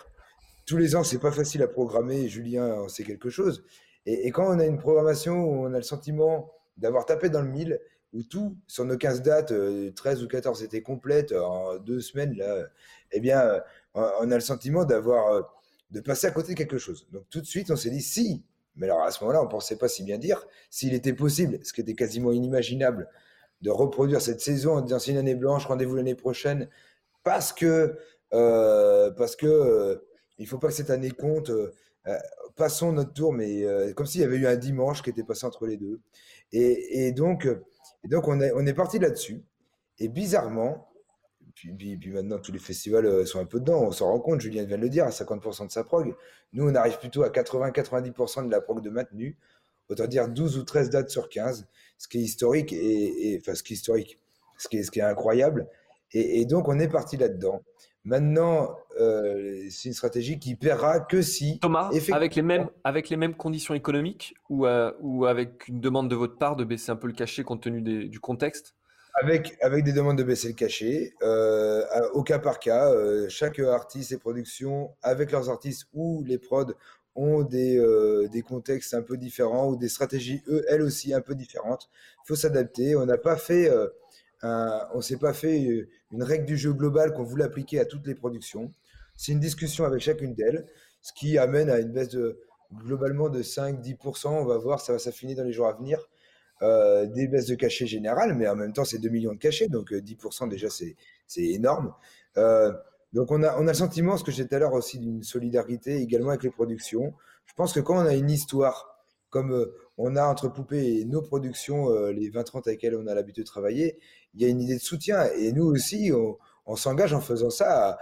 Tous 0.66 0.78
les 0.78 0.96
ans, 0.96 1.04
c'est 1.04 1.20
pas 1.20 1.32
facile 1.32 1.62
à 1.64 1.68
programmer. 1.68 2.28
Julien 2.28 2.74
en 2.74 2.90
sait 2.90 3.04
quelque 3.04 3.30
chose. 3.30 3.64
Et, 4.06 4.32
quand 4.32 4.54
on 4.54 4.60
a 4.60 4.66
une 4.66 4.80
programmation 4.80 5.46
où 5.46 5.66
on 5.66 5.74
a 5.74 5.78
le 5.78 5.84
sentiment 5.84 6.52
d'avoir 6.78 7.06
tapé 7.06 7.30
dans 7.30 7.42
le 7.42 7.48
mille, 7.48 7.80
où 8.12 8.22
tout, 8.24 8.58
sur 8.68 8.84
nos 8.84 8.98
15 8.98 9.22
dates, 9.22 9.54
13 9.96 10.24
ou 10.24 10.28
14 10.28 10.62
étaient 10.62 10.82
complètes 10.82 11.32
en 11.32 11.78
deux 11.78 12.02
semaines, 12.02 12.36
là, 12.36 12.68
eh 13.14 13.22
bien, 13.22 13.62
on 13.94 14.30
a 14.30 14.36
le 14.36 14.42
sentiment 14.42 14.84
d'avoir 14.84 15.50
de 15.94 16.02
passer 16.02 16.28
à 16.28 16.32
côté 16.32 16.54
de 16.54 16.58
quelque 16.58 16.78
chose. 16.78 17.08
Donc 17.12 17.24
tout 17.30 17.40
de 17.40 17.46
suite, 17.46 17.72
on 17.72 17.76
s'est 17.76 17.92
dit 17.92 18.02
si, 18.02 18.44
mais 18.76 18.88
alors 18.88 19.04
à 19.04 19.12
ce 19.12 19.24
moment-là, 19.24 19.42
on 19.42 19.46
ne 19.46 19.50
pensait 19.50 19.78
pas 19.78 19.88
si 19.88 20.04
bien 20.04 20.18
dire, 20.18 20.46
s'il 20.70 20.94
était 20.94 21.14
possible, 21.14 21.60
ce 21.64 21.72
qui 21.72 21.82
était 21.82 21.94
quasiment 21.94 22.32
inimaginable, 22.32 23.08
de 23.62 23.70
reproduire 23.70 24.22
cette 24.22 24.42
saison 24.42 24.78
en 24.78 24.82
disant 24.82 25.00
c'est 25.00 25.12
une 25.12 25.18
année 25.18 25.36
blanche, 25.36 25.66
rendez-vous 25.68 25.96
l'année 25.96 26.16
prochaine, 26.16 26.68
parce 27.24 27.54
que 27.54 27.98
euh, 28.34 29.12
parce 29.12 29.36
que 29.36 29.46
euh, 29.46 29.96
il 30.40 30.48
faut 30.48 30.58
pas 30.58 30.68
que 30.68 30.74
cette 30.74 30.90
année 30.90 31.12
compte. 31.12 31.50
Euh, 31.52 31.72
passons 32.58 32.92
notre 32.92 33.14
tour, 33.14 33.32
mais 33.32 33.66
comme 33.96 34.06
s'il 34.06 34.20
y 34.20 34.24
avait 34.26 34.36
eu 34.36 34.46
un 34.46 34.58
dimanche 34.58 35.02
qui 35.02 35.10
était 35.10 35.24
passé 35.24 35.46
entre 35.46 35.66
les 35.66 35.78
deux. 35.78 36.02
Et, 36.52 37.14
donc, 37.14 37.48
donc 38.04 38.28
on 38.28 38.42
est, 38.42 38.52
on 38.54 38.66
est 38.66 38.74
parti 38.74 39.00
là-dessus. 39.00 39.42
Et 40.00 40.10
bizarrement, 40.10 40.93
puis, 41.56 41.98
puis, 41.98 42.12
maintenant, 42.12 42.40
tous 42.40 42.52
les 42.52 42.60
festivals 42.60 43.06
euh, 43.06 43.26
sont 43.26 43.40
un 43.40 43.46
peu 43.46 43.60
dedans. 43.60 43.84
On 43.84 43.92
s'en 43.92 44.08
rend 44.08 44.20
compte, 44.20 44.42
Julien 44.42 44.64
vient 44.64 44.78
de 44.78 44.82
le 44.82 44.90
dire, 44.90 45.06
à 45.06 45.10
50% 45.10 45.68
de 45.68 45.72
sa 45.72 45.84
prog. 45.84 46.16
Nous, 46.52 46.68
on 46.68 46.76
arrive 46.76 46.98
plutôt 47.00 47.24
à 47.24 47.30
80-90% 47.30 48.48
de 48.48 48.52
la 48.52 48.62
prog 48.62 48.82
de 48.82 48.90
maintenu. 48.90 49.38
Autant 49.90 50.08
dire 50.08 50.28
12 50.28 50.58
ou 50.58 50.64
13 50.64 50.90
dates 50.90 51.10
sur 51.10 51.30
15, 51.30 51.68
ce 51.98 52.08
qui 52.08 52.20
est 52.20 52.22
historique, 52.22 52.74
et, 52.74 53.38
enfin, 53.40 53.54
ce 53.54 53.62
qui 53.64 53.74
est 53.74 53.76
historique, 53.76 54.20
ce 54.58 54.68
qui 54.68 54.78
est, 54.78 54.84
ce 54.84 54.92
qui 54.92 55.00
est 55.00 55.04
incroyable. 55.04 55.68
Et, 56.14 56.46
donc, 56.46 56.68
on 56.68 56.80
est 56.80 56.88
parti 56.88 57.18
là-dedans. 57.18 57.64
Maintenant, 58.06 58.76
euh, 59.00 59.66
c'est 59.70 59.90
une 59.90 59.94
stratégie 59.94 60.40
qui 60.40 60.56
paiera 60.56 61.00
que 61.00 61.22
si. 61.22 61.60
Thomas, 61.60 61.90
avec 62.12 62.36
les 62.36 62.42
mêmes, 62.42 62.70
avec 62.84 63.10
les 63.10 63.18
mêmes 63.18 63.34
conditions 63.34 63.74
économiques 63.74 64.36
ou, 64.50 64.66
euh, 64.66 64.92
ou 65.00 65.26
avec 65.26 65.68
une 65.68 65.80
demande 65.80 66.10
de 66.10 66.16
votre 66.16 66.38
part 66.38 66.56
de 66.56 66.66
baisser 66.66 66.92
un 66.92 66.96
peu 66.96 67.08
le 67.08 67.14
cachet 67.14 67.44
compte 67.44 67.62
tenu 67.62 67.82
du 67.82 68.20
contexte? 68.20 68.76
Avec, 69.22 69.58
des 69.84 69.94
demandes 69.94 70.18
de 70.18 70.24
baisser 70.24 70.50
le 70.50 70.54
cachet, 70.54 71.14
euh, 71.22 71.84
au 72.14 72.24
cas 72.24 72.40
par 72.40 72.60
cas, 72.60 72.92
euh, 72.92 73.28
chaque 73.30 73.60
artiste 73.60 74.12
et 74.12 74.18
production, 74.18 74.92
avec 75.04 75.32
leurs 75.32 75.50
artistes 75.50 75.88
ou 75.94 76.24
les 76.26 76.38
prods, 76.38 76.74
ont 77.16 77.44
des, 77.44 77.80
des 78.32 78.42
contextes 78.42 78.96
un 78.96 79.04
peu 79.04 79.18
différents 79.18 79.70
ou 79.70 79.76
des 79.76 79.88
stratégies, 79.88 80.42
eux, 80.48 80.66
elles 80.68 80.82
aussi, 80.82 81.14
un 81.14 81.22
peu 81.22 81.36
différentes. 81.36 81.88
Il 82.24 82.28
faut 82.28 82.36
s'adapter. 82.36 82.96
On 82.96 83.06
n'a 83.06 83.20
pas 83.20 83.36
fait, 83.36 83.72
on 84.42 85.00
s'est 85.00 85.18
pas 85.18 85.32
fait 85.32 85.88
une 86.12 86.24
règle 86.24 86.46
du 86.46 86.58
jeu 86.58 86.74
globale 86.74 87.14
qu'on 87.14 87.22
voulait 87.22 87.44
appliquer 87.44 87.80
à 87.80 87.86
toutes 87.86 88.08
les 88.08 88.16
productions. 88.16 88.74
C'est 89.16 89.32
une 89.32 89.40
discussion 89.40 89.86
avec 89.86 90.02
chacune 90.02 90.34
d'elles, 90.34 90.66
ce 91.04 91.14
qui 91.14 91.38
amène 91.38 91.70
à 91.70 91.78
une 91.78 91.92
baisse 91.92 92.18
globalement 92.74 93.30
de 93.30 93.44
5-10%. 93.44 94.30
On 94.30 94.46
va 94.46 94.58
voir, 94.58 94.82
ça 94.82 94.94
va 94.94 94.98
s'affiner 94.98 95.36
dans 95.36 95.44
les 95.44 95.54
jours 95.54 95.68
à 95.68 95.74
venir. 95.74 96.00
Euh, 96.62 97.08
des 97.08 97.28
baisses 97.28 97.48
de 97.48 97.56
cachet 97.56 97.86
générales, 97.86 98.36
mais 98.36 98.48
en 98.48 98.56
même 98.56 98.72
temps, 98.72 98.86
c'est 98.86 99.00
2 99.00 99.10
millions 99.10 99.34
de 99.34 99.38
cachets, 99.38 99.68
donc 99.68 99.92
10% 99.92 100.46
euh, 100.46 100.48
déjà, 100.48 100.70
c'est 100.70 100.96
énorme. 101.36 101.94
Euh, 102.38 102.72
donc, 103.12 103.32
on 103.32 103.44
a, 103.44 103.58
on 103.58 103.68
a 103.68 103.72
le 103.72 103.74
sentiment, 103.74 104.18
ce 104.18 104.24
que 104.24 104.32
j'ai 104.32 104.48
tout 104.48 104.56
à 104.56 104.60
l'heure 104.60 104.74
aussi, 104.74 104.98
d'une 105.00 105.24
solidarité 105.24 105.98
également 105.98 106.30
avec 106.30 106.44
les 106.44 106.52
productions. 106.52 107.14
Je 107.46 107.54
pense 107.54 107.74
que 107.74 107.80
quand 107.80 107.96
on 107.96 108.06
a 108.06 108.14
une 108.14 108.32
histoire, 108.32 108.98
comme 109.30 109.68
on 109.98 110.16
a 110.16 110.24
entre 110.26 110.48
Poupée 110.48 111.00
et 111.00 111.06
nos 111.06 111.22
productions, 111.22 111.90
les 112.10 112.30
20-30 112.30 112.68
avec 112.68 112.68
lesquelles 112.68 112.96
on 112.96 113.08
a 113.08 113.14
l'habitude 113.14 113.44
de 113.44 113.50
travailler, 113.50 114.00
il 114.34 114.42
y 114.42 114.46
a 114.46 114.48
une 114.48 114.62
idée 114.62 114.76
de 114.76 114.82
soutien. 114.82 115.26
Et 115.38 115.52
nous 115.52 115.66
aussi, 115.66 116.12
on, 116.14 116.38
on 116.66 116.76
s'engage 116.76 117.14
en 117.14 117.22
faisant 117.22 117.50
ça 117.50 117.98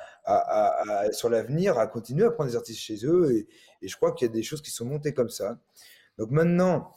sur 1.12 1.30
l'avenir, 1.30 1.78
à 1.80 1.88
continuer 1.88 2.26
à 2.26 2.32
prendre 2.32 2.50
des 2.50 2.56
artistes 2.56 2.80
chez 2.80 3.06
eux. 3.06 3.32
Et, 3.82 3.88
je 3.88 3.96
crois 3.96 4.12
qu'il 4.12 4.28
y 4.28 4.30
a 4.30 4.34
des 4.34 4.44
choses 4.44 4.62
qui 4.62 4.72
sont 4.72 4.86
montées 4.86 5.14
comme 5.14 5.30
ça. 5.30 5.58
Donc 6.18 6.30
maintenant. 6.32 6.94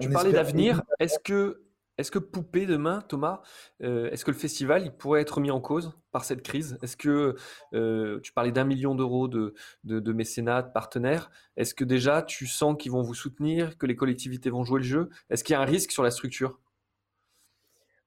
Tu 0.00 0.08
parlais 0.10 0.32
d'avenir. 0.32 0.82
Est-ce 1.00 1.18
que, 2.10 2.18
Poupée 2.18 2.66
demain, 2.66 3.02
Thomas, 3.08 3.42
euh, 3.82 4.10
est-ce 4.10 4.24
que 4.24 4.30
le 4.30 4.36
festival 4.36 4.96
pourrait 4.96 5.20
être 5.20 5.40
mis 5.40 5.50
en 5.50 5.60
cause 5.60 5.92
par 6.12 6.24
cette 6.24 6.42
crise? 6.42 6.78
Est-ce 6.82 6.96
que 6.96 7.36
euh, 7.72 8.20
tu 8.20 8.32
parlais 8.32 8.52
d'un 8.52 8.64
million 8.64 8.94
d'euros 8.94 9.28
de, 9.28 9.54
de, 9.84 10.12
mécénat, 10.12 10.62
de 10.62 10.72
partenaires. 10.72 11.30
Est-ce 11.56 11.74
que 11.74 11.84
déjà 11.84 12.22
tu 12.22 12.46
sens 12.46 12.76
qu'ils 12.78 12.92
vont 12.92 13.02
vous 13.02 13.14
soutenir, 13.14 13.78
que 13.78 13.86
les 13.86 13.96
collectivités 13.96 14.50
vont 14.50 14.64
jouer 14.64 14.80
le 14.80 14.86
jeu? 14.86 15.08
Est-ce 15.30 15.44
qu'il 15.44 15.54
y 15.54 15.56
a 15.56 15.60
un 15.60 15.66
risque 15.66 15.92
sur 15.92 16.02
la 16.02 16.10
structure? 16.10 16.58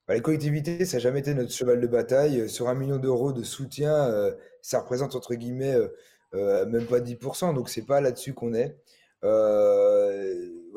Bah, 0.07 0.13
les 0.15 0.21
collectivités, 0.21 0.85
ça 0.85 0.97
n'a 0.97 1.01
jamais 1.01 1.19
été 1.19 1.33
notre 1.33 1.51
cheval 1.51 1.81
de 1.81 1.87
bataille. 1.87 2.41
Euh, 2.41 2.47
sur 2.47 2.69
un 2.69 2.75
million 2.75 2.97
d'euros 2.97 3.33
de 3.33 3.43
soutien, 3.43 4.11
ça 4.61 4.79
représente 4.79 5.15
entre 5.15 5.35
guillemets 5.35 5.77
même 6.33 6.85
pas 6.85 6.99
10%, 6.99 7.53
donc 7.53 7.69
c'est 7.69 7.85
pas 7.85 8.01
là-dessus 8.01 8.33
qu'on 8.33 8.53
est. 8.53 8.77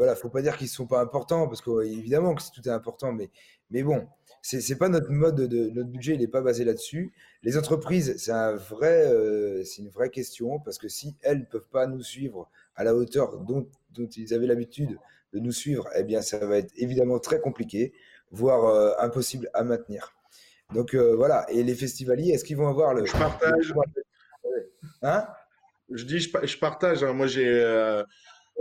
voilà, 0.01 0.17
faut 0.17 0.31
pas 0.31 0.41
dire 0.41 0.57
qu'ils 0.57 0.69
sont 0.69 0.87
pas 0.87 1.01
importants, 1.03 1.47
parce 1.47 1.61
qu'évidemment 1.61 2.35
que 2.35 2.43
tout 2.55 2.67
est 2.67 2.73
important, 2.73 3.13
mais, 3.13 3.31
mais 3.71 3.83
bon, 3.83 4.09
c'est 4.41 4.67
n'est 4.67 4.77
pas 4.77 4.89
notre 4.89 5.11
mode 5.11 5.37
de, 5.37 5.69
notre 5.69 5.91
budget, 5.91 6.15
il 6.15 6.21
n'est 6.21 6.27
pas 6.27 6.41
basé 6.41 6.65
là-dessus. 6.65 7.13
Les 7.43 7.59
entreprises, 7.59 8.17
c'est 8.17 8.33
un 8.33 8.55
vrai, 8.55 9.05
c'est 9.65 9.83
une 9.83 9.91
vraie 9.91 10.09
question, 10.09 10.59
parce 10.61 10.79
que 10.79 10.89
si 10.89 11.17
elles 11.21 11.41
ne 11.41 11.45
peuvent 11.45 11.69
pas 11.71 11.87
nous 11.87 12.03
suivre 12.03 12.49
à 12.77 12.85
la 12.85 12.95
hauteur 12.95 13.41
dont, 13.41 13.69
dont 13.91 14.07
ils 14.07 14.33
avaient 14.33 14.47
l'habitude 14.47 14.99
de 15.35 15.39
nous 15.39 15.53
suivre, 15.53 15.87
eh 15.95 16.03
bien, 16.03 16.23
ça 16.23 16.39
va 16.47 16.57
être 16.57 16.73
évidemment 16.77 17.19
très 17.19 17.39
compliqué 17.39 17.93
voire 18.31 18.65
euh, 18.67 18.93
impossible 18.99 19.51
à 19.55 19.65
maintenir. 19.65 20.15
Donc 20.73 20.95
euh, 20.95 21.15
voilà, 21.15 21.47
et 21.51 21.63
les 21.63 21.75
festivaliers, 21.75 22.31
est-ce 22.31 22.45
qu'ils 22.45 22.57
vont 22.57 22.69
avoir 22.69 22.95
le... 22.95 23.05
Je 23.05 23.13
partage. 23.13 23.75
Hein? 25.03 25.27
Je 25.91 26.05
dis, 26.05 26.21
je, 26.21 26.59
partage. 26.59 27.03
Hein. 27.03 27.13
Moi, 27.13 27.27
j'ai, 27.27 27.49
euh, 27.49 28.05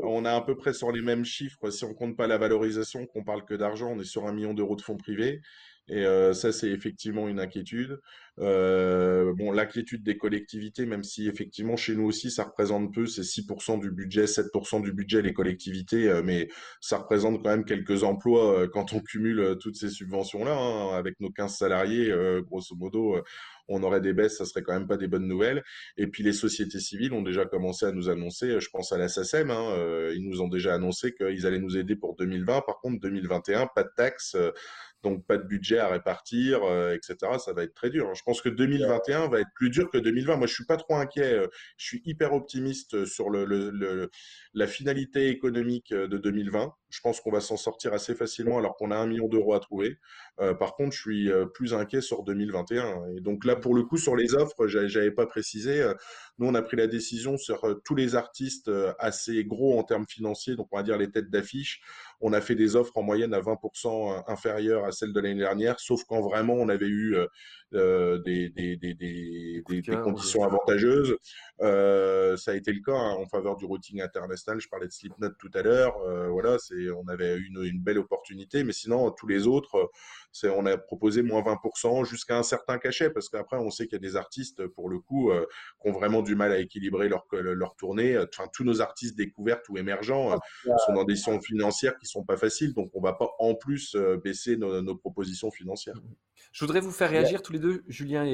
on 0.03 0.25
est 0.25 0.29
à 0.29 0.41
peu 0.41 0.55
près 0.55 0.73
sur 0.73 0.91
les 0.91 1.01
mêmes 1.01 1.25
chiffres. 1.25 1.69
Si 1.69 1.83
on 1.83 1.93
compte 1.93 2.15
pas 2.15 2.27
la 2.27 2.37
valorisation, 2.37 3.05
qu'on 3.05 3.23
parle 3.23 3.45
que 3.45 3.53
d'argent, 3.53 3.91
on 3.91 3.99
est 3.99 4.05
sur 4.05 4.27
un 4.27 4.33
million 4.33 4.53
d'euros 4.53 4.75
de 4.75 4.81
fonds 4.81 4.97
privés. 4.97 5.41
Et 5.89 6.05
euh, 6.05 6.33
ça, 6.33 6.51
c'est 6.51 6.69
effectivement 6.69 7.27
une 7.27 7.39
inquiétude. 7.39 7.99
Euh, 8.39 9.33
bon, 9.33 9.51
l'inquiétude 9.51 10.03
des 10.03 10.17
collectivités, 10.17 10.85
même 10.85 11.03
si 11.03 11.27
effectivement 11.27 11.75
chez 11.75 11.95
nous 11.95 12.05
aussi, 12.05 12.31
ça 12.31 12.43
représente 12.43 12.93
peu, 12.93 13.05
c'est 13.05 13.23
6% 13.23 13.81
du 13.81 13.91
budget, 13.91 14.25
7% 14.25 14.81
du 14.81 14.93
budget 14.93 15.21
les 15.21 15.33
collectivités, 15.33 16.07
euh, 16.07 16.21
mais 16.23 16.47
ça 16.79 16.99
représente 16.99 17.43
quand 17.43 17.49
même 17.49 17.65
quelques 17.65 18.03
emplois 18.03 18.67
quand 18.69 18.93
on 18.93 19.01
cumule 19.01 19.57
toutes 19.59 19.75
ces 19.75 19.89
subventions-là. 19.89 20.55
Hein, 20.55 20.97
avec 20.97 21.19
nos 21.19 21.31
15 21.31 21.57
salariés, 21.57 22.13
grosso 22.45 22.75
modo, 22.75 23.17
on 23.67 23.83
aurait 23.83 24.01
des 24.01 24.13
baisses, 24.13 24.37
ça 24.37 24.45
serait 24.45 24.63
quand 24.63 24.73
même 24.73 24.87
pas 24.87 24.97
des 24.97 25.07
bonnes 25.07 25.27
nouvelles. 25.27 25.63
Et 25.97 26.07
puis 26.07 26.23
les 26.23 26.33
sociétés 26.33 26.79
civiles 26.79 27.13
ont 27.13 27.21
déjà 27.21 27.45
commencé 27.45 27.85
à 27.85 27.91
nous 27.91 28.09
annoncer, 28.09 28.59
je 28.59 28.69
pense 28.69 28.91
à 28.91 28.97
la 28.97 29.07
SACEM, 29.07 29.51
hein, 29.51 30.11
ils 30.13 30.27
nous 30.27 30.41
ont 30.41 30.47
déjà 30.47 30.73
annoncé 30.73 31.13
qu'ils 31.13 31.45
allaient 31.45 31.59
nous 31.59 31.77
aider 31.77 31.95
pour 31.95 32.15
2020. 32.15 32.61
Par 32.61 32.79
contre, 32.79 32.99
2021, 32.99 33.67
pas 33.75 33.83
de 33.83 33.91
taxes 33.95 34.37
donc 35.03 35.25
pas 35.25 35.37
de 35.37 35.43
budget 35.43 35.79
à 35.79 35.87
répartir, 35.87 36.63
euh, 36.63 36.93
etc. 36.93 37.33
Ça 37.39 37.53
va 37.53 37.63
être 37.63 37.73
très 37.73 37.89
dur. 37.89 38.13
Je 38.15 38.23
pense 38.23 38.41
que 38.41 38.49
2021 38.49 39.27
va 39.29 39.39
être 39.39 39.51
plus 39.55 39.69
dur 39.69 39.89
que 39.89 39.97
2020. 39.97 40.37
Moi, 40.37 40.47
je 40.47 40.53
suis 40.53 40.65
pas 40.65 40.77
trop 40.77 40.95
inquiet. 40.95 41.33
Euh, 41.33 41.47
je 41.77 41.85
suis 41.85 42.01
hyper 42.05 42.33
optimiste 42.33 43.05
sur 43.05 43.29
le, 43.29 44.09
la 44.53 44.67
finalité 44.67 45.29
économique 45.29 45.91
euh, 45.91 46.07
de 46.07 46.17
2020. 46.17 46.73
Je 46.89 47.01
pense 47.01 47.21
qu'on 47.21 47.31
va 47.31 47.39
s'en 47.39 47.57
sortir 47.57 47.93
assez 47.93 48.15
facilement 48.15 48.57
alors 48.57 48.75
qu'on 48.75 48.91
a 48.91 48.97
un 48.97 49.07
million 49.07 49.27
d'euros 49.27 49.53
à 49.53 49.59
trouver. 49.59 49.97
par 50.59 50.75
contre, 50.75 50.95
je 50.95 51.01
suis 51.01 51.29
plus 51.53 51.73
inquiet 51.73 52.01
sur 52.01 52.23
2021. 52.23 53.15
Et 53.15 53.21
donc 53.21 53.45
là, 53.45 53.55
pour 53.55 53.75
le 53.75 53.83
coup, 53.83 53.97
sur 53.97 54.15
les 54.15 54.33
offres, 54.35 54.67
j'avais 54.67 55.11
pas 55.11 55.25
précisé. 55.25 55.87
Nous, 56.37 56.47
on 56.47 56.55
a 56.55 56.61
pris 56.61 56.77
la 56.77 56.87
décision 56.87 57.37
sur 57.37 57.79
tous 57.83 57.95
les 57.95 58.15
artistes 58.15 58.71
assez 58.97 59.43
gros 59.45 59.77
en 59.77 59.83
termes 59.83 60.07
financiers, 60.07 60.55
donc 60.55 60.67
on 60.71 60.77
va 60.77 60.83
dire 60.83 60.97
les 60.97 61.11
têtes 61.11 61.29
d'affiche. 61.29 61.81
On 62.21 62.33
a 62.33 62.41
fait 62.41 62.55
des 62.55 62.75
offres 62.75 62.97
en 62.97 63.03
moyenne 63.03 63.33
à 63.33 63.39
20% 63.39 64.23
inférieures 64.27 64.85
à 64.85 64.91
celles 64.91 65.13
de 65.13 65.19
l'année 65.19 65.39
dernière, 65.39 65.79
sauf 65.79 66.03
quand 66.03 66.21
vraiment 66.21 66.53
on 66.53 66.69
avait 66.69 66.87
eu 66.87 67.15
euh, 67.15 67.27
euh, 67.73 68.19
des, 68.19 68.49
des, 68.49 68.75
des, 68.77 68.93
des, 68.93 69.63
conditions 70.03 70.43
avantageuses. 70.43 71.15
Euh, 71.61 72.35
ça 72.35 72.51
a 72.51 72.55
été 72.55 72.73
le 72.73 72.81
cas 72.81 72.93
hein, 72.93 73.15
en 73.19 73.25
faveur 73.25 73.57
du 73.57 73.65
routing 73.65 74.01
international. 74.01 74.59
Je 74.59 74.67
parlais 74.67 74.87
de 74.87 74.91
Slipknot 74.91 75.29
tout 75.39 75.51
à 75.53 75.61
l'heure. 75.61 75.97
voilà, 76.29 76.57
c'est, 76.59 76.78
on 76.91 77.07
avait 77.07 77.37
une, 77.37 77.63
une 77.63 77.81
belle 77.81 77.99
opportunité, 77.99 78.63
mais 78.63 78.73
sinon 78.73 79.11
tous 79.11 79.27
les 79.27 79.47
autres, 79.47 79.89
c'est, 80.31 80.49
on 80.49 80.65
a 80.65 80.77
proposé 80.77 81.21
moins 81.21 81.41
20% 81.41 82.05
jusqu'à 82.05 82.37
un 82.37 82.43
certain 82.43 82.77
cachet, 82.77 83.09
parce 83.09 83.29
qu'après 83.29 83.57
on 83.57 83.69
sait 83.69 83.85
qu'il 83.85 83.93
y 83.93 84.05
a 84.05 84.07
des 84.07 84.15
artistes 84.15 84.67
pour 84.67 84.89
le 84.89 84.99
coup 84.99 85.31
qui 85.81 85.89
ont 85.89 85.93
vraiment 85.93 86.21
du 86.21 86.35
mal 86.35 86.51
à 86.51 86.59
équilibrer 86.59 87.09
leur 87.09 87.25
leur 87.31 87.75
tournée. 87.75 88.17
Enfin, 88.17 88.49
tous 88.53 88.63
nos 88.63 88.81
artistes 88.81 89.15
découverts 89.15 89.61
ou 89.69 89.77
émergents 89.77 90.31
ah, 90.31 90.77
sont 90.85 90.93
dans 90.93 91.03
des 91.03 91.15
situations 91.15 91.41
financières 91.41 91.97
qui 91.97 92.05
sont 92.05 92.23
pas 92.23 92.37
faciles, 92.37 92.73
donc 92.73 92.91
on 92.93 93.01
va 93.01 93.13
pas 93.13 93.29
en 93.39 93.55
plus 93.55 93.95
baisser 94.23 94.57
nos, 94.57 94.95
propositions 94.95 95.51
financières. 95.51 95.95
Je 96.51 96.65
voudrais 96.65 96.79
vous 96.79 96.91
faire 96.91 97.09
réagir 97.09 97.41
tous 97.41 97.53
les 97.53 97.59
deux, 97.59 97.83
Julien 97.87 98.25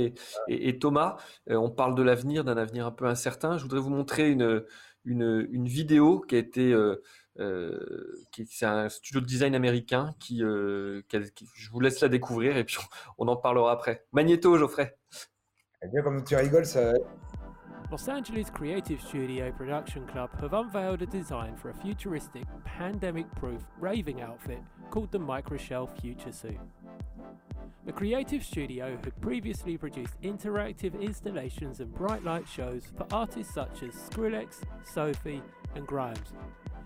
et, 0.47 0.79
Thomas. 0.79 1.17
Euh, 1.49 1.55
on 1.55 1.69
parle 1.69 1.95
de 1.95 2.03
l'avenir, 2.03 2.43
d'un 2.43 2.57
avenir 2.57 2.85
un 2.85 2.91
peu 2.91 3.05
incertain. 3.05 3.57
Je 3.57 3.63
voudrais 3.63 3.79
vous 3.79 3.89
montrer 3.89 4.29
une, 4.29 4.65
une, 5.03 5.67
vidéo 5.67 6.21
qui 6.21 6.35
a 6.35 6.37
été, 6.39 6.71
euh, 6.71 6.79
euh, 6.91 7.01
c'est 7.37 8.65
un 8.65 8.89
studio 8.89 9.21
de 9.21 9.25
design 9.25 9.55
américain 9.55 10.15
qui, 10.19 10.39
je 10.39 11.69
vous 11.71 11.79
laisse 11.79 11.99
la 12.01 12.07
découvrir 12.07 12.57
et 12.57 12.63
puis 12.63 12.77
on, 13.17 13.27
en 13.27 13.35
parlera 13.35 13.71
après. 13.71 14.05
Magnéto, 14.11 14.57
Geoffrey. 14.57 14.95
Eh 15.83 15.87
bien, 15.87 16.01
comme 16.01 16.23
tu 16.23 16.35
rigoles, 16.35 16.65
ça, 16.65 16.93
Los 17.91 18.09
Angeles 18.09 18.49
Creative 18.51 18.99
Studio 18.99 19.51
Production 19.51 20.07
Club 20.07 20.31
have 20.41 20.53
unveiled 20.53 21.03
a 21.03 21.05
design 21.05 21.55
for 21.55 21.69
a 21.69 21.73
futuristic, 21.73 22.43
pandemic 22.63 23.25
proof 23.35 23.61
raving 23.79 24.21
outfit 24.21 24.59
called 24.89 25.11
the 25.11 25.19
Microshell 25.19 25.87
Future 26.01 26.31
Suit. 26.31 26.57
The 27.85 27.91
creative 27.91 28.43
studio 28.43 28.97
had 29.03 29.21
previously 29.21 29.77
produced 29.77 30.19
interactive 30.23 30.99
installations 30.99 31.79
and 31.79 31.93
bright 31.93 32.23
light 32.23 32.47
shows 32.47 32.85
for 32.97 33.05
artists 33.11 33.53
such 33.53 33.83
as 33.83 33.93
Skrillex, 33.93 34.63
Sophie, 34.83 35.43
and 35.75 35.85
Grimes. 35.85 36.33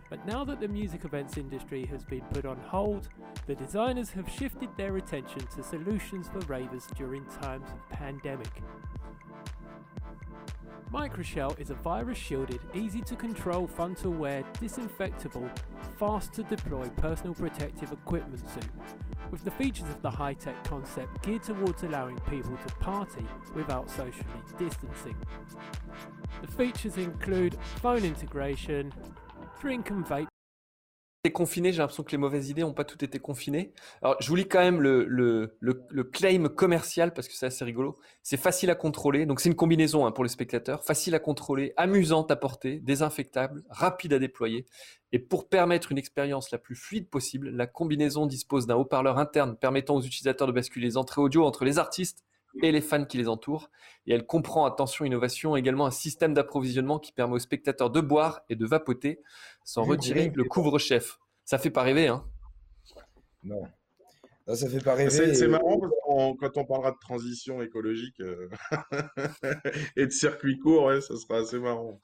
But 0.09 0.25
now 0.25 0.43
that 0.45 0.59
the 0.59 0.67
music 0.67 1.05
events 1.05 1.37
industry 1.37 1.85
has 1.85 2.03
been 2.03 2.21
put 2.33 2.45
on 2.45 2.57
hold, 2.57 3.09
the 3.45 3.55
designers 3.55 4.09
have 4.11 4.27
shifted 4.27 4.69
their 4.75 4.97
attention 4.97 5.45
to 5.55 5.63
solutions 5.63 6.27
for 6.29 6.39
ravers 6.51 6.87
during 6.95 7.25
times 7.41 7.67
of 7.69 7.89
pandemic. 7.89 8.63
Microshell 10.91 11.57
is 11.59 11.69
a 11.69 11.75
virus 11.75 12.17
shielded, 12.17 12.59
easy 12.73 13.01
to 13.01 13.15
control, 13.15 13.67
fun 13.67 13.93
to 13.93 14.09
wear, 14.09 14.43
disinfectable, 14.59 15.47
fast 15.99 16.33
to 16.33 16.41
deploy 16.41 16.89
personal 16.97 17.35
protective 17.35 17.91
equipment 17.91 18.39
suit, 18.49 18.69
with 19.29 19.43
the 19.43 19.51
features 19.51 19.87
of 19.89 20.01
the 20.01 20.09
high 20.09 20.33
tech 20.33 20.63
concept 20.63 21.21
geared 21.21 21.43
towards 21.43 21.83
allowing 21.83 22.17
people 22.21 22.57
to 22.65 22.73
party 22.77 23.23
without 23.53 23.87
socially 23.87 24.25
distancing. 24.57 25.15
The 26.41 26.47
features 26.47 26.97
include 26.97 27.55
phone 27.75 28.03
integration, 28.03 28.91
drink 29.61 29.91
confiné, 31.33 31.71
j'ai 31.71 31.79
l'impression 31.79 32.03
que 32.03 32.11
les 32.11 32.17
mauvaises 32.17 32.49
idées 32.49 32.61
n'ont 32.61 32.73
pas 32.73 32.85
toutes 32.85 33.03
été 33.03 33.19
confinées. 33.19 33.73
Alors, 34.01 34.15
je 34.21 34.29
vous 34.29 34.35
lis 34.35 34.47
quand 34.47 34.59
même 34.59 34.81
le, 34.81 35.57
claim 36.13 36.47
commercial 36.47 37.13
parce 37.13 37.27
que 37.27 37.33
c'est 37.33 37.45
assez 37.45 37.65
rigolo. 37.65 37.97
C'est 38.23 38.37
facile 38.37 38.69
à 38.69 38.75
contrôler, 38.75 39.25
donc 39.25 39.41
c'est 39.41 39.49
une 39.49 39.55
combinaison 39.55 40.05
hein, 40.05 40.11
pour 40.11 40.23
les 40.23 40.29
spectateurs. 40.29 40.83
Facile 40.83 41.15
à 41.15 41.19
contrôler, 41.19 41.73
amusante 41.77 42.31
à 42.31 42.37
porter, 42.37 42.79
désinfectable, 42.79 43.63
rapide 43.69 44.13
à 44.13 44.19
déployer. 44.19 44.65
Et 45.11 45.19
pour 45.19 45.49
permettre 45.49 45.91
une 45.91 45.97
expérience 45.97 46.51
la 46.51 46.57
plus 46.57 46.75
fluide 46.75 47.09
possible, 47.09 47.49
la 47.49 47.67
combinaison 47.67 48.25
dispose 48.25 48.65
d'un 48.65 48.75
haut-parleur 48.75 49.17
interne 49.17 49.57
permettant 49.57 49.95
aux 49.95 50.01
utilisateurs 50.01 50.47
de 50.47 50.53
basculer 50.53 50.87
les 50.87 50.97
entrées 50.97 51.21
audio 51.21 51.45
entre 51.45 51.65
les 51.65 51.79
artistes 51.79 52.23
et 52.61 52.71
les 52.71 52.81
fans 52.81 53.05
qui 53.05 53.17
les 53.17 53.27
entourent. 53.27 53.69
Et 54.07 54.13
elle 54.13 54.25
comprend, 54.25 54.65
attention, 54.65 55.05
innovation, 55.05 55.55
également 55.55 55.85
un 55.85 55.91
système 55.91 56.33
d'approvisionnement 56.33 56.99
qui 56.99 57.11
permet 57.11 57.35
aux 57.35 57.39
spectateurs 57.39 57.89
de 57.89 58.01
boire 58.01 58.41
et 58.49 58.55
de 58.55 58.65
vapoter 58.65 59.21
sans 59.63 59.83
retirer 59.83 60.31
le 60.33 60.43
couvre-chef. 60.43 61.19
Ça 61.45 61.57
fait 61.57 61.69
pas 61.69 61.83
rêver, 61.83 62.07
hein 62.07 62.23
Non. 63.43 63.63
Non, 64.47 64.55
ça 64.55 64.67
fait 64.67 64.83
pas 64.83 64.95
rêver. 64.95 65.35
C'est 65.35 65.47
marrant 65.47 65.79
parce 65.79 65.91
que 65.91 66.47
quand 66.47 66.61
on 66.61 66.65
parlera 66.65 66.91
de 66.91 66.97
transition 66.99 67.61
écologique 67.61 68.19
euh, 68.19 68.49
et 69.95 70.07
de 70.07 70.11
circuit 70.11 70.57
court, 70.57 70.85
ouais, 70.85 71.01
ça 71.01 71.15
sera 71.15 71.37
assez 71.39 71.59
marrant. 71.59 72.01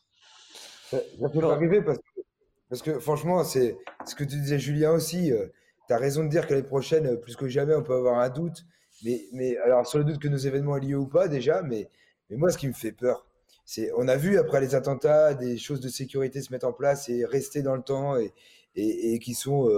Ça, 0.92 1.00
ça 1.20 1.30
fait 1.30 1.42
pas 1.42 1.56
rêver 1.56 1.82
parce 1.82 1.98
que, 1.98 2.22
parce 2.70 2.82
que 2.84 3.00
franchement, 3.00 3.44
c'est 3.44 3.78
ce 4.06 4.14
que 4.14 4.24
tu 4.24 4.36
disais, 4.38 4.60
Julien 4.60 4.92
aussi. 4.92 5.32
Euh, 5.32 5.48
tu 5.88 5.94
as 5.94 5.98
raison 5.98 6.24
de 6.24 6.30
dire 6.30 6.48
que 6.48 6.54
les 6.54 6.64
prochaines, 6.64 7.08
euh, 7.08 7.16
plus 7.16 7.36
que 7.36 7.48
jamais, 7.48 7.74
on 7.74 7.84
peut 7.84 7.96
avoir 7.96 8.20
un 8.20 8.30
doute. 8.30 8.66
Mais, 9.04 9.58
alors, 9.58 9.86
sur 9.86 10.00
le 10.00 10.04
doute 10.06 10.20
que 10.20 10.28
nos 10.28 10.38
événements 10.38 10.78
aient 10.78 10.82
lieu 10.82 10.98
ou 10.98 11.08
pas, 11.08 11.28
déjà, 11.28 11.62
mais, 11.62 11.90
mais 12.30 12.38
moi, 12.38 12.50
ce 12.50 12.58
qui 12.58 12.68
me 12.68 12.74
fait 12.74 12.92
peur, 12.92 13.28
c'est 13.66 13.92
on 13.98 14.08
a 14.08 14.16
vu 14.16 14.38
après 14.38 14.62
les 14.62 14.76
attentats 14.76 15.34
des 15.34 15.58
choses 15.58 15.82
de 15.82 15.90
sécurité 15.90 16.42
se 16.42 16.52
mettre 16.52 16.68
en 16.68 16.74
place 16.74 17.10
et 17.10 17.26
rester 17.26 17.62
dans 17.62 17.76
le 17.76 17.82
temps 17.82 18.16
et, 18.18 18.32
et, 18.76 19.14
et 19.14 19.20
qui 19.20 19.34
sont 19.34 19.70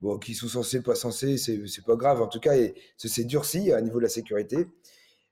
bon, 0.00 0.18
qui 0.18 0.34
sont 0.34 0.48
censés, 0.48 0.82
pas 0.82 0.94
censés, 0.94 1.38
c'est 1.38 1.84
pas 1.84 1.96
grave. 1.96 2.20
En 2.20 2.26
tout 2.26 2.40
cas, 2.40 2.52
c'est 2.96 3.24
durci 3.24 3.72
à 3.72 3.80
niveau 3.80 3.98
de 3.98 4.04
la 4.04 4.08
sécurité. 4.08 4.66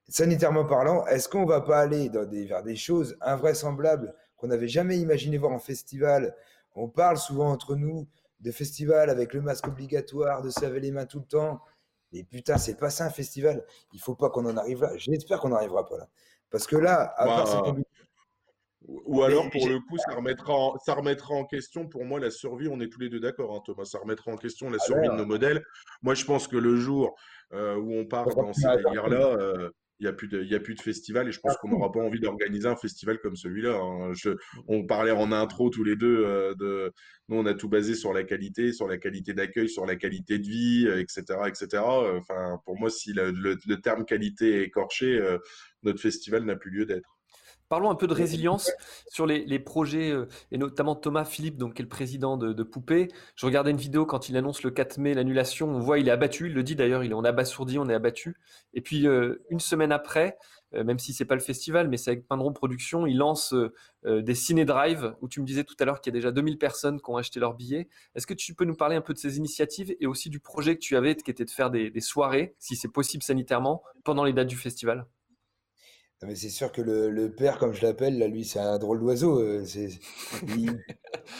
Sanitairement 0.08 0.64
parlant, 0.64 1.06
est-ce 1.06 1.28
qu'on 1.28 1.44
va 1.44 1.60
pas 1.60 1.80
aller 1.80 2.10
vers 2.46 2.62
des 2.62 2.76
choses 2.76 3.16
invraisemblables 3.20 4.14
qu'on 4.36 4.48
n'avait 4.48 4.68
jamais 4.68 4.98
imaginé 4.98 5.38
voir 5.38 5.52
en 5.52 5.58
festival? 5.58 6.34
On 6.74 6.88
parle 6.88 7.16
souvent 7.16 7.50
entre 7.50 7.76
nous 7.76 8.06
de 8.40 8.50
festival 8.50 9.10
avec 9.10 9.34
le 9.34 9.42
masque 9.42 9.68
obligatoire, 9.68 10.42
de 10.42 10.50
se 10.50 10.60
laver 10.62 10.80
les 10.80 10.90
mains 10.92 11.06
tout 11.06 11.18
le 11.18 11.26
temps. 11.26 11.60
Et 12.12 12.24
putain, 12.24 12.58
c'est 12.58 12.76
pas 12.76 12.90
ça 12.90 13.06
un 13.06 13.10
festival. 13.10 13.64
Il 13.92 14.00
faut 14.00 14.14
pas 14.14 14.30
qu'on 14.30 14.46
en 14.46 14.56
arrive 14.56 14.82
là. 14.82 14.96
J'espère 14.96 15.40
qu'on 15.40 15.50
n'arrivera 15.50 15.86
pas 15.86 15.98
là. 15.98 16.08
Parce 16.50 16.66
que 16.66 16.76
là, 16.76 17.14
à 17.16 17.24
part 17.26 17.62
bah, 17.62 17.74
ou 18.88 19.22
alors, 19.22 19.48
pour 19.50 19.68
le 19.68 19.78
coup, 19.78 19.98
ça 19.98 20.14
remettra, 20.14 20.52
en, 20.52 20.78
ça 20.78 20.94
remettra 20.94 21.34
en 21.34 21.44
question, 21.44 21.86
pour 21.86 22.04
moi, 22.04 22.18
la 22.18 22.30
survie. 22.30 22.66
On 22.68 22.80
est 22.80 22.88
tous 22.88 23.00
les 23.00 23.08
deux 23.08 23.20
d'accord, 23.20 23.54
hein, 23.54 23.62
Thomas. 23.64 23.84
Ça 23.84 23.98
remettra 23.98 24.32
en 24.32 24.36
question 24.36 24.70
la 24.70 24.78
ah 24.80 24.84
survie 24.84 25.08
de 25.08 25.14
nos 25.14 25.26
modèles. 25.26 25.62
Moi, 26.02 26.14
je 26.14 26.24
pense 26.24 26.48
que 26.48 26.56
le 26.56 26.76
jour 26.76 27.14
euh, 27.52 27.76
où 27.76 27.92
on 27.92 28.06
part 28.06 28.26
dans 28.34 28.52
ces 28.52 28.66
délires-là, 28.76 29.36
euh, 29.38 29.70
il 30.00 30.04
n'y 30.04 30.08
a, 30.08 30.12
plus 30.12 30.28
de, 30.28 30.42
y 30.42 30.54
a 30.54 30.60
plus 30.60 30.74
de 30.74 30.80
festival 30.80 31.28
et 31.28 31.32
je 31.32 31.40
pense 31.40 31.56
qu'on 31.58 31.68
n'aura 31.68 31.92
pas 31.92 32.00
envie 32.00 32.20
d'organiser 32.20 32.66
un 32.66 32.76
festival 32.76 33.18
comme 33.20 33.36
celui-là. 33.36 33.76
Hein. 33.76 34.12
On 34.66 34.84
parlait 34.86 35.10
en 35.10 35.30
intro 35.30 35.70
tous 35.70 35.84
les 35.84 35.94
deux 35.94 36.24
euh, 36.24 36.54
de. 36.54 36.92
Nous, 37.28 37.36
on 37.36 37.46
a 37.46 37.54
tout 37.54 37.68
basé 37.68 37.94
sur 37.94 38.12
la 38.12 38.24
qualité, 38.24 38.72
sur 38.72 38.88
la 38.88 38.98
qualité 38.98 39.34
d'accueil, 39.34 39.68
sur 39.68 39.86
la 39.86 39.96
qualité 39.96 40.38
de 40.38 40.46
vie, 40.46 40.88
etc. 40.88 41.22
etc. 41.46 41.82
Enfin, 41.84 42.58
pour 42.64 42.78
moi, 42.78 42.90
si 42.90 43.12
le, 43.12 43.30
le 43.30 43.80
terme 43.80 44.04
qualité 44.04 44.56
est 44.56 44.64
écorché, 44.64 45.20
notre 45.82 46.00
festival 46.00 46.44
n'a 46.44 46.56
plus 46.56 46.70
lieu 46.70 46.86
d'être. 46.86 47.19
Parlons 47.70 47.88
un 47.88 47.94
peu 47.94 48.08
de 48.08 48.14
résilience 48.14 48.68
sur 49.06 49.26
les, 49.26 49.58
projets, 49.60 50.10
euh, 50.10 50.26
et 50.50 50.58
notamment 50.58 50.96
Thomas 50.96 51.24
Philippe, 51.24 51.56
donc, 51.56 51.74
qui 51.74 51.82
est 51.82 51.84
le 51.84 51.88
président 51.88 52.36
de, 52.36 52.62
Poupée. 52.64 53.06
Je 53.36 53.46
regardais 53.46 53.70
une 53.70 53.76
vidéo 53.76 54.06
quand 54.06 54.28
il 54.28 54.36
annonce 54.36 54.64
le 54.64 54.72
4 54.72 54.98
mai 54.98 55.14
l'annulation. 55.14 55.68
On 55.68 55.78
voit, 55.78 56.00
il 56.00 56.08
est 56.08 56.10
abattu. 56.10 56.48
Il 56.48 56.54
le 56.54 56.64
dit 56.64 56.74
d'ailleurs, 56.74 57.04
il 57.04 57.12
est 57.12 57.14
en 57.14 57.22
abasourdi, 57.22 57.78
on 57.78 57.88
est 57.88 57.94
abattu. 57.94 58.36
Et 58.74 58.80
puis, 58.80 59.06
euh, 59.06 59.46
une 59.50 59.60
semaine 59.60 59.92
après, 59.92 60.36
euh, 60.74 60.82
même 60.82 60.98
si 60.98 61.12
c'est 61.12 61.24
pas 61.24 61.36
le 61.36 61.40
festival, 61.40 61.88
mais 61.88 61.96
c'est 61.96 62.10
avec 62.10 62.26
Pindron 62.26 62.52
Productions, 62.52 63.06
il 63.06 63.16
lance 63.16 63.54
des 64.04 64.34
ciné-drive, 64.34 65.14
où 65.20 65.28
tu 65.28 65.40
me 65.40 65.46
disais 65.46 65.62
tout 65.62 65.76
à 65.78 65.84
l'heure 65.84 66.00
qu'il 66.00 66.12
y 66.12 66.16
a 66.16 66.18
déjà 66.18 66.32
2000 66.32 66.58
personnes 66.58 67.00
qui 67.00 67.08
ont 67.08 67.18
acheté 67.18 67.38
leurs 67.38 67.54
billets. 67.54 67.88
Est-ce 68.16 68.26
que 68.26 68.34
tu 68.34 68.52
peux 68.52 68.64
nous 68.64 68.74
parler 68.74 68.96
un 68.96 69.00
peu 69.00 69.12
de 69.12 69.18
ces 69.18 69.36
initiatives 69.36 69.94
et 70.00 70.08
aussi 70.08 70.28
du 70.28 70.40
projet 70.40 70.74
que 70.74 70.80
tu 70.80 70.96
avais, 70.96 71.14
qui 71.14 71.30
était 71.30 71.44
de 71.44 71.50
faire 71.50 71.70
des 71.70 72.00
soirées, 72.00 72.56
si 72.58 72.74
c'est 72.74 72.88
possible 72.88 73.22
sanitairement, 73.22 73.84
pendant 74.02 74.24
les 74.24 74.32
dates 74.32 74.48
du 74.48 74.56
festival? 74.56 75.06
Mais 76.26 76.34
c'est 76.34 76.50
sûr 76.50 76.70
que 76.70 76.82
le, 76.82 77.08
le 77.10 77.30
père, 77.32 77.58
comme 77.58 77.72
je 77.72 77.82
l'appelle, 77.82 78.18
là, 78.18 78.28
lui, 78.28 78.44
c'est 78.44 78.58
un 78.58 78.78
drôle 78.78 79.00
d'oiseau. 79.00 79.40
Euh, 79.40 79.64
c'est 79.64 79.88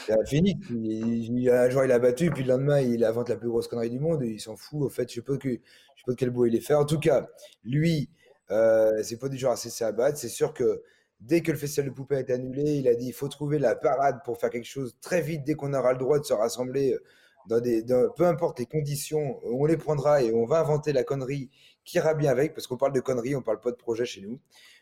un 0.09 0.25
phénix. 0.25 0.59
Il, 0.71 1.49
un 1.49 1.69
jour, 1.69 1.83
il 1.85 1.91
a 1.91 1.99
battu, 1.99 2.31
puis 2.31 2.43
le 2.43 2.49
lendemain, 2.49 2.81
il 2.81 3.03
invente 3.05 3.29
la 3.29 3.35
plus 3.35 3.49
grosse 3.49 3.67
connerie 3.67 3.91
du 3.91 3.99
monde. 3.99 4.23
Et 4.23 4.29
il 4.29 4.39
s'en 4.39 4.55
fout. 4.55 4.81
Au 4.81 4.89
fait, 4.89 5.07
je 5.07 5.15
sais 5.15 5.21
pas 5.21 5.37
que, 5.37 5.49
je 5.49 5.55
sais 5.55 6.03
pas 6.05 6.13
de 6.13 6.17
quel 6.17 6.31
bois 6.31 6.47
il 6.47 6.55
est 6.55 6.61
fait. 6.61 6.73
En 6.73 6.85
tout 6.85 6.99
cas, 6.99 7.29
lui, 7.63 8.09
euh, 8.49 9.03
c'est 9.03 9.17
pas 9.17 9.29
du 9.29 9.37
genre 9.37 9.51
à 9.51 9.55
cesser 9.55 9.83
à 9.83 9.91
battre. 9.91 10.17
C'est 10.17 10.29
sûr 10.29 10.51
que 10.53 10.81
dès 11.19 11.41
que 11.41 11.51
le 11.51 11.57
festival 11.59 11.89
de 11.91 11.93
poupées 11.95 12.15
a 12.15 12.19
été 12.21 12.33
annulé, 12.33 12.77
il 12.77 12.87
a 12.87 12.95
dit 12.95 13.07
il 13.07 13.13
faut 13.13 13.27
trouver 13.27 13.59
la 13.59 13.75
parade 13.75 14.19
pour 14.25 14.39
faire 14.39 14.49
quelque 14.49 14.65
chose 14.67 14.95
très 14.99 15.21
vite 15.21 15.43
dès 15.43 15.53
qu'on 15.53 15.73
aura 15.75 15.93
le 15.93 15.99
droit 15.99 16.17
de 16.19 16.25
se 16.25 16.33
rassembler. 16.33 16.93
Euh, 16.93 17.03
dans 17.47 17.59
des, 17.59 17.83
peu 18.15 18.25
importe 18.25 18.59
les 18.59 18.67
conditions, 18.67 19.39
on 19.43 19.65
les 19.65 19.77
prendra 19.77 20.21
et 20.21 20.31
on 20.31 20.45
va 20.45 20.59
inventer 20.59 20.93
la 20.93 21.03
connerie 21.03 21.49
qui 21.83 21.97
ira 21.97 22.13
bien 22.13 22.31
avec, 22.31 22.53
parce 22.53 22.67
qu'on 22.67 22.77
parle 22.77 22.93
de 22.93 22.99
conneries, 22.99 23.35
on 23.35 23.41
parle 23.41 23.59
pas 23.59 23.71
de 23.71 23.75
projet 23.75 24.05
chez 24.05 24.21
nous 24.21 24.39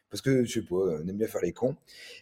parce 0.10 0.22
que 0.22 0.43
je 0.43 0.60
sais 0.60 0.66
pas, 0.66 0.76
on 0.76 1.08
aime 1.08 1.18
bien 1.18 1.28
faire 1.28 1.41
les 1.41 1.54
cons. 1.54 1.76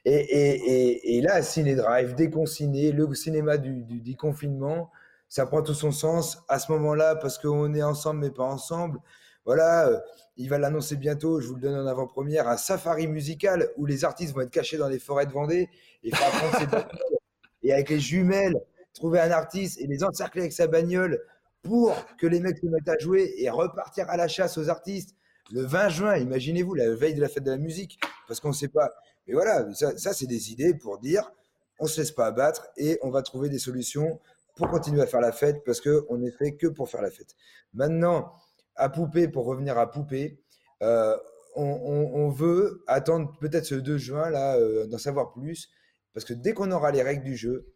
Et, 0.06 0.14
et, 0.14 1.18
et, 1.18 1.22
là, 1.22 1.42
Ciné 1.42 1.76
Drive, 1.76 2.16
déconfiné, 2.16 2.92
le 2.92 3.14
cinéma 3.16 3.58
du, 3.58 3.84
du 3.84 4.02
déconfinement, 4.02 4.92
ça 5.30 5.46
prend 5.46 5.62
tout 5.62 5.74
son 5.74 5.92
sens 5.92 6.40
à 6.48 6.60
ce 6.60 6.72
moment-là 6.74 7.16
parce 7.16 7.38
qu'on 7.38 7.74
est 7.74 7.84
ensemble 7.84 8.22
mais 8.22 8.32
pas 8.32 8.44
ensemble. 8.44 9.00
Voilà, 9.46 9.88
euh, 9.88 10.00
il 10.36 10.50
va 10.50 10.58
l'annoncer 10.58 10.98
bientôt, 10.98 11.40
je 11.40 11.48
vous 11.48 11.56
le 11.56 11.62
donne 11.62 11.76
en 11.76 11.88
avant-première, 11.88 12.50
un 12.50 12.58
safari 12.58 13.08
musical 13.08 13.70
où 13.78 13.86
les 13.86 14.04
artistes 14.04 14.34
vont 14.34 14.42
être 14.42 14.52
cachés 14.52 14.78
dans 14.78 14.90
les 14.90 15.00
forêts 15.00 15.26
de 15.26 15.32
Vendée 15.32 15.70
et 16.04 16.12
faire 16.14 16.28
et 17.64 17.72
avec 17.72 17.90
les 17.90 18.00
jumelles, 18.00 18.58
trouver 18.94 19.22
un 19.22 19.32
artiste 19.32 19.80
et 19.80 19.88
les 19.88 20.04
encercler 20.04 20.42
avec 20.42 20.54
sa 20.54 20.68
bagnole 20.68 21.22
pour 21.68 21.94
que 22.18 22.28
les 22.28 22.40
mecs 22.40 22.60
se 22.60 22.66
mettent 22.66 22.88
à 22.88 22.98
jouer 22.98 23.34
et 23.38 23.50
repartir 23.50 24.10
à 24.10 24.16
la 24.16 24.30
chasse 24.30 24.58
aux 24.58 24.70
artistes 24.70 25.16
le 25.52 25.62
20 25.62 25.90
juin, 25.90 26.18
imaginez-vous, 26.18 26.74
la 26.74 26.94
veille 26.96 27.14
de 27.14 27.22
la 27.22 27.30
fête 27.30 27.44
de 27.44 27.52
la 27.52 27.58
musique, 27.58 28.00
parce 28.28 28.40
qu'on 28.40 28.50
ne 28.50 28.54
sait 28.54 28.68
pas. 28.70 28.90
Mais 29.28 29.34
voilà, 29.34 29.66
ça, 29.74 30.14
c'est 30.14 30.28
des 30.28 30.52
idées 30.52 30.74
pour 30.74 30.98
dire, 30.98 31.32
on 31.80 31.86
ne 31.86 31.90
se 31.90 32.00
laisse 32.02 32.12
pas 32.12 32.28
abattre 32.28 32.68
et 32.78 33.00
on 33.02 33.10
va 33.10 33.22
trouver 33.22 33.50
des 33.50 33.60
solutions 33.60 34.20
pour 34.56 34.70
continuer 34.70 35.02
à 35.02 35.06
faire 35.08 35.22
la 35.22 35.32
fête, 35.32 35.64
parce 35.66 35.82
qu'on 35.82 36.18
n'est 36.18 36.32
fait 36.32 36.56
que 36.56 36.68
pour 36.68 36.90
faire 36.90 37.02
la 37.02 37.12
fête. 37.12 37.36
Maintenant, 37.74 38.34
à 38.76 38.90
Poupée, 38.90 39.28
pour 39.28 39.46
revenir 39.46 39.78
à 39.78 39.92
Poupée, 39.92 40.40
euh, 40.82 41.16
on, 41.56 42.30
veut 42.30 42.84
attendre 42.88 43.34
peut-être 43.40 43.66
ce 43.66 43.76
2 43.76 43.98
juin, 43.98 44.30
là, 44.30 44.58
euh, 44.58 44.86
d'en 44.88 44.98
savoir 44.98 45.32
plus, 45.32 45.70
parce 46.14 46.26
que 46.26 46.34
dès 46.34 46.54
qu'on 46.54 46.72
aura 46.72 46.92
les 46.92 47.04
règles 47.04 47.24
du 47.24 47.36
jeu, 47.36 47.68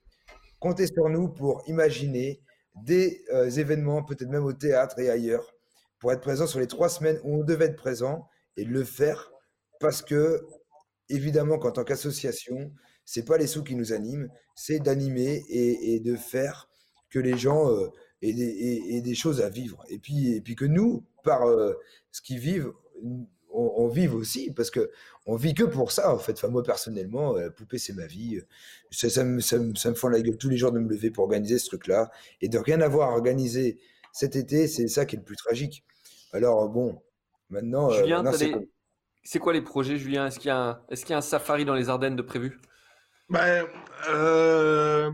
comptez 0.60 0.88
sur 0.88 1.10
nous 1.10 1.30
pour 1.30 1.64
imaginer 1.68 2.42
des 2.76 3.24
euh, 3.34 3.50
événements, 3.50 4.04
peut-être 4.04 4.30
même 4.30 4.46
au 4.46 4.54
théâtre 4.54 5.00
et 5.00 5.10
ailleurs, 5.10 5.54
pour 6.00 6.12
être 6.12 6.22
présent 6.22 6.48
sur 6.48 6.60
les 6.60 6.68
trois 6.68 6.90
semaines 6.90 7.20
où 7.24 7.42
on 7.42 7.44
devait 7.44 7.66
être 7.66 7.76
présent 7.76 8.28
et 8.58 8.64
le 8.64 8.84
faire 8.84 9.32
parce 9.80 10.02
que, 10.02 10.46
évidemment, 11.10 11.58
qu'en 11.58 11.72
tant 11.72 11.84
qu'association, 11.84 12.72
c'est 13.06 13.26
pas 13.26 13.38
les 13.38 13.48
sous 13.48 13.64
qui 13.64 13.76
nous 13.76 13.94
animent, 13.94 14.30
c'est 14.56 14.80
d'animer 14.80 15.44
et, 15.50 16.00
de 16.00 16.16
faire 16.16 16.70
que 17.10 17.20
les 17.20 17.38
gens 17.38 17.70
euh, 17.70 17.90
aient, 18.22 19.02
des, 19.02 19.16
choses 19.16 19.42
à 19.42 19.50
vivre. 19.50 19.84
Et 19.90 20.00
puis, 20.00 20.56
que 20.56 20.66
nous, 20.66 21.04
par 21.24 21.48
euh, 21.48 21.74
ce 22.12 22.22
qu'ils 22.22 22.40
vivent, 22.40 22.72
on, 23.54 23.88
vive 23.88 24.16
aussi, 24.16 24.52
parce 24.52 24.72
que 24.72 24.92
on 25.26 25.36
vit 25.36 25.54
que 25.54 25.64
pour 25.64 25.92
ça, 25.92 26.14
en 26.14 26.18
fait. 26.18 26.34
Enfin, 26.34 26.48
moi, 26.48 26.64
personnellement, 26.64 27.34
la 27.34 27.44
euh, 27.44 27.50
poupée, 27.50 27.78
c'est 27.78 27.94
ma 27.94 28.06
vie. 28.06 28.40
Ça, 28.90 29.10
ça, 29.10 29.24
me, 29.24 29.40
ça, 29.40 29.58
me, 29.58 29.76
ça 29.76 29.92
me 29.92 30.10
la 30.10 30.22
gueule 30.22 30.38
tous 30.38 30.50
les 30.50 30.58
jours 30.58 30.72
de 30.72 30.80
me 30.80 30.90
lever 30.90 31.12
pour 31.12 31.24
organiser 31.24 31.60
ce 31.60 31.68
truc-là. 31.68 32.12
Et 32.42 32.50
de 32.50 32.58
rien 32.58 32.82
avoir 32.82 33.10
à 33.10 33.14
organiser 33.14 33.80
cet 34.12 34.36
été, 34.36 34.68
c'est 34.68 34.88
ça 34.88 35.06
qui 35.06 35.16
est 35.16 35.20
le 35.20 35.26
plus 35.26 35.36
tragique. 35.36 35.84
Alors, 36.34 36.70
bon, 36.70 37.02
maintenant. 37.50 37.92
Euh, 37.92 38.00
Julien, 38.00 38.24
c'est 39.24 39.40
quoi 39.40 39.54
les 39.54 39.62
projets, 39.62 39.98
Julien? 39.98 40.28
Est-ce 40.28 40.40
qu'il 40.40 40.50
y, 40.50 40.52
a 40.52 41.18
un... 41.18 41.22
safari 41.22 41.66
dans 41.66 41.76
les 41.76 41.90
Ardennes 41.90 42.16
de 42.16 42.22
prévu? 42.22 42.60
Ben, 43.30 43.66
euh, 44.10 45.12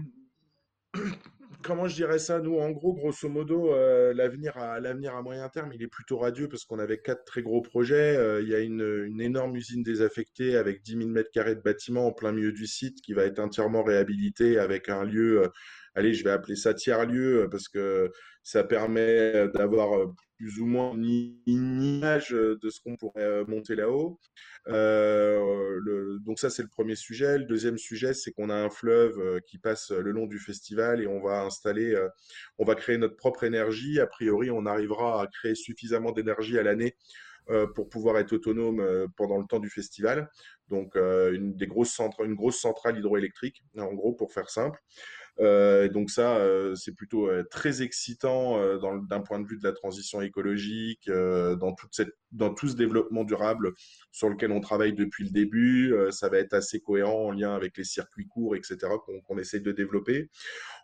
Comment 1.67 1.85
je 1.85 1.95
dirais 1.95 2.17
ça 2.17 2.39
Nous, 2.39 2.57
en 2.57 2.71
gros, 2.71 2.93
grosso 2.93 3.27
modo, 3.27 3.73
euh, 3.73 4.13
l'avenir 4.13 4.55
à, 4.55 4.79
moyen 5.21 5.49
terme, 5.49 5.73
il 5.73 5.83
est 5.83 5.87
plutôt 5.87 6.17
radieux 6.17 6.47
parce 6.47 6.63
qu'on 6.63 6.79
avait 6.79 6.99
quatre 6.99 7.25
très 7.25 7.41
gros 7.41 7.61
projets. 7.61 8.15
il 8.41 8.47
y 8.47 8.55
a 8.55 8.61
une, 8.61 9.19
énorme 9.19 9.53
usine 9.53 9.83
désaffectée 9.83 10.55
avec 10.55 10.81
10 10.81 10.91
000 10.97 11.09
mètres 11.09 11.29
carrés 11.29 11.55
de 11.55 11.61
bâtiment 11.61 12.07
en 12.07 12.13
plein 12.13 12.31
milieu 12.31 12.53
du 12.53 12.67
site 12.67 13.01
qui 13.01 13.11
va 13.11 13.25
être 13.25 13.39
entièrement 13.39 13.83
réhabilité 13.83 14.57
avec 14.59 14.87
un 14.87 15.03
lieu 15.03 15.51
allez, 15.97 16.13
je 16.13 16.23
vais 16.23 16.29
appeler 16.29 16.55
ça 16.55 16.73
tiers-lieu 16.73 17.47
parce 17.49 17.67
que 17.67 18.11
ça 18.43 18.63
permet 18.63 19.47
d'avoir 19.49 20.13
plus 20.37 20.59
ou 20.59 20.67
moins 20.67 20.93
une 20.93 21.81
image 21.81 22.29
de 22.29 22.69
ce 22.69 22.79
qu'on 22.79 22.95
pourrait 22.95 23.43
monter 23.45 23.75
là-haut. 23.75 24.19
donc 24.67 26.39
ça, 26.39 26.49
c'est 26.51 26.61
le 26.61 26.69
premier 26.69 26.95
sujet. 26.95 27.39
Le 27.39 27.45
deuxième 27.45 27.79
sujet, 27.79 28.13
c'est 28.13 28.31
qu'on 28.31 28.49
a 28.49 28.55
un 28.55 28.69
fleuve 28.69 29.41
qui 29.47 29.57
passe 29.57 29.89
le 29.89 30.11
long 30.11 30.27
du 30.27 30.39
festival 30.39 31.01
et 31.01 31.07
on 31.07 31.19
va 31.19 31.41
installer, 31.41 31.99
on 32.59 32.65
va 32.65 32.75
créer 32.75 32.97
notre 32.97 33.17
propre 33.17 33.43
énergie. 33.43 33.99
A 33.99 34.07
priori, 34.07 34.51
on 34.51 34.67
arrivera 34.67 35.23
à 35.23 35.27
créer 35.27 35.55
suffisamment 35.55 36.11
d'énergie 36.11 36.59
à 36.59 36.63
l'année 36.63 36.95
pour 37.75 37.89
pouvoir 37.89 38.19
être 38.19 38.33
autonome 38.33 39.07
pendant 39.17 39.39
le 39.39 39.47
temps 39.47 39.59
du 39.59 39.69
festival. 39.69 40.29
Donc 40.69 40.95
une 40.95 41.55
grosse 41.65 41.89
centrale 41.89 42.97
hydroélectrique, 42.99 43.63
en 43.77 43.93
gros, 43.93 44.13
pour 44.13 44.31
faire 44.31 44.51
simple. 44.51 44.79
Euh, 45.39 45.87
donc 45.87 46.09
ça, 46.09 46.37
euh, 46.37 46.75
c'est 46.75 46.93
plutôt 46.93 47.29
euh, 47.29 47.43
très 47.49 47.81
excitant 47.81 48.57
d'un 49.01 49.21
point 49.21 49.39
de 49.39 49.47
vue 49.47 49.57
de 49.57 49.63
la 49.63 49.73
transition 49.73 50.21
écologique, 50.21 51.09
dans, 51.09 51.73
tout 52.53 52.67
ce 52.67 52.75
développement 52.75 53.23
durable 53.23 53.73
sur 54.11 54.29
lequel 54.29 54.51
on 54.51 54.59
travaille 54.59 54.93
depuis 54.93 55.23
le 55.23 55.29
début. 55.29 55.93
ça 56.11 56.29
va 56.29 56.37
être 56.39 56.53
assez 56.53 56.79
cohérent 56.79 57.27
en 57.27 57.31
lien 57.31 57.53
avec 57.53 57.77
les 57.77 57.83
circuits 57.83 58.27
courts, 58.27 58.55
etc., 58.55 58.77
qu'on 59.25 59.37
essaie 59.37 59.59
de 59.59 59.71
développer. 59.71 60.29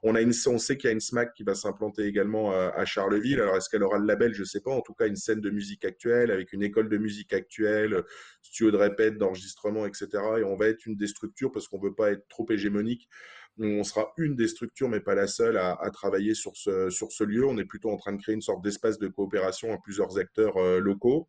On, 0.04 0.16
a 0.16 0.22
une, 0.22 0.34
on 0.48 0.58
sait 0.58 0.78
qu'il 0.78 0.88
y 0.88 0.92
a 0.92 0.94
une 0.94 1.00
SMAC 1.00 1.34
qui 1.34 1.44
va 1.44 1.56
s'implanter 1.56 2.04
également 2.04 2.52
à, 2.52 2.86
Charleville. 2.86 3.42
Alors, 3.42 3.56
est-ce 3.56 3.70
qu'elle 3.70 3.84
aura 3.84 3.98
le 3.98 4.06
label? 4.06 4.34
Je 4.34 4.42
ne 4.42 4.46
sais 4.46 4.62
pas. 4.62 4.72
En 4.72 4.82
tout 4.82 4.94
cas, 4.94 5.08
une 5.08 5.16
scène 5.16 5.42
de 5.42 5.50
musique 5.50 5.86
actuelle 5.86 6.32
avec 6.32 6.54
une 6.54 6.64
école 6.64 6.90
de 6.90 6.98
musique 6.98 7.34
actuelle, 7.34 8.04
studio 8.42 8.72
de 8.72 8.78
répète, 8.78 9.18
d'enregistrement, 9.18 9.86
etc. 9.86 10.08
Et 10.40 10.44
on 10.44 10.56
va 10.56 10.68
être 10.68 10.86
une 10.86 10.96
des 10.96 11.08
structures 11.08 11.52
parce 11.52 11.68
qu'on 11.68 11.80
ne 11.80 11.84
veut 11.84 11.96
pas 11.96 12.12
être 12.12 12.28
trop 12.28 12.46
hégémonique 12.50 13.10
on 13.60 13.84
sera 13.84 14.14
une 14.18 14.36
des 14.36 14.48
structures, 14.48 14.90
mais 14.90 15.00
pas 15.00 15.16
la 15.16 15.28
seule, 15.28 15.58
à, 15.58 15.78
travailler 15.92 16.34
sur 16.34 16.56
ce, 16.56 17.24
lieu. 17.24 17.46
On 17.46 17.58
est 17.58 17.66
plutôt 17.66 17.92
en 17.92 17.98
train 17.98 18.14
de 18.14 18.22
créer 18.22 18.36
une 18.36 18.42
sorte 18.42 18.64
d'espace 18.64 18.98
de 18.98 19.08
coopération 19.08 19.74
à 19.74 19.78
plusieurs 19.78 20.18
acteurs 20.18 20.58
euh, 20.58 20.80
locaux. 20.80 21.28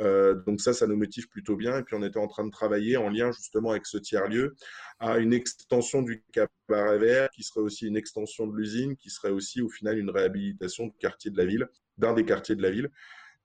Euh, 0.00 0.34
donc 0.46 0.60
ça, 0.60 0.72
ça 0.72 0.86
nous 0.86 0.96
motive 0.96 1.28
plutôt 1.28 1.56
bien. 1.56 1.78
Et 1.78 1.82
puis 1.82 1.94
on 1.94 2.02
était 2.02 2.18
en 2.18 2.28
train 2.28 2.44
de 2.44 2.50
travailler 2.50 2.96
en 2.96 3.10
lien 3.10 3.32
justement 3.32 3.72
avec 3.72 3.86
ce 3.86 3.98
tiers-lieu 3.98 4.54
à 4.98 5.18
une 5.18 5.32
extension 5.32 6.02
du 6.02 6.24
cabaret 6.32 6.98
vert, 6.98 7.30
qui 7.30 7.42
serait 7.42 7.60
aussi 7.60 7.86
une 7.86 7.96
extension 7.96 8.46
de 8.46 8.56
l'usine, 8.56 8.96
qui 8.96 9.10
serait 9.10 9.30
aussi 9.30 9.60
au 9.60 9.68
final 9.68 9.98
une 9.98 10.10
réhabilitation 10.10 10.86
du 10.86 10.96
quartier 10.98 11.30
de 11.30 11.36
la 11.36 11.44
ville, 11.44 11.68
d'un 11.98 12.14
des 12.14 12.24
quartiers 12.24 12.56
de 12.56 12.62
la 12.62 12.70
ville. 12.70 12.90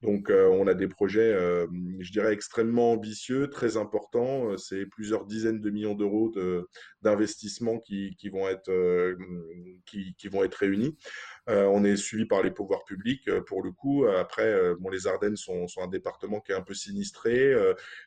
Donc, 0.03 0.29
euh, 0.29 0.49
on 0.49 0.67
a 0.67 0.73
des 0.73 0.89
projets, 0.89 1.33
euh, 1.33 1.65
je 1.99 2.11
dirais, 2.11 2.33
extrêmement 2.33 2.91
ambitieux, 2.91 3.49
très 3.49 3.77
importants. 3.77 4.51
Euh, 4.51 4.57
c'est 4.57 4.85
plusieurs 4.85 5.25
dizaines 5.25 5.61
de 5.61 5.69
millions 5.69 5.95
d'euros 5.95 6.33
d'investissements 7.01 7.79
qui, 7.79 8.15
qui, 8.17 8.27
vont 8.27 8.47
être, 8.49 8.71
qui, 9.85 10.13
qui, 10.15 10.27
vont 10.27 10.43
être 10.43 10.55
réunis. 10.55 10.97
Euh, 11.49 11.65
on 11.65 11.83
est 11.83 11.97
suivi 11.97 12.25
par 12.25 12.41
les 12.41 12.51
pouvoirs 12.51 12.85
publics 12.85 13.27
euh, 13.27 13.41
pour 13.41 13.63
le 13.63 13.71
coup. 13.71 14.05
Après, 14.05 14.45
euh, 14.45 14.75
bon, 14.79 14.89
les 14.89 15.07
Ardennes 15.07 15.35
sont, 15.35 15.65
un 15.77 15.87
département 15.87 16.39
qui 16.39 16.53
est 16.53 16.55
un 16.55 16.61
peu 16.61 16.73
sinistré, 16.73 17.53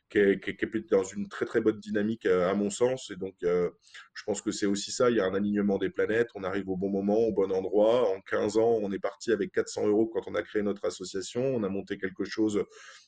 qui 0.09 0.17
est, 0.17 0.39
qui, 0.39 0.49
est, 0.49 0.89
dans 0.89 1.03
une 1.03 1.27
très 1.27 1.45
très 1.45 1.61
bonne 1.61 1.79
dynamique 1.79 2.25
à 2.25 2.53
mon 2.55 2.69
sens. 2.69 3.11
Et 3.11 3.15
donc, 3.15 3.35
je 3.41 4.23
pense 4.25 4.41
que 4.41 4.51
c'est 4.51 4.65
aussi 4.65 4.91
ça. 4.91 5.09
Il 5.09 5.17
y 5.17 5.19
a 5.19 5.25
un 5.25 5.33
alignement 5.35 5.77
des 5.77 5.89
planètes. 5.89 6.29
On 6.35 6.43
arrive 6.43 6.69
au 6.69 6.77
bon 6.77 6.89
moment, 6.89 7.19
au 7.19 7.33
bon 7.33 7.51
endroit. 7.51 8.09
En 8.09 8.21
15 8.21 8.57
ans, 8.57 8.79
on 8.81 8.91
est 8.91 8.99
parti 8.99 9.31
avec 9.31 9.51
400 9.51 9.87
euros 9.87 10.07
quand 10.07 10.27
on 10.27 10.35
a 10.35 10.41
créé 10.41 10.63
notre 10.63 10.85
association. 10.85 11.43
On 11.43 11.63
a 11.63 11.69
monté 11.69 11.97
quelque 11.97 12.25
chose 12.25 12.63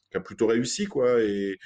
qui 0.10 0.18
a 0.18 0.20
plutôt 0.20 0.48
réussi, 0.48 0.86
quoi, 0.86 1.22
et, 1.22 1.60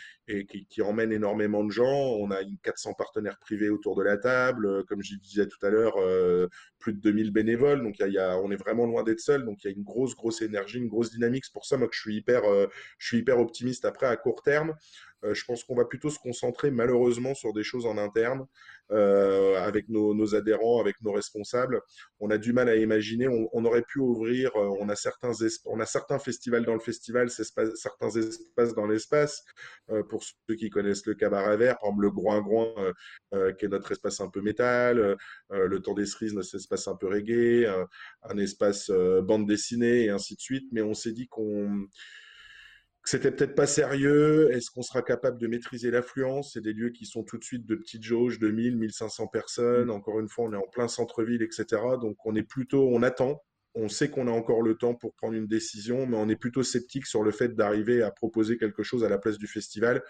qui, 0.69 0.81
emmène 0.81 1.11
énormément 1.11 1.63
de 1.63 1.71
gens. 1.71 2.15
On 2.19 2.31
a 2.31 2.37
400 2.63 2.93
partenaires 2.93 3.39
privés 3.39 3.69
autour 3.69 3.95
de 3.95 4.03
la 4.03 4.17
table, 4.17 4.85
comme 4.85 5.01
je 5.01 5.15
disais 5.15 5.47
tout 5.47 5.63
à 5.65 5.69
l'heure, 5.69 5.95
euh, 5.97 6.47
plus 6.79 6.93
de 6.93 6.99
2000 6.99 7.31
bénévoles. 7.31 7.81
Donc, 7.81 7.95
on 7.99 8.51
est 8.51 8.55
vraiment 8.55 8.85
loin 8.85 9.03
d'être 9.03 9.19
seul. 9.19 9.45
Donc, 9.45 9.63
il 9.63 9.67
y 9.67 9.73
a 9.73 9.73
une 9.75 9.83
grosse, 9.83 10.15
grosse 10.15 10.41
énergie, 10.41 10.77
une 10.77 10.87
grosse 10.87 11.11
dynamique. 11.11 11.45
C'est 11.45 11.53
pour 11.53 11.65
ça, 11.65 11.77
moi, 11.77 11.87
que 11.87 11.95
je 11.95 12.01
suis 12.01 12.15
hyper, 12.15 12.43
euh, 12.45 12.67
optimiste. 13.37 13.85
Après, 13.85 14.07
à 14.07 14.17
court 14.17 14.41
terme, 14.43 14.71
euh, 14.71 14.75
je 15.31 15.43
pense 15.45 15.63
qu'on 15.63 15.75
va 15.75 15.85
plutôt 15.85 16.09
se 16.09 16.19
concentrer, 16.19 16.71
malheureusement, 16.71 17.33
sur 17.33 17.53
des 17.53 17.63
choses 17.63 17.85
en 17.85 17.97
interne. 17.97 18.45
Euh, 18.91 19.55
avec 19.59 19.87
nos, 19.89 20.35
adhérents, 20.35 20.79
avec 20.79 21.01
nos 21.01 21.13
responsables. 21.13 21.81
On 22.19 22.29
a 22.29 22.37
du 22.37 22.53
mal 22.53 22.69
à 22.69 22.75
imaginer. 22.75 23.27
On, 23.27 23.65
aurait 23.65 23.81
pu 23.81 23.99
ouvrir. 23.99 24.51
Euh, 24.55 24.69
on 24.79 24.89
a 24.89 24.95
certains 24.95 25.31
on 25.65 25.79
a 25.79 25.85
certains 25.85 26.19
festivals 26.19 26.65
dans 26.65 26.73
le 26.73 26.79
festival, 26.79 27.29
certains 27.29 28.09
espaces 28.09 28.75
dans 28.75 28.85
l'espace. 28.85 29.41
Euh, 29.89 30.03
pour 30.03 30.21
ceux 30.23 30.55
qui 30.55 30.69
connaissent 30.69 31.05
le 31.07 31.15
cabaret 31.15 31.57
vert, 31.57 31.77
par 31.79 31.89
exemple 31.89 32.03
le 32.03 32.11
Groin 32.11 32.41
Groin, 32.41 32.73
qui 33.57 33.65
est 33.65 33.69
notre 33.69 33.91
espace 33.93 34.19
un 34.19 34.29
peu 34.29 34.41
métal, 34.41 35.17
le 35.49 35.79
Temps 35.79 35.93
des 35.93 36.05
cerises, 36.05 36.33
notre 36.33 36.53
espace 36.55 36.87
un 36.87 36.95
peu 36.95 37.07
reggae, 37.07 37.65
un 38.23 38.37
espace 38.37 38.91
bande 39.23 39.47
dessinée 39.47 40.03
et 40.03 40.09
ainsi 40.09 40.35
de 40.35 40.41
suite. 40.41 40.67
Mais 40.71 40.81
on 40.81 40.93
s'est 40.93 41.13
dit 41.13 41.27
qu'on 41.27 41.87
c'était 43.03 43.31
peut-être 43.31 43.55
pas 43.55 43.67
sérieux. 43.67 44.49
Est-ce 44.51 44.71
qu'on 44.71 44.81
sera 44.81 45.01
capable 45.01 45.37
de 45.37 45.47
maîtriser 45.47 45.91
l'affluence? 45.91 46.53
C'est 46.53 46.61
des 46.61 46.73
lieux 46.73 46.91
qui 46.91 47.05
sont 47.05 47.23
tout 47.23 47.37
de 47.37 47.43
suite 47.43 47.65
de 47.65 47.75
petites 47.75 48.03
jauges, 48.03 48.39
de 48.39 48.49
1000, 48.49 48.77
1500 48.77 49.27
personnes. 49.27 49.87
Mm. 49.87 49.91
Encore 49.91 50.19
une 50.19 50.29
fois, 50.29 50.45
on 50.45 50.53
est 50.53 50.57
en 50.57 50.67
plein 50.71 50.87
centre-ville, 50.87 51.41
etc. 51.41 51.81
Donc, 52.01 52.17
on 52.25 52.35
est 52.35 52.43
plutôt, 52.43 52.87
on 52.87 53.03
attend. 53.03 53.41
On 53.75 53.89
sait 53.89 54.09
qu'on 54.09 54.27
a 54.27 54.31
encore 54.31 54.61
le 54.61 54.75
temps 54.75 54.93
pour 54.93 55.15
prendre 55.15 55.33
une 55.33 55.47
décision, 55.47 56.05
mais 56.05 56.15
on 56.15 56.29
est 56.29 56.35
plutôt 56.35 56.63
sceptique 56.63 57.07
sur 57.07 57.23
le 57.23 57.31
fait 57.31 57.55
d'arriver 57.55 58.03
à 58.03 58.11
proposer 58.11 58.57
quelque 58.57 58.83
chose 58.83 59.03
à 59.03 59.09
la 59.09 59.17
place 59.17 59.37
du 59.37 59.47
festival. 59.47 60.03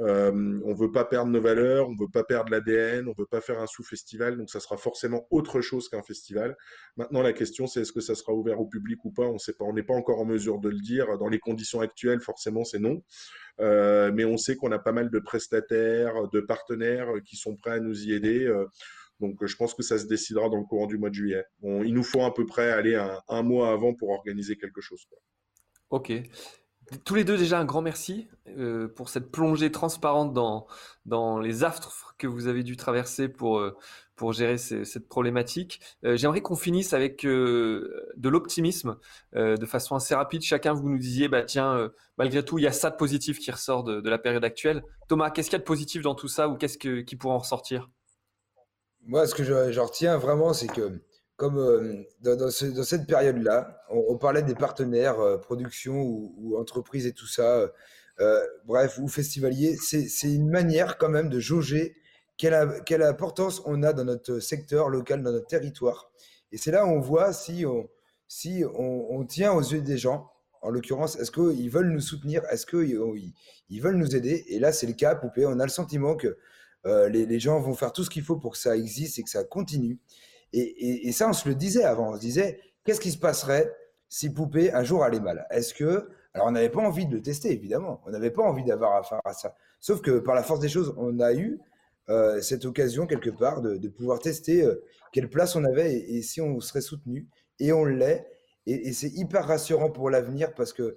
Euh, 0.00 0.60
on 0.64 0.74
veut 0.74 0.92
pas 0.92 1.04
perdre 1.04 1.30
nos 1.30 1.40
valeurs, 1.40 1.88
on 1.88 1.96
veut 1.96 2.08
pas 2.08 2.22
perdre 2.22 2.50
l'ADN, 2.52 3.08
on 3.08 3.14
veut 3.18 3.26
pas 3.26 3.40
faire 3.40 3.58
un 3.58 3.66
sous-festival, 3.66 4.36
donc 4.36 4.48
ça 4.48 4.60
sera 4.60 4.76
forcément 4.76 5.26
autre 5.30 5.60
chose 5.60 5.88
qu'un 5.88 6.02
festival. 6.02 6.56
Maintenant, 6.96 7.22
la 7.22 7.32
question, 7.32 7.66
c'est 7.66 7.80
est-ce 7.80 7.92
que 7.92 8.00
ça 8.00 8.14
sera 8.14 8.32
ouvert 8.32 8.60
au 8.60 8.66
public 8.66 9.04
ou 9.04 9.10
pas? 9.10 9.26
On 9.26 9.38
sait 9.38 9.54
pas, 9.54 9.64
n'est 9.72 9.82
pas 9.82 9.94
encore 9.94 10.20
en 10.20 10.24
mesure 10.24 10.60
de 10.60 10.68
le 10.68 10.78
dire. 10.78 11.18
Dans 11.18 11.28
les 11.28 11.40
conditions 11.40 11.80
actuelles, 11.80 12.20
forcément, 12.20 12.64
c'est 12.64 12.78
non. 12.78 13.02
Euh, 13.60 14.12
mais 14.14 14.24
on 14.24 14.36
sait 14.36 14.54
qu'on 14.54 14.70
a 14.70 14.78
pas 14.78 14.92
mal 14.92 15.10
de 15.10 15.18
prestataires, 15.18 16.28
de 16.28 16.40
partenaires 16.40 17.12
qui 17.24 17.36
sont 17.36 17.56
prêts 17.56 17.72
à 17.72 17.80
nous 17.80 18.06
y 18.06 18.12
aider. 18.12 18.46
Euh, 18.46 18.66
donc, 19.20 19.44
je 19.44 19.56
pense 19.56 19.74
que 19.74 19.82
ça 19.82 19.98
se 19.98 20.06
décidera 20.06 20.48
dans 20.48 20.58
le 20.58 20.64
courant 20.64 20.86
du 20.86 20.96
mois 20.96 21.10
de 21.10 21.14
juillet. 21.14 21.44
il 21.62 21.92
nous 21.92 22.04
faut 22.04 22.22
à 22.22 22.32
peu 22.32 22.46
près 22.46 22.70
aller 22.70 22.94
un, 22.94 23.42
mois 23.42 23.72
avant 23.72 23.92
pour 23.94 24.10
organiser 24.10 24.56
quelque 24.56 24.80
chose. 24.80 25.08
Ok. 25.90 26.12
Tous 27.04 27.14
les 27.14 27.24
deux, 27.24 27.36
déjà, 27.36 27.58
un 27.58 27.64
grand 27.64 27.82
merci 27.82 28.28
euh, 28.56 28.88
pour 28.88 29.10
cette 29.10 29.30
plongée 29.30 29.70
transparente 29.70 30.32
dans, 30.32 30.66
dans 31.04 31.38
les 31.38 31.62
affres 31.64 32.14
que 32.16 32.26
vous 32.26 32.46
avez 32.46 32.62
dû 32.62 32.76
traverser 32.76 33.28
pour, 33.28 33.58
euh, 33.58 33.76
pour 34.16 34.32
gérer 34.32 34.56
cette 34.56 35.08
problématique. 35.08 35.80
Euh, 36.04 36.16
j'aimerais 36.16 36.40
qu'on 36.40 36.56
finisse 36.56 36.94
avec 36.94 37.24
de 37.24 38.28
l'optimisme 38.28 38.96
de 39.34 39.66
façon 39.66 39.96
assez 39.96 40.14
rapide. 40.14 40.42
Chacun, 40.42 40.72
vous 40.72 40.88
nous 40.88 40.98
disiez, 40.98 41.28
bah, 41.28 41.42
tiens, 41.42 41.90
malgré 42.16 42.42
tout, 42.44 42.58
il 42.58 42.62
y 42.62 42.66
a 42.66 42.72
ça 42.72 42.90
de 42.90 42.96
positif 42.96 43.38
qui 43.38 43.50
ressort 43.50 43.84
de, 43.84 44.00
de 44.00 44.10
la 44.10 44.18
période 44.18 44.44
actuelle. 44.44 44.82
Thomas, 45.08 45.30
qu'est-ce 45.30 45.50
qu'il 45.50 45.56
y 45.56 45.60
a 45.60 45.60
de 45.60 45.64
positif 45.64 46.02
dans 46.02 46.14
tout 46.14 46.28
ça 46.28 46.48
ou 46.48 46.56
qu'est-ce 46.56 46.78
qui 46.78 47.16
pourrait 47.16 47.34
en 47.34 47.38
ressortir? 47.38 47.88
Moi, 49.06 49.26
ce 49.26 49.34
que 49.34 49.44
je 49.44 49.80
retiens 49.80 50.16
vraiment, 50.16 50.52
c'est 50.52 50.68
que 50.68 51.00
comme 51.38 51.56
euh, 51.56 52.04
dans, 52.20 52.50
cette 52.50 53.06
période-là, 53.06 53.84
on, 53.90 54.18
parlait 54.18 54.42
des 54.42 54.56
partenaires, 54.56 55.20
euh, 55.20 55.38
production 55.38 55.94
ou, 55.94 56.56
entreprises 56.58 57.06
et 57.06 57.12
tout 57.12 57.28
ça, 57.28 57.70
euh, 58.20 58.40
bref, 58.66 58.98
ou 58.98 59.06
festivaliers, 59.06 59.76
c'est 59.76 60.34
une 60.34 60.50
manière 60.50 60.98
quand 60.98 61.08
même 61.08 61.28
de 61.28 61.38
jauger 61.38 61.96
quelle, 62.36 62.54
importance 63.02 63.62
on 63.66 63.84
a 63.84 63.92
dans 63.92 64.04
notre 64.04 64.40
secteur 64.40 64.88
local, 64.88 65.22
dans 65.22 65.30
notre 65.30 65.46
territoire. 65.46 66.10
Et 66.50 66.58
c'est 66.58 66.72
là 66.72 66.84
où 66.84 66.88
on 66.88 67.00
voit 67.00 67.32
si 67.32 67.64
on, 67.64 69.24
tient 69.24 69.52
aux 69.52 69.62
yeux 69.62 69.80
des 69.80 69.96
gens, 69.96 70.32
en 70.60 70.70
l'occurrence, 70.70 71.16
est-ce 71.20 71.30
qu'ils 71.30 71.70
veulent 71.70 71.92
nous 71.92 72.00
soutenir, 72.00 72.42
est-ce 72.50 72.66
qu'ils 72.66 73.32
ils 73.68 73.80
veulent 73.80 73.96
nous 73.96 74.16
aider? 74.16 74.44
Et 74.48 74.58
là, 74.58 74.72
c'est 74.72 74.88
le 74.88 74.94
cas, 74.94 75.14
Poupée, 75.14 75.46
on 75.46 75.60
a 75.60 75.64
le 75.64 75.70
sentiment 75.70 76.16
que 76.16 76.36
les 76.84 77.38
gens 77.38 77.60
vont 77.60 77.74
faire 77.74 77.92
tout 77.92 78.02
ce 78.02 78.10
qu'il 78.10 78.24
faut 78.24 78.36
pour 78.38 78.52
que 78.52 78.58
ça 78.58 78.76
existe 78.76 79.20
et 79.20 79.22
que 79.22 79.30
ça 79.30 79.44
continue. 79.44 80.00
Et, 80.52 81.12
ça, 81.12 81.28
on 81.28 81.32
se 81.32 81.48
le 81.48 81.54
disait 81.54 81.84
avant. 81.84 82.10
On 82.10 82.14
se 82.14 82.20
disait, 82.20 82.60
qu'est-ce 82.84 83.00
qui 83.00 83.10
se 83.10 83.18
passerait 83.18 83.72
si 84.08 84.32
Poupée 84.32 84.72
un 84.72 84.84
jour 84.84 85.02
allait 85.02 85.20
mal? 85.20 85.46
Est-ce 85.50 85.74
que. 85.74 86.08
Alors, 86.34 86.46
on 86.48 86.50
n'avait 86.52 86.68
pas 86.68 86.80
envie 86.80 87.06
de 87.06 87.14
le 87.14 87.22
tester, 87.22 87.52
évidemment. 87.52 88.00
On 88.06 88.10
n'avait 88.10 88.30
pas 88.30 88.42
envie 88.42 88.64
d'avoir 88.64 88.96
affaire 88.96 89.20
à 89.24 89.32
ça. 89.32 89.54
Sauf 89.80 90.00
que 90.02 90.18
par 90.18 90.34
la 90.34 90.42
force 90.42 90.60
des 90.60 90.68
choses, 90.68 90.94
on 90.96 91.20
a 91.20 91.32
eu 91.32 91.58
euh, 92.10 92.40
cette 92.40 92.64
occasion, 92.64 93.06
quelque 93.06 93.30
part, 93.30 93.60
de, 93.60 93.88
pouvoir 93.88 94.18
tester 94.18 94.62
euh, 94.62 94.82
quelle 95.12 95.28
place 95.28 95.56
on 95.56 95.64
avait 95.64 95.94
et, 95.94 96.22
si 96.22 96.40
on 96.40 96.60
serait 96.60 96.80
soutenu. 96.80 97.28
Et 97.58 97.72
on 97.72 97.84
l'est. 97.84 98.26
Et, 98.66 98.92
c'est 98.92 99.10
hyper 99.10 99.46
rassurant 99.46 99.90
pour 99.90 100.10
l'avenir 100.10 100.54
parce 100.54 100.72
que 100.72 100.96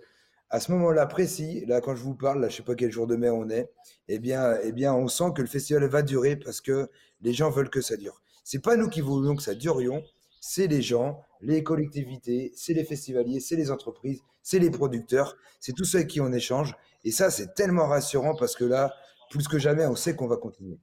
à 0.49 0.59
ce 0.59 0.71
moment-là 0.73 1.05
précis, 1.05 1.63
là 1.65 1.79
quand 1.79 1.95
je 1.95 2.03
vous 2.03 2.15
parle, 2.15 2.41
là, 2.41 2.49
je 2.49 2.57
sais 2.57 2.63
pas 2.63 2.75
quel 2.75 2.91
jour 2.91 3.07
de 3.07 3.15
mai 3.15 3.29
on 3.29 3.49
est, 3.49 3.71
eh 4.09 4.19
bien, 4.19 4.57
eh 4.63 4.73
bien, 4.73 4.93
on 4.93 5.07
sent 5.07 5.31
que 5.33 5.41
le 5.41 5.47
festival 5.47 5.85
va 5.85 6.01
durer 6.01 6.35
parce 6.35 6.59
que 6.59 6.89
les 7.21 7.31
gens 7.31 7.49
veulent 7.49 7.69
que 7.69 7.79
ça 7.79 7.95
dure. 7.95 8.21
C'est 8.43 8.61
pas 8.61 8.75
nous 8.75 8.89
qui 8.89 9.01
voulons 9.01 9.35
que 9.35 9.43
ça 9.43 9.53
durions, 9.53 10.03
c'est 10.39 10.67
les 10.67 10.81
gens, 10.81 11.21
les 11.41 11.63
collectivités, 11.63 12.51
c'est 12.55 12.73
les 12.73 12.83
festivaliers, 12.83 13.39
c'est 13.39 13.55
les 13.55 13.71
entreprises, 13.71 14.21
c'est 14.41 14.59
les 14.59 14.71
producteurs, 14.71 15.37
c'est 15.59 15.73
tous 15.73 15.85
ceux 15.85 15.99
avec 15.99 16.09
qui 16.09 16.21
on 16.21 16.31
échange. 16.33 16.75
Et 17.03 17.11
ça, 17.11 17.29
c'est 17.29 17.53
tellement 17.53 17.87
rassurant 17.87 18.35
parce 18.35 18.55
que 18.55 18.65
là, 18.65 18.93
plus 19.29 19.47
que 19.47 19.59
jamais, 19.59 19.85
on 19.85 19.95
sait 19.95 20.15
qu'on 20.15 20.27
va 20.27 20.37
continuer. 20.37 20.79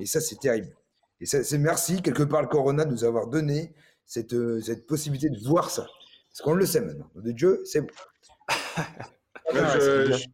Et 0.00 0.06
ça, 0.06 0.20
c'est 0.20 0.40
terrible. 0.40 0.74
Et 1.20 1.26
c'est 1.26 1.58
merci, 1.58 2.02
quelque 2.02 2.22
part, 2.22 2.42
le 2.42 2.48
Corona 2.48 2.84
de 2.84 2.90
nous 2.90 3.04
avoir 3.04 3.28
donné 3.28 3.72
cette, 4.04 4.34
euh, 4.34 4.60
cette 4.60 4.86
possibilité 4.86 5.30
de 5.30 5.38
voir 5.46 5.70
ça. 5.70 5.86
Parce 6.30 6.42
qu'on 6.42 6.54
le 6.54 6.66
sait 6.66 6.80
maintenant. 6.80 7.08
De 7.14 7.30
Dieu, 7.30 7.62
c'est 7.64 7.82
bon. 7.82 7.88
je, 9.54 10.26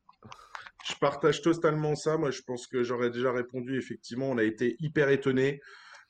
je, 0.89 0.95
partage 0.99 1.43
totalement 1.43 1.95
ça. 1.95 2.17
Moi, 2.17 2.31
je 2.31 2.41
pense 2.43 2.67
que 2.67 2.83
j'aurais 2.83 3.11
déjà 3.11 3.31
répondu. 3.31 3.79
Effectivement, 3.79 4.31
on 4.31 4.39
a 4.39 4.43
été 4.43 4.77
hyper 4.81 5.11
étonnés 5.11 5.61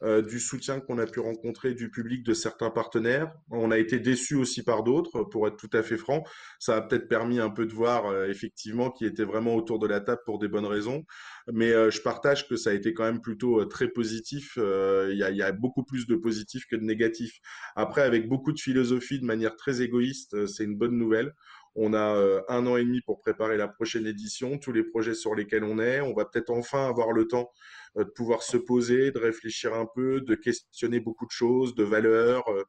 euh, 0.02 0.22
du 0.22 0.40
soutien 0.40 0.80
qu'on 0.80 0.98
a 0.98 1.06
pu 1.06 1.20
rencontrer 1.20 1.74
du 1.74 1.90
public 1.90 2.22
de 2.22 2.32
certains 2.32 2.70
partenaires. 2.70 3.32
On 3.50 3.70
a 3.70 3.78
été 3.78 3.98
déçus 3.98 4.34
aussi 4.34 4.62
par 4.62 4.82
d'autres, 4.82 5.24
pour 5.24 5.46
être 5.46 5.56
tout 5.56 5.70
à 5.74 5.82
fait 5.82 5.98
franc. 5.98 6.24
Ça 6.58 6.76
a 6.76 6.80
peut-être 6.80 7.08
permis 7.08 7.38
un 7.38 7.50
peu 7.50 7.66
de 7.66 7.72
voir 7.72 8.06
euh, 8.06 8.26
effectivement 8.28 8.90
qui 8.90 9.04
était 9.04 9.24
vraiment 9.24 9.54
autour 9.54 9.78
de 9.78 9.86
la 9.86 10.00
table 10.00 10.22
pour 10.24 10.38
des 10.38 10.48
bonnes 10.48 10.66
raisons. 10.66 11.04
Mais 11.52 11.72
euh, 11.72 11.90
je 11.90 12.00
partage 12.00 12.48
que 12.48 12.56
ça 12.56 12.70
a 12.70 12.72
été 12.72 12.94
quand 12.94 13.04
même 13.04 13.20
plutôt 13.20 13.64
très 13.66 13.88
positif. 13.88 14.56
Il 14.56 15.16
y 15.16 15.22
a, 15.22 15.30
y, 15.30 15.42
a, 15.42 15.52
beaucoup 15.52 15.84
plus 15.84 16.06
de 16.06 16.16
positifs 16.16 16.66
que 16.66 16.76
de 16.76 16.84
négatifs. 16.84 17.38
Après, 17.76 18.02
avec 18.02 18.28
beaucoup 18.28 18.52
de 18.52 18.60
philosophie, 18.60 19.20
de 19.20 19.26
manière 19.26 19.56
très 19.56 19.82
égoïste, 19.82 20.46
c'est 20.46 20.64
une 20.64 20.76
bonne 20.76 20.96
nouvelle. 20.96 21.34
On 21.76 21.94
a 21.94 22.42
un 22.48 22.66
an 22.66 22.76
et 22.76 22.84
demi 22.84 23.00
pour 23.00 23.20
préparer 23.20 23.56
la 23.56 23.68
prochaine 23.68 24.06
édition, 24.06 24.58
tous 24.58 24.72
les 24.72 24.82
projets 24.82 25.14
sur 25.14 25.34
lesquels 25.34 25.64
on 25.64 25.78
est. 25.78 26.00
On 26.00 26.14
va 26.14 26.24
peut-être 26.24 26.50
enfin 26.50 26.88
avoir 26.88 27.12
le 27.12 27.28
temps 27.28 27.50
euh, 27.96 28.04
de 28.04 28.10
pouvoir 28.10 28.42
se 28.42 28.56
poser, 28.56 29.10
de 29.10 29.18
réfléchir 29.18 29.74
un 29.74 29.86
peu, 29.86 30.20
de 30.20 30.34
questionner 30.34 31.00
beaucoup 31.00 31.26
de 31.26 31.30
choses, 31.30 31.74
de 31.74 31.82
valeurs. 31.82 32.48
Euh, 32.48 32.64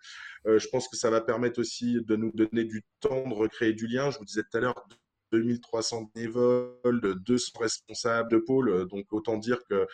euh, 0.47 0.60
je 0.60 0.68
pense 0.70 0.88
que 0.88 0.97
ça 0.97 1.10
va 1.10 1.22
permettre 1.22 1.60
aussi 1.60 1.97
de 2.04 2.16
nous 2.16 2.32
donner 2.32 2.64
du 2.64 2.84
temps 2.99 3.28
de 3.28 3.34
recréer 3.34 3.74
du 3.74 3.88
lien. 3.88 4.10
Je 4.10 4.18
vous 4.18 4.26
disais 4.26 4.41
tout 4.41 4.58
à 4.58 4.62
l'heure, 4.62 4.88
2300 5.32 6.12
bénévoles, 6.16 7.02
de 7.02 7.14
200 7.14 7.52
responsables 7.60 8.32
de 8.32 8.38
pôle. 8.38 8.88
Donc 8.88 9.06
autant 9.12 9.38
dire 9.38 9.60
que 9.70 9.86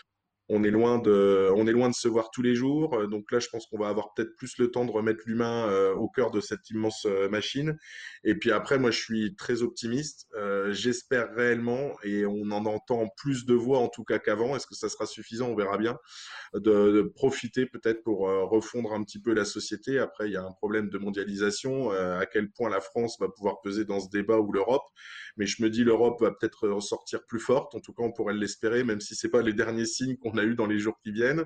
on 0.50 0.64
est 0.64 0.72
loin 0.72 0.98
de, 1.00 1.50
on 1.56 1.68
est 1.68 1.72
loin 1.72 1.89
de 1.89 1.93
se 1.93 2.08
voir 2.08 2.32
tous 2.32 2.41
les 2.41 2.56
jours. 2.56 2.95
Euh, 2.95 3.08
donc 3.08 3.32
là, 3.32 3.39
je 3.39 3.50
pense 3.50 3.66
qu'on 3.66 3.78
va 3.78 3.89
avoir 3.89 4.14
peut-être 4.14 4.36
plus 4.38 4.58
le 4.58 4.72
temps 4.72 4.86
de 4.86 4.91
remettre 4.91 5.24
l'humain 5.26 5.68
euh, 5.70 5.93
au 5.93 6.08
cœur 6.08 6.32
de 6.32 6.39
cette 6.39 6.70
immense 6.70 7.06
euh, 7.06 7.28
machine. 7.30 7.78
Et 8.24 8.36
puis 8.36 8.52
après, 8.52 8.80
moi, 8.80 8.91
je 8.91 9.00
suis 9.00 9.36
très 9.36 9.62
optimiste. 9.62 10.28
J'espère 10.70 11.34
réellement, 11.34 11.95
et 12.04 12.26
on 12.26 12.52
en 12.52 12.66
entend 12.66 13.08
plus 13.18 13.45
de 13.45 13.54
voix 13.54 13.80
en 13.80 13.88
tout 13.88 14.04
cas 14.04 14.20
qu'avant. 14.20 14.56
Est-ce 14.56 14.68
que 14.68 14.76
ça 14.76 14.89
sera 14.89 15.06
suffisant? 15.06 15.50
On 15.50 15.56
verra 15.56 15.78
bien. 15.78 15.98
De, 16.54 16.60
de 16.60 17.02
profiter 17.02 17.66
peut-être 17.66 18.04
pour 18.04 18.20
refondre 18.20 18.93
un 18.93 19.04
petit 19.04 19.20
peu 19.20 19.34
la 19.34 19.45
société. 19.45 20.00
Après, 20.00 20.28
il 20.28 20.34
y 20.34 20.38
a 20.38 20.43
un 20.43 20.52
problème 20.52 20.89
de 20.89 20.98
mondialisation. 20.98 21.91
à 21.91 22.26
quel 22.26 22.52
point 22.52 22.70
la 22.70 22.82
France 22.82 23.18
va 23.20 23.28
pouvoir 23.30 23.62
peser 23.62 23.86
dans 23.86 24.00
ce 24.00 24.10
débat 24.10 24.38
ou 24.39 24.52
l'Europe 24.52 24.86
Mais 25.38 25.45
je 25.45 25.62
me 25.62 25.70
dis, 25.70 25.84
l'Europe 25.84 26.22
va 26.22 26.32
peut-être 26.32 26.68
ressortir 26.68 27.26
plus 27.26 27.39
forte. 27.39 27.76
En 27.76 27.80
tout 27.80 27.93
cas, 27.93 28.04
on 28.04 28.12
pourrait 28.12 28.34
l'espérer, 28.34 28.84
même 28.84 29.02
si 29.02 29.16
c'est 29.16 29.30
pas 29.30 29.41
les 29.41 29.54
derniers 29.54 29.86
signes 29.86 30.18
qu'on 30.18 30.37
a 30.38 30.44
eu 30.44 30.56
dans 30.56 30.66
les 30.66 30.80
jours 30.80 30.98
qui 31.04 31.12
viennent. 31.12 31.46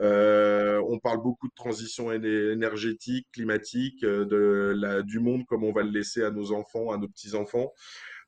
Euh, 0.00 0.82
on 0.88 0.98
parle 0.98 1.22
beaucoup 1.22 1.48
de 1.48 1.54
transition 1.54 2.12
énergétique, 2.12 3.26
climatique, 3.32 4.04
euh, 4.04 4.24
de 4.24 4.74
la, 4.76 5.02
du 5.02 5.18
monde 5.18 5.44
comme 5.46 5.64
on 5.64 5.72
va 5.72 5.82
le 5.82 5.90
laisser 5.90 6.22
à 6.22 6.30
nos 6.30 6.52
enfants, 6.52 6.90
à 6.90 6.98
nos 6.98 7.08
petits-enfants. 7.08 7.72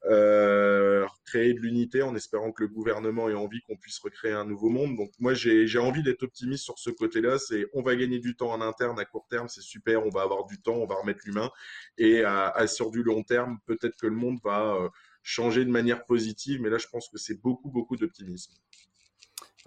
Euh, 0.07 1.07
créer 1.25 1.55
de 1.55 1.61
l'unité 1.61 2.03
en 2.03 2.17
espérant 2.17 2.51
que 2.51 2.65
le 2.65 2.69
gouvernement 2.69 3.29
ait 3.29 3.35
envie 3.35 3.61
qu'on 3.63 3.77
puisse 3.77 4.01
recréer 4.01 4.33
un 4.33 4.45
nouveau 4.45 4.69
monde. 4.69 4.97
Donc 4.97 5.11
moi 5.21 5.33
j'ai 5.33 5.79
envie 5.79 6.03
d'être 6.03 6.25
optimiste 6.25 6.65
sur 6.65 6.79
ce 6.79 6.91
côté-là. 6.91 7.39
C'est 7.39 7.67
on 7.73 7.83
va 7.83 7.95
gagner 7.95 8.19
du 8.19 8.35
temps 8.35 8.51
en 8.51 8.61
interne 8.61 8.99
à 8.99 9.05
court 9.05 9.27
terme, 9.31 9.49
c'est 9.49 9.63
super. 9.63 10.05
On 10.05 10.11
va 10.11 10.23
avoir 10.23 10.47
du 10.47 10.61
temps, 10.61 10.75
on 10.75 10.87
va 10.87 10.97
remettre 10.97 11.21
l'humain 11.25 11.51
et 11.99 12.25
à, 12.25 12.67
sur 12.67 12.91
du 12.91 13.05
long 13.05 13.23
terme, 13.23 13.59
peut-être 13.67 13.97
que 13.97 14.09
le 14.09 14.17
monde 14.17 14.39
va 14.43 14.91
changer 15.23 15.65
de 15.65 15.71
manière 15.71 16.05
positive. 16.05 16.61
Mais 16.61 16.71
là 16.71 16.79
je 16.79 16.89
pense 16.89 17.09
que 17.09 17.19
c'est 17.19 17.41
beaucoup 17.41 17.71
beaucoup 17.71 17.97
d'optimisme. 17.97 18.53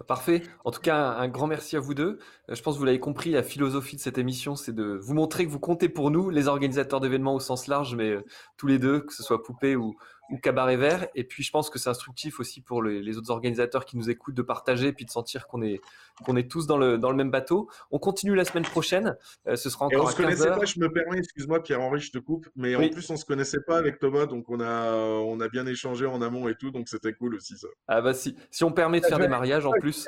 Parfait. 0.04 0.42
En 0.64 0.70
tout 0.70 0.82
cas, 0.82 1.12
un 1.12 1.26
grand 1.28 1.46
merci 1.46 1.74
à 1.74 1.80
vous 1.80 1.94
deux. 1.94 2.18
Euh, 2.50 2.54
je 2.54 2.62
pense 2.62 2.74
que 2.74 2.78
vous 2.78 2.84
l'avez 2.84 3.00
compris, 3.00 3.30
la 3.30 3.42
philosophie 3.42 3.96
de 3.96 4.00
cette 4.00 4.18
émission, 4.18 4.54
c'est 4.54 4.74
de 4.74 4.98
vous 5.00 5.14
montrer 5.14 5.46
que 5.46 5.50
vous 5.50 5.58
comptez 5.58 5.88
pour 5.88 6.10
nous, 6.10 6.28
les 6.28 6.48
organisateurs 6.48 7.00
d'événements 7.00 7.34
au 7.34 7.40
sens 7.40 7.66
large, 7.66 7.94
mais 7.94 8.10
euh, 8.10 8.22
tous 8.58 8.66
les 8.66 8.78
deux, 8.78 9.00
que 9.00 9.14
ce 9.14 9.22
soit 9.22 9.42
Poupée 9.42 9.74
ou, 9.74 9.96
ou 10.30 10.38
Cabaret 10.38 10.76
Vert. 10.76 11.08
Et 11.14 11.24
puis, 11.24 11.42
je 11.42 11.50
pense 11.50 11.70
que 11.70 11.78
c'est 11.78 11.90
instructif 11.90 12.40
aussi 12.40 12.60
pour 12.60 12.82
les, 12.82 13.16
autres 13.16 13.30
organisateurs 13.30 13.84
qui 13.84 13.96
nous 13.96 14.10
écoutent 14.10 14.34
de 14.34 14.42
partager 14.42 14.88
et 14.88 14.92
puis 14.92 15.04
de 15.04 15.10
sentir 15.10 15.46
qu'on 15.46 15.62
est, 15.62 15.80
qu'on 16.24 16.36
est 16.36 16.50
tous 16.50 16.66
dans 16.66 16.78
le, 16.78 16.98
dans 16.98 17.10
le 17.10 17.16
même 17.16 17.30
bateau. 17.30 17.68
On 17.90 17.98
continue 17.98 18.34
la 18.34 18.44
semaine 18.44 18.64
prochaine. 18.64 19.16
Euh, 19.46 19.56
ce 19.56 19.70
sera 19.70 19.86
encore 19.86 19.98
et 19.98 20.02
on 20.02 20.10
se 20.10 20.16
connaissait 20.16 20.48
pas, 20.48 20.64
je 20.64 20.80
me 20.80 20.90
permets, 20.90 21.18
excuse-moi 21.18 21.62
Pierre-Henri, 21.62 22.00
je 22.00 22.12
te 22.12 22.18
coupe, 22.18 22.48
mais 22.56 22.74
en 22.74 22.88
plus, 22.88 23.08
on 23.10 23.16
se 23.16 23.24
connaissait 23.24 23.62
pas 23.66 23.78
avec 23.78 23.98
Thomas, 23.98 24.26
donc 24.26 24.48
on 24.48 24.60
a, 24.60 24.94
on 24.94 25.40
a 25.40 25.48
bien 25.48 25.66
échangé 25.66 26.06
en 26.06 26.22
amont 26.22 26.48
et 26.48 26.54
tout, 26.54 26.70
donc 26.70 26.88
c'était 26.88 27.12
cool 27.12 27.34
aussi 27.36 27.56
ça. 27.56 27.68
Ah 27.88 28.00
bah 28.00 28.14
si, 28.14 28.36
si 28.50 28.64
on 28.64 28.72
permet 28.72 29.00
de 29.00 29.06
faire 29.06 29.18
des 29.18 29.28
mariages 29.28 29.66
en 29.66 29.72
plus. 29.72 30.06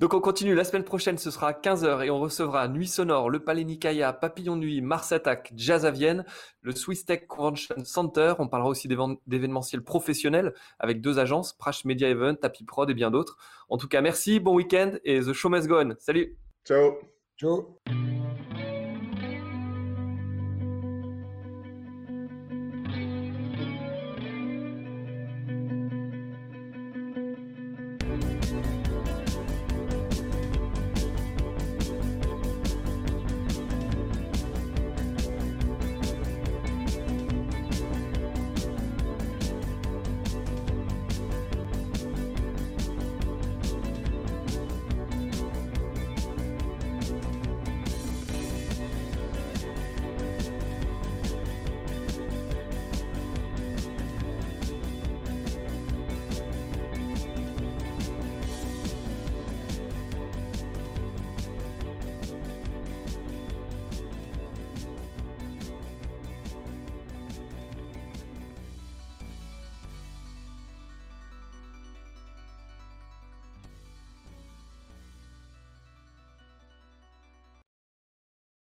Donc 0.00 0.12
on 0.12 0.20
continue, 0.20 0.54
la 0.54 0.64
semaine 0.64 0.82
prochaine 0.82 1.18
ce 1.18 1.30
sera 1.30 1.48
à 1.48 1.52
15h 1.52 2.04
et 2.04 2.10
on 2.10 2.18
recevra 2.18 2.66
Nuit 2.68 2.88
Sonore, 2.88 3.30
le 3.30 3.44
Palais 3.44 3.64
Nikaya, 3.64 4.12
Papillon 4.12 4.56
Nuit, 4.56 4.80
Mars 4.80 5.12
Attack, 5.12 5.52
Jazz 5.54 5.86
à 5.86 5.90
Vienne, 5.92 6.24
le 6.62 6.72
Swiss 6.72 7.04
Tech 7.04 7.26
Convention 7.28 7.76
Center, 7.84 8.34
on 8.40 8.48
parlera 8.48 8.70
aussi 8.70 8.88
d'événementiels 8.88 9.82
professionnels 9.82 10.52
avec 10.80 11.00
deux 11.00 11.18
agences, 11.18 11.52
Prash 11.52 11.84
Media 11.84 12.08
Event, 12.08 12.34
Tapi 12.34 12.64
Prod 12.64 12.90
et 12.90 12.94
bien 12.94 13.10
d'autres. 13.10 13.36
En 13.68 13.76
tout 13.76 13.88
cas 13.88 14.00
merci, 14.00 14.40
bon 14.40 14.54
week-end 14.54 14.92
et 15.04 15.20
The 15.20 15.32
Show 15.32 15.48
Must 15.48 15.68
Go 15.68 15.80
On. 15.80 15.94
Salut. 15.98 16.36
Ciao. 16.64 16.96
Ciao 17.38 17.78